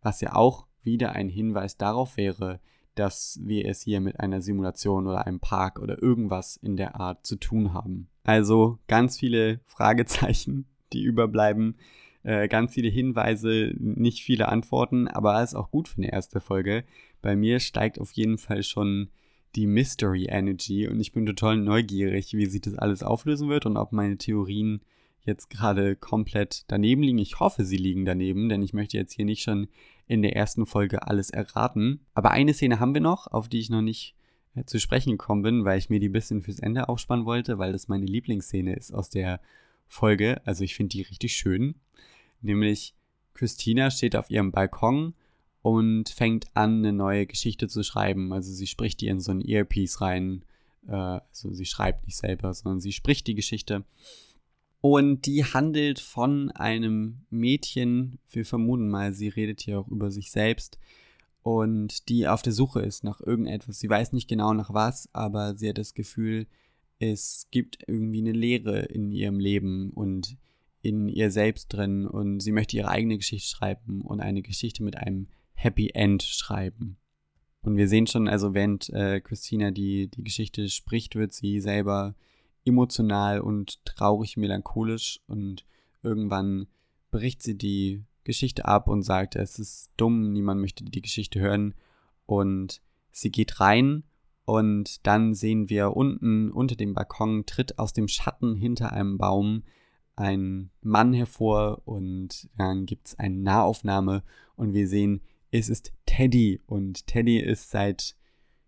was 0.02 0.20
ja 0.20 0.36
auch 0.36 0.68
wieder 0.84 1.14
ein 1.14 1.30
Hinweis 1.30 1.78
darauf 1.78 2.18
wäre, 2.18 2.60
dass 2.96 3.40
wir 3.42 3.66
es 3.66 3.82
hier 3.82 4.02
mit 4.02 4.20
einer 4.20 4.42
Simulation 4.42 5.08
oder 5.08 5.26
einem 5.26 5.40
Park 5.40 5.80
oder 5.80 6.04
irgendwas 6.04 6.58
in 6.58 6.76
der 6.76 7.00
Art 7.00 7.26
zu 7.26 7.38
tun 7.38 7.72
haben. 7.72 8.10
Also 8.26 8.78
ganz 8.88 9.18
viele 9.18 9.62
Fragezeichen, 9.64 10.66
die 10.92 11.04
überbleiben, 11.04 11.78
äh, 12.24 12.48
ganz 12.48 12.74
viele 12.74 12.90
Hinweise, 12.90 13.74
nicht 13.78 14.24
viele 14.24 14.50
Antworten, 14.50 15.08
aber 15.08 15.42
ist 15.44 15.56
auch 15.56 15.72
gut 15.72 15.88
für 15.88 15.98
eine 15.98 16.12
erste 16.12 16.40
Folge. 16.40 16.84
Bei 17.22 17.36
mir 17.36 17.60
steigt 17.60 18.00
auf 18.00 18.12
jeden 18.12 18.38
Fall 18.38 18.64
schon 18.64 19.10
die 19.56 19.68
Mystery 19.68 20.26
Energy 20.30 20.88
und 20.88 21.00
ich 21.00 21.14
bin 21.14 21.26
total 21.26 21.58
neugierig, 21.58 22.34
wie 22.34 22.46
sich 22.46 22.62
das 22.62 22.76
alles 22.76 23.02
auflösen 23.02 23.50
wird 23.50 23.66
und 23.66 23.78
ob 23.78 23.92
meine 23.92 24.18
Theorien 24.18 24.82
jetzt 25.22 25.50
gerade 25.50 25.96
komplett 25.96 26.64
daneben 26.68 27.04
liegen. 27.04 27.20
Ich 27.20 27.40
hoffe, 27.40 27.66
sie 27.66 27.78
liegen 27.78 28.06
daneben, 28.06 28.50
denn 28.50 28.62
ich 28.62 28.74
möchte 28.74 28.98
jetzt 28.98 29.14
hier 29.14 29.26
nicht 29.26 29.44
schon 29.44 29.68
in 30.08 30.22
der 30.22 30.36
ersten 30.36 30.66
Folge 30.66 31.06
alles 31.06 31.30
erraten. 31.30 32.00
Aber 32.14 32.32
eine 32.32 32.54
Szene 32.54 32.80
haben 32.80 32.94
wir 32.94 33.02
noch, 33.02 33.28
auf 33.28 33.50
die 33.50 33.60
ich 33.60 33.70
noch 33.70 33.82
nicht 33.82 34.16
äh, 34.56 34.64
zu 34.64 34.80
sprechen 34.80 35.12
gekommen 35.12 35.42
bin, 35.42 35.66
weil 35.66 35.78
ich 35.78 35.90
mir 35.90 36.00
die 36.00 36.10
ein 36.10 36.14
bisschen 36.14 36.42
fürs 36.42 36.60
Ende 36.60 36.88
aufspannen 36.88 37.26
wollte, 37.26 37.58
weil 37.58 37.74
das 37.74 37.88
meine 37.88 38.06
Lieblingsszene 38.06 38.74
ist 38.76 38.94
aus 38.94 39.10
der 39.10 39.42
Folge. 39.88 40.42
Also 40.46 40.64
ich 40.64 40.76
finde 40.76 40.90
die 40.90 41.02
richtig 41.02 41.34
schön. 41.36 41.76
Nämlich 42.42 42.94
Christina 43.34 43.92
steht 43.92 44.16
auf 44.16 44.30
ihrem 44.30 44.52
Balkon 44.52 45.14
und 45.62 46.10
fängt 46.10 46.46
an, 46.54 46.80
eine 46.80 46.94
neue 46.94 47.26
Geschichte 47.26 47.68
zu 47.68 47.84
schreiben. 47.84 48.34
Also 48.34 48.52
sie 48.52 48.68
spricht 48.68 49.02
die 49.02 49.08
in 49.08 49.20
so 49.20 49.32
ein 49.32 49.42
Earpiece 49.42 50.02
rein. 50.02 50.44
Äh, 50.88 50.92
also 50.92 51.52
sie 51.52 51.66
schreibt 51.66 52.06
nicht 52.06 52.18
selber, 52.18 52.54
sondern 52.54 52.80
sie 52.80 52.94
spricht 52.94 53.28
die 53.28 53.36
Geschichte. 53.36 53.84
Und 54.80 55.26
die 55.26 55.44
handelt 55.44 56.00
von 56.00 56.52
einem 56.52 57.26
Mädchen, 57.30 58.20
wir 58.30 58.46
vermuten 58.46 58.90
mal, 58.90 59.12
sie 59.12 59.28
redet 59.28 59.62
hier 59.62 59.80
auch 59.80 59.88
über 59.88 60.12
sich 60.12 60.32
selbst 60.32 60.78
und 61.48 62.10
die 62.10 62.28
auf 62.28 62.42
der 62.42 62.54
Suche 62.54 62.82
ist 62.82 63.04
nach 63.04 63.22
irgendetwas. 63.22 63.80
Sie 63.80 63.90
weiß 63.90 64.12
nicht 64.12 64.28
genau 64.28 64.54
nach 64.54 64.74
was, 64.74 65.10
aber 65.14 65.56
sie 65.56 65.70
hat 65.70 65.78
das 65.78 65.94
Gefühl, 65.94 66.46
es 67.00 67.48
gibt 67.52 67.80
irgendwie 67.88 68.20
eine 68.20 68.32
Leere 68.32 68.80
in 68.80 69.12
ihrem 69.12 69.40
Leben 69.40 69.92
und 69.92 70.38
in 70.82 71.10
ihr 71.10 71.32
selbst 71.32 71.74
drin 71.74 72.08
und 72.08 72.40
sie 72.40 72.52
möchte 72.52 72.78
ihre 72.78 72.90
eigene 72.90 73.18
Geschichte 73.18 73.50
schreiben 73.50 74.02
und 74.02 74.20
eine 74.20 74.42
Geschichte 74.42 74.84
mit 74.84 74.98
einem 74.98 75.28
Happy 75.54 75.90
End 75.94 76.24
schreiben. 76.24 76.98
Und 77.62 77.78
wir 77.78 77.88
sehen 77.88 78.08
schon, 78.08 78.28
also 78.28 78.54
während 78.54 78.90
äh, 78.90 79.20
Christina 79.20 79.72
die, 79.72 80.08
die 80.08 80.24
Geschichte 80.24 80.70
spricht, 80.70 81.16
wird 81.16 81.34
sie 81.34 81.60
selber 81.60 82.16
emotional 82.64 83.42
und 83.42 83.84
traurig, 83.86 84.38
melancholisch 84.38 85.20
und 85.28 85.66
irgendwann 86.04 86.68
bricht 87.12 87.42
sie 87.42 87.58
die 87.58 88.04
Geschichte 88.24 88.66
ab 88.66 88.88
und 88.88 89.04
sagt, 89.04 89.36
es 89.36 89.58
ist 89.58 89.92
dumm, 89.98 90.32
niemand 90.34 90.62
möchte 90.62 90.84
die 90.84 91.02
Geschichte 91.02 91.40
hören. 91.40 91.74
Und 92.26 92.82
sie 93.12 93.32
geht 93.32 93.60
rein 93.60 94.04
und 94.48 95.06
dann 95.06 95.34
sehen 95.34 95.70
wir 95.70 95.98
unten 95.98 96.52
unter 96.52 96.78
dem 96.78 96.94
Balkon 96.94 97.46
tritt 97.46 97.78
aus 97.78 97.92
dem 97.92 98.08
Schatten 98.08 98.56
hinter 98.56 98.94
einem 98.94 99.18
Baum 99.18 99.64
ein 100.16 100.70
Mann 100.82 101.12
hervor 101.12 101.82
und 101.84 102.48
dann 102.56 102.86
gibt 102.86 103.08
es 103.08 103.20
eine 103.20 103.36
Nahaufnahme 103.36 104.24
und 104.56 104.74
wir 104.74 104.88
sehen, 104.88 105.20
es 105.52 105.68
ist 105.68 105.92
Teddy 106.06 106.62
und 106.66 107.08
Teddy 107.08 107.40
ist 107.40 107.72
seit, 107.72 108.16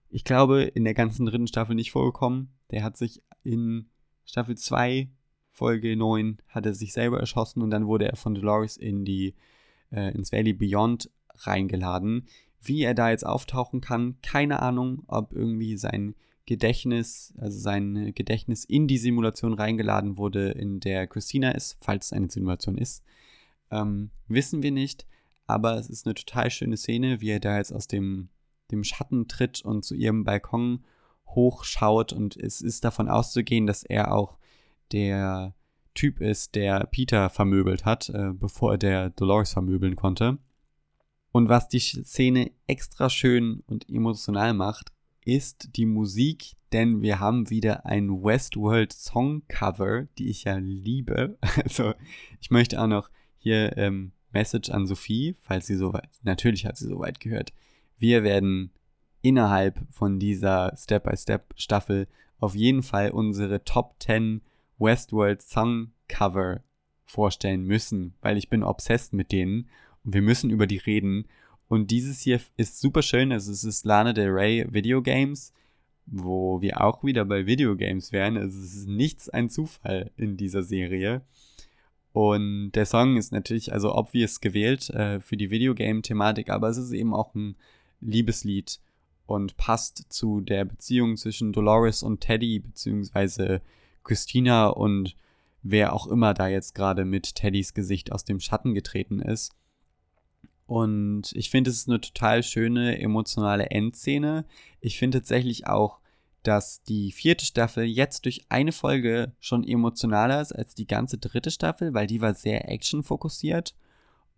ich 0.10 0.26
glaube, 0.26 0.64
in 0.64 0.84
der 0.84 0.94
ganzen 0.94 1.26
dritten 1.26 1.48
Staffel 1.48 1.76
nicht 1.76 1.92
vorgekommen. 1.92 2.50
Der 2.72 2.84
hat 2.84 2.98
sich 2.98 3.24
in 3.44 3.88
Staffel 4.26 4.58
2, 4.58 5.10
Folge 5.50 5.96
9, 5.96 6.40
hat 6.50 6.66
er 6.66 6.74
sich 6.74 6.92
selber 6.92 7.22
erschossen 7.22 7.62
und 7.62 7.70
dann 7.70 7.88
wurde 7.88 8.10
er 8.10 8.18
von 8.18 8.36
Dolores 8.36 8.76
in 8.76 9.06
die, 9.06 9.34
äh, 9.94 10.14
ins 10.14 10.34
Valley 10.34 10.52
Beyond 10.52 11.10
reingeladen. 11.36 12.28
Wie 12.62 12.84
er 12.84 12.94
da 12.94 13.10
jetzt 13.10 13.26
auftauchen 13.26 13.82
kann, 13.82 14.18
keine 14.22 14.62
Ahnung, 14.62 15.04
ob 15.08 15.34
irgendwie 15.34 15.78
sein 15.78 16.16
Gedächtnis, 16.46 17.34
also 17.38 17.60
sein 17.60 18.12
Gedächtnis 18.16 18.66
in 18.66 18.88
die 18.88 18.98
Simulation 18.98 19.54
reingeladen 19.54 20.18
wurde, 20.18 20.50
in 20.50 20.80
der 20.80 21.06
Christina 21.08 21.52
ist, 21.52 21.78
falls 21.80 22.08
es 22.08 22.14
eine 22.14 22.30
Simulation 22.30 22.78
ist. 22.78 23.04
Ähm, 23.72 24.10
wissen 24.28 24.64
wir 24.64 24.72
nicht, 24.72 25.06
aber 25.46 25.78
es 25.78 25.90
ist 25.90 26.06
eine 26.06 26.16
total 26.16 26.50
schöne 26.50 26.76
Szene, 26.76 27.22
wie 27.22 27.30
er 27.30 27.40
da 27.40 27.58
jetzt 27.58 27.72
aus 27.72 27.88
dem, 27.88 28.30
dem 28.72 28.84
Schatten 28.84 29.28
tritt 29.28 29.64
und 29.64 29.86
zu 29.86 29.94
ihrem 29.96 30.24
Balkon 30.24 30.84
hochschaut 31.28 32.14
und 32.14 32.36
es 32.36 32.62
ist 32.62 32.84
davon 32.84 33.10
auszugehen, 33.10 33.68
dass 33.68 33.84
er 33.84 34.14
auch 34.14 34.40
der 34.92 35.54
Typ 35.94 36.20
ist, 36.22 36.56
der 36.56 36.88
Peter 36.88 37.30
vermöbelt 37.30 37.86
hat, 37.86 38.10
äh, 38.10 38.32
bevor 38.34 38.78
der 38.78 39.12
Dolores 39.12 39.54
vermöbeln 39.54 39.96
konnte. 39.96 40.38
Und 41.32 41.50
was 41.50 41.68
die 41.68 41.80
Szene 41.80 42.52
extra 42.68 43.10
schön 43.10 43.64
und 43.68 43.90
emotional 43.90 44.54
macht, 44.54 44.92
ist 45.26 45.76
die 45.76 45.86
Musik, 45.86 46.54
denn 46.72 47.02
wir 47.02 47.20
haben 47.20 47.50
wieder 47.50 47.86
ein 47.86 48.10
Westworld 48.10 48.94
Song 48.94 49.44
Cover, 49.48 50.08
die 50.18 50.30
ich 50.30 50.46
ja 50.46 50.58
liebe. 50.58 51.38
Also 51.64 51.94
ich 52.40 52.50
möchte 52.50 52.82
auch 52.82 52.88
noch 52.88 53.10
hier 53.38 53.78
ähm, 53.78 54.12
Message 54.32 54.70
an 54.70 54.88
Sophie, 54.88 55.36
falls 55.42 55.68
sie 55.68 55.76
soweit, 55.76 56.10
natürlich 56.24 56.66
hat 56.66 56.78
sie 56.78 56.88
soweit 56.88 57.20
gehört. 57.20 57.54
Wir 57.98 58.24
werden 58.24 58.72
innerhalb 59.22 59.80
von 59.92 60.20
dieser 60.20 60.76
Step-by-Step-Staffel 60.78 62.08
auf 62.40 62.56
jeden 62.56 62.84
Fall 62.84 63.12
unsere 63.12 63.64
Top 63.64 63.96
10 64.00 64.42
Westworld 64.78 65.42
Song 65.42 65.92
Cover 66.08 66.64
vorstellen 67.06 67.64
müssen, 67.64 68.14
weil 68.22 68.38
ich 68.38 68.50
bin 68.50 68.64
obsessed 68.64 69.14
mit 69.14 69.32
denen 69.32 69.68
und 70.04 70.14
wir 70.14 70.22
müssen 70.22 70.50
über 70.50 70.68
die 70.68 70.78
reden 70.78 71.26
und 71.70 71.92
dieses 71.92 72.20
hier 72.22 72.42
ist 72.58 72.82
super 72.82 73.04
schön. 73.04 73.32
Also 73.32 73.52
es 73.52 73.64
ist 73.64 73.86
Lana 73.86 74.12
Del 74.12 74.30
Rey 74.30 74.66
Video 74.70 75.02
Games, 75.04 75.54
wo 76.08 76.62
wir 76.62 76.82
auch 76.82 77.04
wieder 77.04 77.24
bei 77.26 77.46
Videogames 77.46 78.12
wären. 78.12 78.38
Also 78.38 78.60
es 78.60 78.76
ist 78.76 78.88
nichts 78.88 79.30
ein 79.30 79.50
Zufall 79.50 80.12
in 80.18 80.36
dieser 80.36 80.64
Serie. 80.64 81.22
Und 82.12 82.72
der 82.72 82.88
Song 82.88 83.18
ist 83.18 83.32
natürlich 83.32 83.72
also 83.72 83.94
obvious 83.94 84.42
gewählt 84.42 84.90
äh, 84.90 85.20
für 85.20 85.38
die 85.38 85.52
Videogame-Thematik, 85.52 86.50
aber 86.50 86.70
es 86.70 86.78
ist 86.78 86.92
eben 86.92 87.14
auch 87.14 87.36
ein 87.36 87.56
Liebeslied 88.02 88.80
und 89.28 89.56
passt 89.58 90.12
zu 90.12 90.42
der 90.42 90.66
Beziehung 90.66 91.18
zwischen 91.18 91.54
Dolores 91.54 92.02
und 92.02 92.22
Teddy, 92.22 92.60
beziehungsweise 92.60 93.62
Christina 94.04 94.70
und 94.70 95.16
wer 95.62 95.94
auch 95.94 96.08
immer 96.08 96.34
da 96.34 96.48
jetzt 96.48 96.74
gerade 96.74 97.06
mit 97.06 97.36
Teddys 97.36 97.76
Gesicht 97.76 98.12
aus 98.12 98.26
dem 98.26 98.40
Schatten 98.40 98.74
getreten 98.74 99.22
ist. 99.22 99.54
Und 100.70 101.32
ich 101.34 101.50
finde, 101.50 101.72
es 101.72 101.78
ist 101.78 101.90
eine 101.90 102.00
total 102.00 102.44
schöne 102.44 103.02
emotionale 103.02 103.72
Endszene. 103.72 104.46
Ich 104.82 105.00
finde 105.00 105.18
tatsächlich 105.18 105.66
auch, 105.66 106.00
dass 106.44 106.84
die 106.84 107.12
vierte 107.12 107.44
Staffel 107.44 107.86
jetzt 107.86 108.26
durch 108.26 108.46
eine 108.50 108.72
Folge 108.72 109.34
schon 109.40 109.68
emotionaler 109.68 110.40
ist 110.40 110.52
als 110.52 110.76
die 110.76 110.86
ganze 110.86 111.18
dritte 111.18 111.50
Staffel, 111.50 111.96
weil 111.96 112.06
die 112.06 112.22
war 112.22 112.36
sehr 112.36 112.70
actionfokussiert. 112.70 113.74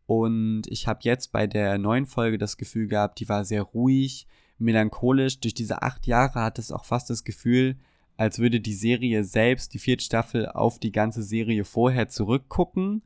Und 0.05 0.61
ich 0.67 0.88
habe 0.88 1.01
jetzt 1.03 1.34
bei 1.34 1.47
der 1.47 1.77
neuen 1.77 2.05
Folge 2.05 2.38
das 2.38 2.55
Gefühl 2.55 2.88
gehabt, 2.88 3.19
die 3.19 3.27
war 3.27 3.43
sehr 3.43 3.63
ruhig, 3.63 4.25
melancholisch. 4.57 5.41
Durch 5.41 5.53
diese 5.53 5.82
acht 5.82 6.07
Jahre 6.07 6.39
hat 6.39 6.59
es 6.59 6.71
auch 6.71 6.86
fast 6.86 7.09
das 7.09 7.25
Gefühl, 7.25 7.75
als 8.15 8.39
würde 8.39 8.61
die 8.61 8.73
Serie 8.73 9.25
selbst, 9.25 9.73
die 9.73 9.79
vierte 9.79 10.05
Staffel, 10.05 10.47
auf 10.47 10.79
die 10.79 10.93
ganze 10.93 11.23
Serie 11.23 11.65
vorher 11.65 12.07
zurückgucken 12.07 13.01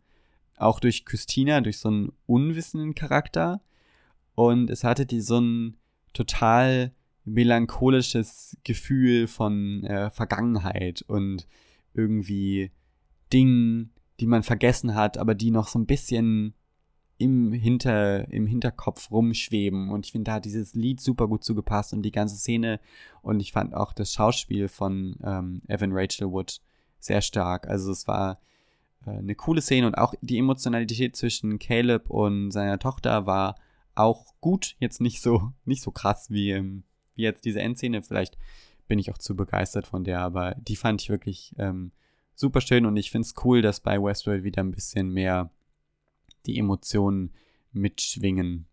auch 0.58 0.80
durch 0.80 1.06
Christina, 1.06 1.62
durch 1.62 1.80
so 1.80 1.90
einen 1.90 2.12
unwissenden 2.26 2.96
Charakter. 2.96 3.62
Und 4.36 4.70
es 4.70 4.84
hatte 4.84 5.06
die 5.06 5.22
so 5.22 5.40
ein 5.40 5.78
total 6.14 6.92
melancholisches 7.26 8.58
Gefühl 8.64 9.28
von 9.28 9.84
äh, 9.84 10.10
Vergangenheit 10.10 11.02
und 11.08 11.48
irgendwie 11.94 12.72
Dingen, 13.34 13.92
die 14.20 14.28
man 14.28 14.44
vergessen 14.44 14.96
hat, 14.96 15.18
aber 15.18 15.36
die 15.36 15.52
noch 15.52 15.68
so 15.68 15.80
ein 15.80 15.88
bisschen 15.88 16.54
im, 17.18 17.54
Hinter, 17.54 18.32
im 18.32 18.46
Hinterkopf 18.46 19.10
rumschweben. 19.10 19.90
Und 19.90 20.06
ich 20.06 20.12
finde, 20.12 20.30
da 20.30 20.34
hat 20.36 20.46
dieses 20.46 20.76
Lied 20.76 21.00
super 21.00 21.28
gut 21.28 21.44
zugepasst 21.44 21.94
und 21.94 22.04
die 22.04 22.12
ganze 22.12 22.36
Szene. 22.38 22.80
Und 23.22 23.40
ich 23.40 23.52
fand 23.52 23.74
auch 23.74 23.94
das 23.94 24.14
Schauspiel 24.14 24.68
von 24.68 25.16
ähm, 25.24 25.62
Evan 25.68 25.92
Rachel 25.94 26.32
Wood 26.32 26.62
sehr 27.00 27.22
stark. 27.22 27.68
Also 27.68 27.92
es 27.92 28.08
war 28.08 28.40
eine 29.06 29.36
coole 29.36 29.62
Szene 29.62 29.88
und 29.88 29.96
auch 29.96 30.14
die 30.22 30.38
Emotionalität 30.38 31.16
zwischen 31.16 31.60
Caleb 31.60 32.10
und 32.10 32.52
seiner 32.52 32.80
Tochter 32.80 33.26
war 33.26 33.56
auch 33.94 34.34
gut, 34.42 34.76
jetzt 34.80 35.02
nicht 35.02 35.22
so, 35.22 35.52
nicht 35.66 35.82
so 35.82 35.92
krass 35.92 36.30
wie, 36.30 36.52
ähm, 36.52 36.84
wie 37.16 37.24
jetzt 37.24 37.46
diese 37.46 37.62
Endszene. 37.62 38.04
Vielleicht 38.04 38.38
bin 38.88 39.00
ich 39.00 39.12
auch 39.12 39.18
zu 39.18 39.36
begeistert 39.36 39.88
von 39.88 40.04
der, 40.04 40.22
aber 40.22 40.56
die 40.56 40.76
fand 40.76 41.02
ich 41.02 41.10
wirklich 41.10 41.54
ähm, 41.58 41.92
super 42.36 42.62
schön 42.62 42.86
und 42.86 42.98
ich 42.98 43.12
finde 43.12 43.26
es 43.26 43.34
cool, 43.44 43.62
dass 43.62 43.80
bei 43.80 44.02
Westworld 44.02 44.44
wieder 44.44 44.64
ein 44.64 44.72
bisschen 44.72 45.10
mehr 45.10 45.50
die 46.46 46.60
Emotionen 46.60 47.32
mitschwingen. 47.72 48.68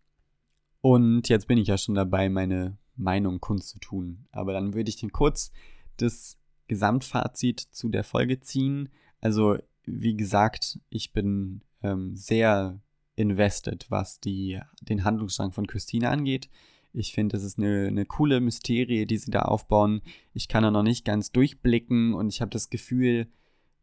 Und 0.81 1.29
jetzt 1.29 1.47
bin 1.47 1.59
ich 1.59 1.69
ja 1.69 1.79
schon 1.79 1.95
dabei, 1.95 2.29
meine 2.29 2.77
Meinung 2.97 3.41
kundzutun. 3.41 4.27
Aber 4.33 4.53
dann 4.53 4.75
würde 4.75 4.91
ich 4.91 4.97
den 4.97 5.13
kurz 5.13 5.53
das 5.97 6.39
Gesamtfazit 6.69 7.61
zu 7.61 7.89
der 7.89 8.05
Folge 8.05 8.41
ziehen. 8.41 8.89
Also 9.21 9.59
wie 9.85 10.17
gesagt, 10.17 10.79
ich 10.91 11.13
bin 11.13 11.63
ähm, 11.83 12.15
sehr 12.15 12.81
invested, 13.17 13.87
was 13.91 14.21
die, 14.21 14.61
den 14.81 15.05
Handlungsstrang 15.05 15.53
von 15.53 15.67
Christine 15.67 16.09
angeht. 16.09 16.49
Ich 16.93 17.13
finde, 17.13 17.37
das 17.37 17.45
ist 17.45 17.59
eine, 17.59 17.87
eine 17.87 18.05
coole 18.05 18.41
Mysterie, 18.41 19.07
die 19.07 19.17
sie 19.17 19.31
da 19.31 19.43
aufbauen. 19.43 20.03
Ich 20.35 20.49
kann 20.49 20.63
da 20.63 20.71
noch 20.71 20.83
nicht 20.83 21.05
ganz 21.05 21.33
durchblicken 21.33 22.15
und 22.15 22.29
ich 22.29 22.41
habe 22.41 22.51
das 22.51 22.71
Gefühl, 22.71 23.29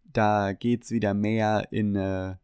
da 0.04 0.54
geht 0.54 0.84
es 0.84 0.92
wieder 0.92 1.14
mehr 1.14 1.68
in 1.72 1.96
eine, 1.96 2.40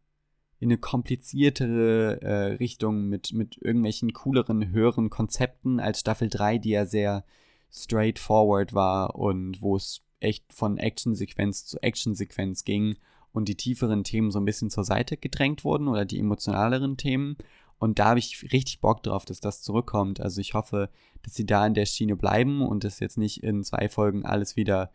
in 0.58 0.68
eine 0.68 0.78
kompliziertere 0.78 2.20
äh, 2.22 2.52
Richtung 2.54 3.08
mit, 3.08 3.32
mit 3.32 3.58
irgendwelchen 3.60 4.12
cooleren, 4.12 4.70
höheren 4.70 5.10
Konzepten 5.10 5.80
als 5.80 6.00
Staffel 6.00 6.28
3, 6.28 6.58
die 6.58 6.70
ja 6.70 6.86
sehr 6.86 7.24
straightforward 7.70 8.72
war 8.72 9.16
und 9.16 9.60
wo 9.60 9.76
es 9.76 10.02
echt 10.20 10.52
von 10.52 10.78
Actionsequenz 10.78 11.66
zu 11.66 11.82
Actionsequenz 11.82 12.64
ging 12.64 12.96
und 13.36 13.48
die 13.48 13.54
tieferen 13.54 14.02
Themen 14.02 14.30
so 14.30 14.40
ein 14.40 14.46
bisschen 14.46 14.70
zur 14.70 14.84
Seite 14.84 15.18
gedrängt 15.18 15.62
wurden 15.62 15.88
oder 15.88 16.06
die 16.06 16.18
emotionaleren 16.18 16.96
Themen. 16.96 17.36
Und 17.78 17.98
da 17.98 18.06
habe 18.06 18.18
ich 18.18 18.50
richtig 18.50 18.80
Bock 18.80 19.02
drauf, 19.02 19.26
dass 19.26 19.40
das 19.40 19.60
zurückkommt. 19.60 20.20
Also 20.20 20.40
ich 20.40 20.54
hoffe, 20.54 20.88
dass 21.22 21.34
sie 21.34 21.44
da 21.44 21.66
in 21.66 21.74
der 21.74 21.84
Schiene 21.84 22.16
bleiben 22.16 22.62
und 22.62 22.82
dass 22.82 22.98
jetzt 22.98 23.18
nicht 23.18 23.42
in 23.42 23.62
zwei 23.62 23.90
Folgen 23.90 24.24
alles 24.24 24.56
wieder 24.56 24.90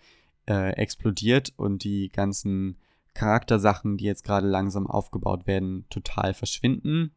äh, 0.50 0.72
explodiert 0.72 1.54
und 1.56 1.84
die 1.84 2.10
ganzen 2.10 2.78
Charaktersachen, 3.14 3.98
die 3.98 4.06
jetzt 4.06 4.24
gerade 4.24 4.48
langsam 4.48 4.88
aufgebaut 4.88 5.46
werden, 5.46 5.86
total 5.92 6.34
verschwinden. 6.34 7.12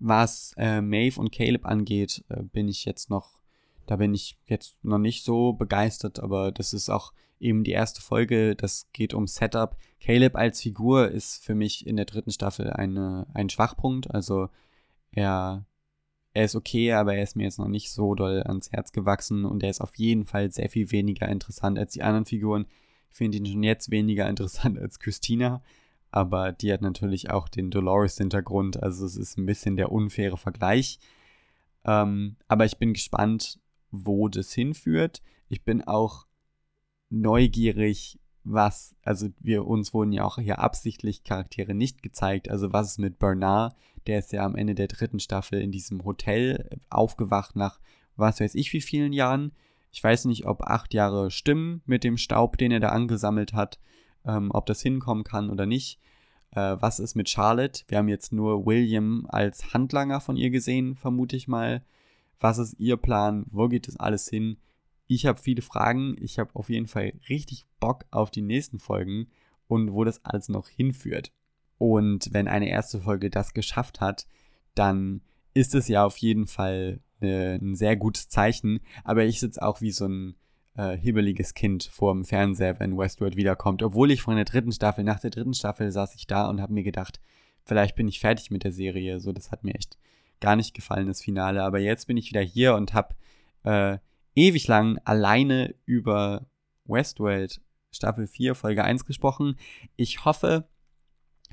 Was 0.00 0.54
äh, 0.56 0.80
Maeve 0.80 1.20
und 1.20 1.30
Caleb 1.30 1.66
angeht, 1.66 2.24
äh, 2.30 2.42
bin 2.42 2.66
ich 2.66 2.84
jetzt 2.84 3.10
noch, 3.10 3.38
da 3.86 3.96
bin 3.96 4.14
ich 4.14 4.36
jetzt 4.46 4.76
noch 4.82 4.98
nicht 4.98 5.24
so 5.24 5.52
begeistert, 5.52 6.20
aber 6.20 6.52
das 6.52 6.72
ist 6.72 6.90
auch 6.90 7.12
eben 7.40 7.64
die 7.64 7.72
erste 7.72 8.00
Folge, 8.00 8.56
das 8.56 8.88
geht 8.92 9.14
um 9.14 9.26
Setup. 9.26 9.76
Caleb 10.00 10.36
als 10.36 10.60
Figur 10.60 11.10
ist 11.10 11.44
für 11.44 11.54
mich 11.54 11.86
in 11.86 11.96
der 11.96 12.06
dritten 12.06 12.30
Staffel 12.30 12.70
eine, 12.70 13.26
ein 13.34 13.50
Schwachpunkt. 13.50 14.10
Also 14.10 14.48
er, 15.12 15.66
er 16.32 16.44
ist 16.44 16.56
okay, 16.56 16.92
aber 16.92 17.14
er 17.14 17.22
ist 17.22 17.36
mir 17.36 17.44
jetzt 17.44 17.58
noch 17.58 17.68
nicht 17.68 17.90
so 17.90 18.14
doll 18.14 18.42
ans 18.42 18.72
Herz 18.72 18.92
gewachsen 18.92 19.44
und 19.44 19.62
er 19.62 19.70
ist 19.70 19.80
auf 19.80 19.94
jeden 19.96 20.24
Fall 20.24 20.50
sehr 20.50 20.68
viel 20.68 20.90
weniger 20.90 21.28
interessant 21.28 21.78
als 21.78 21.92
die 21.92 22.02
anderen 22.02 22.24
Figuren. 22.24 22.66
Ich 23.10 23.16
finde 23.16 23.38
ihn 23.38 23.46
schon 23.46 23.62
jetzt 23.62 23.90
weniger 23.90 24.28
interessant 24.30 24.78
als 24.78 24.98
Christina, 24.98 25.62
aber 26.10 26.52
die 26.52 26.72
hat 26.72 26.82
natürlich 26.82 27.30
auch 27.30 27.48
den 27.48 27.70
Dolores-Hintergrund, 27.70 28.82
also 28.82 29.04
es 29.04 29.16
ist 29.16 29.36
ein 29.36 29.46
bisschen 29.46 29.76
der 29.76 29.92
unfaire 29.92 30.36
Vergleich. 30.36 30.98
Ähm, 31.84 32.36
aber 32.48 32.64
ich 32.64 32.78
bin 32.78 32.94
gespannt, 32.94 33.60
wo 34.02 34.28
das 34.28 34.52
hinführt. 34.52 35.22
Ich 35.48 35.64
bin 35.64 35.82
auch 35.82 36.26
neugierig, 37.10 38.18
was, 38.42 38.94
also 39.02 39.28
wir 39.40 39.66
uns 39.66 39.94
wurden 39.94 40.12
ja 40.12 40.24
auch 40.24 40.38
hier 40.38 40.58
absichtlich 40.58 41.24
Charaktere 41.24 41.74
nicht 41.74 42.02
gezeigt. 42.02 42.50
Also 42.50 42.72
was 42.72 42.92
ist 42.92 42.98
mit 42.98 43.18
Bernard? 43.18 43.74
Der 44.06 44.18
ist 44.18 44.32
ja 44.32 44.44
am 44.44 44.56
Ende 44.56 44.74
der 44.74 44.88
dritten 44.88 45.20
Staffel 45.20 45.60
in 45.60 45.72
diesem 45.72 46.04
Hotel 46.04 46.68
aufgewacht 46.90 47.56
nach 47.56 47.78
was 48.16 48.40
weiß 48.40 48.54
ich 48.54 48.72
wie 48.72 48.80
vielen 48.80 49.12
Jahren. 49.12 49.52
Ich 49.90 50.02
weiß 50.02 50.26
nicht, 50.26 50.46
ob 50.46 50.62
acht 50.62 50.92
Jahre 50.94 51.30
stimmen 51.30 51.82
mit 51.86 52.04
dem 52.04 52.16
Staub, 52.16 52.58
den 52.58 52.72
er 52.72 52.80
da 52.80 52.88
angesammelt 52.90 53.52
hat, 53.54 53.78
ähm, 54.24 54.50
ob 54.52 54.66
das 54.66 54.82
hinkommen 54.82 55.24
kann 55.24 55.50
oder 55.50 55.66
nicht. 55.66 56.00
Äh, 56.50 56.76
was 56.80 57.00
ist 57.00 57.14
mit 57.14 57.28
Charlotte? 57.28 57.84
Wir 57.88 57.98
haben 57.98 58.08
jetzt 58.08 58.32
nur 58.32 58.66
William 58.66 59.26
als 59.28 59.72
Handlanger 59.72 60.20
von 60.20 60.36
ihr 60.36 60.50
gesehen, 60.50 60.96
vermute 60.96 61.36
ich 61.36 61.48
mal. 61.48 61.82
Was 62.40 62.58
ist 62.58 62.78
ihr 62.78 62.96
Plan? 62.96 63.46
Wo 63.50 63.68
geht 63.68 63.88
das 63.88 63.96
alles 63.96 64.28
hin? 64.28 64.58
Ich 65.06 65.26
habe 65.26 65.38
viele 65.38 65.62
Fragen. 65.62 66.16
Ich 66.20 66.38
habe 66.38 66.50
auf 66.54 66.70
jeden 66.70 66.86
Fall 66.86 67.12
richtig 67.28 67.66
Bock 67.80 68.04
auf 68.10 68.30
die 68.30 68.42
nächsten 68.42 68.78
Folgen 68.78 69.28
und 69.66 69.92
wo 69.92 70.04
das 70.04 70.24
alles 70.24 70.48
noch 70.48 70.68
hinführt. 70.68 71.32
Und 71.78 72.32
wenn 72.32 72.48
eine 72.48 72.68
erste 72.68 73.00
Folge 73.00 73.30
das 73.30 73.54
geschafft 73.54 74.00
hat, 74.00 74.26
dann 74.74 75.22
ist 75.52 75.74
es 75.74 75.88
ja 75.88 76.04
auf 76.04 76.16
jeden 76.18 76.46
Fall 76.46 77.00
eine, 77.20 77.58
ein 77.60 77.74
sehr 77.74 77.96
gutes 77.96 78.28
Zeichen. 78.28 78.80
Aber 79.04 79.24
ich 79.24 79.40
sitze 79.40 79.62
auch 79.62 79.80
wie 79.80 79.90
so 79.90 80.06
ein 80.06 80.34
äh, 80.76 80.96
hibbeliges 80.96 81.54
Kind 81.54 81.84
vor 81.84 82.12
dem 82.12 82.24
Fernseher, 82.24 82.80
wenn 82.80 82.96
Westworld 82.96 83.36
wiederkommt. 83.36 83.82
Obwohl 83.82 84.10
ich 84.10 84.22
von 84.22 84.36
der 84.36 84.44
dritten 84.44 84.72
Staffel, 84.72 85.04
nach 85.04 85.20
der 85.20 85.30
dritten 85.30 85.54
Staffel 85.54 85.90
saß 85.90 86.14
ich 86.14 86.26
da 86.26 86.48
und 86.48 86.60
habe 86.60 86.72
mir 86.72 86.82
gedacht, 86.82 87.20
vielleicht 87.64 87.96
bin 87.96 88.08
ich 88.08 88.20
fertig 88.20 88.50
mit 88.50 88.64
der 88.64 88.72
Serie. 88.72 89.20
So, 89.20 89.32
das 89.32 89.50
hat 89.50 89.64
mir 89.64 89.74
echt 89.74 89.98
gar 90.44 90.56
nicht 90.56 90.74
gefallen, 90.74 91.06
das 91.06 91.22
Finale. 91.22 91.62
Aber 91.62 91.78
jetzt 91.78 92.06
bin 92.06 92.16
ich 92.16 92.30
wieder 92.30 92.42
hier 92.42 92.74
und 92.74 92.92
habe 92.92 93.14
äh, 93.64 93.98
ewig 94.34 94.66
lang 94.68 94.98
alleine 95.04 95.74
über 95.86 96.46
Westworld 96.84 97.60
Staffel 97.90 98.26
4, 98.26 98.54
Folge 98.54 98.84
1 98.84 99.04
gesprochen. 99.04 99.56
Ich 99.96 100.24
hoffe, 100.24 100.68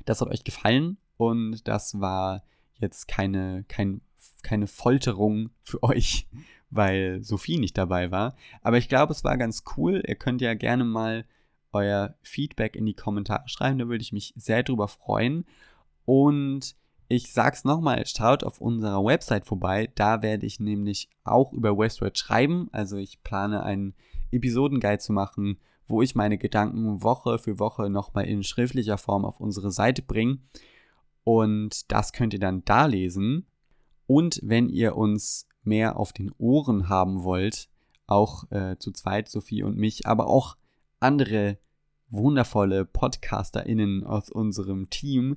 das 0.04 0.20
hat 0.20 0.28
euch 0.28 0.44
gefallen 0.44 0.98
und 1.16 1.66
das 1.68 2.00
war 2.00 2.42
jetzt 2.74 3.08
keine, 3.08 3.64
kein, 3.68 4.00
keine 4.42 4.66
Folterung 4.66 5.50
für 5.62 5.82
euch, 5.82 6.26
weil 6.70 7.22
Sophie 7.22 7.58
nicht 7.58 7.78
dabei 7.78 8.10
war. 8.10 8.36
Aber 8.60 8.78
ich 8.78 8.88
glaube, 8.88 9.12
es 9.12 9.24
war 9.24 9.38
ganz 9.38 9.64
cool. 9.76 10.02
Ihr 10.06 10.16
könnt 10.16 10.40
ja 10.40 10.54
gerne 10.54 10.84
mal 10.84 11.24
euer 11.72 12.14
Feedback 12.22 12.76
in 12.76 12.84
die 12.84 12.94
Kommentare 12.94 13.48
schreiben, 13.48 13.78
da 13.78 13.88
würde 13.88 14.02
ich 14.02 14.12
mich 14.12 14.34
sehr 14.36 14.62
drüber 14.62 14.88
freuen. 14.88 15.46
Und 16.04 16.76
ich 17.12 17.30
sag's 17.30 17.64
nochmal, 17.64 18.06
schaut 18.06 18.42
auf 18.42 18.60
unserer 18.60 19.04
Website 19.04 19.44
vorbei. 19.44 19.90
Da 19.94 20.22
werde 20.22 20.46
ich 20.46 20.60
nämlich 20.60 21.10
auch 21.24 21.52
über 21.52 21.76
Westworld 21.76 22.16
schreiben. 22.16 22.68
Also 22.72 22.96
ich 22.96 23.22
plane 23.22 23.62
einen 23.62 23.94
Episodenguide 24.30 24.98
zu 24.98 25.12
machen, 25.12 25.58
wo 25.86 26.00
ich 26.00 26.14
meine 26.14 26.38
Gedanken 26.38 27.02
Woche 27.02 27.38
für 27.38 27.58
Woche 27.58 27.90
nochmal 27.90 28.24
in 28.24 28.42
schriftlicher 28.42 28.96
Form 28.96 29.26
auf 29.26 29.40
unsere 29.40 29.70
Seite 29.70 30.00
bringe. 30.00 30.38
Und 31.22 31.92
das 31.92 32.12
könnt 32.14 32.32
ihr 32.32 32.40
dann 32.40 32.64
da 32.64 32.86
lesen. 32.86 33.46
Und 34.06 34.40
wenn 34.42 34.70
ihr 34.70 34.96
uns 34.96 35.46
mehr 35.64 35.98
auf 35.98 36.14
den 36.14 36.32
Ohren 36.38 36.88
haben 36.88 37.24
wollt, 37.24 37.68
auch 38.06 38.50
äh, 38.50 38.76
zu 38.78 38.90
zweit, 38.90 39.28
Sophie 39.28 39.62
und 39.62 39.76
mich, 39.76 40.06
aber 40.06 40.28
auch 40.28 40.56
andere 40.98 41.58
wundervolle 42.08 42.86
PodcasterInnen 42.86 44.02
aus 44.04 44.30
unserem 44.30 44.88
Team, 44.88 45.36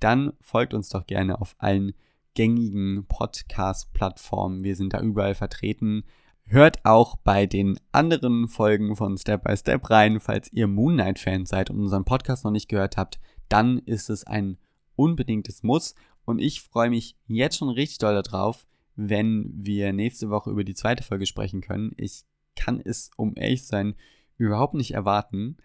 dann 0.00 0.32
folgt 0.40 0.74
uns 0.74 0.88
doch 0.88 1.06
gerne 1.06 1.40
auf 1.40 1.54
allen 1.58 1.92
gängigen 2.34 3.06
Podcast-Plattformen. 3.06 4.62
Wir 4.62 4.76
sind 4.76 4.92
da 4.92 5.00
überall 5.00 5.34
vertreten. 5.34 6.04
Hört 6.44 6.84
auch 6.84 7.16
bei 7.16 7.46
den 7.46 7.80
anderen 7.90 8.48
Folgen 8.48 8.94
von 8.94 9.18
Step 9.18 9.42
by 9.42 9.56
Step 9.56 9.90
rein, 9.90 10.20
falls 10.20 10.52
ihr 10.52 10.68
Moon 10.68 10.94
Knight-Fans 10.94 11.48
seid 11.48 11.70
und 11.70 11.80
unseren 11.80 12.04
Podcast 12.04 12.44
noch 12.44 12.52
nicht 12.52 12.68
gehört 12.68 12.96
habt, 12.96 13.18
dann 13.48 13.78
ist 13.78 14.10
es 14.10 14.24
ein 14.24 14.58
unbedingtes 14.94 15.62
Muss. 15.62 15.94
Und 16.24 16.38
ich 16.40 16.62
freue 16.62 16.90
mich 16.90 17.16
jetzt 17.26 17.56
schon 17.58 17.70
richtig 17.70 17.98
doll 17.98 18.20
darauf, 18.22 18.66
wenn 18.94 19.50
wir 19.56 19.92
nächste 19.92 20.30
Woche 20.30 20.50
über 20.50 20.64
die 20.64 20.74
zweite 20.74 21.02
Folge 21.02 21.26
sprechen 21.26 21.62
können. 21.62 21.92
Ich 21.96 22.24
kann 22.54 22.80
es, 22.84 23.10
um 23.16 23.34
ehrlich 23.36 23.62
zu 23.62 23.68
sein, 23.68 23.94
überhaupt 24.38 24.74
nicht 24.74 24.92
erwarten. 24.92 25.56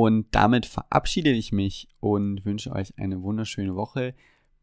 Und 0.00 0.28
damit 0.30 0.64
verabschiede 0.64 1.32
ich 1.32 1.50
mich 1.50 1.88
und 1.98 2.44
wünsche 2.44 2.70
euch 2.70 2.96
eine 3.00 3.20
wunderschöne 3.20 3.74
Woche. 3.74 4.14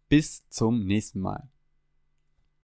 Bis 0.08 0.48
zum 0.48 0.86
nächsten 0.86 1.20
Mal. 1.20 1.50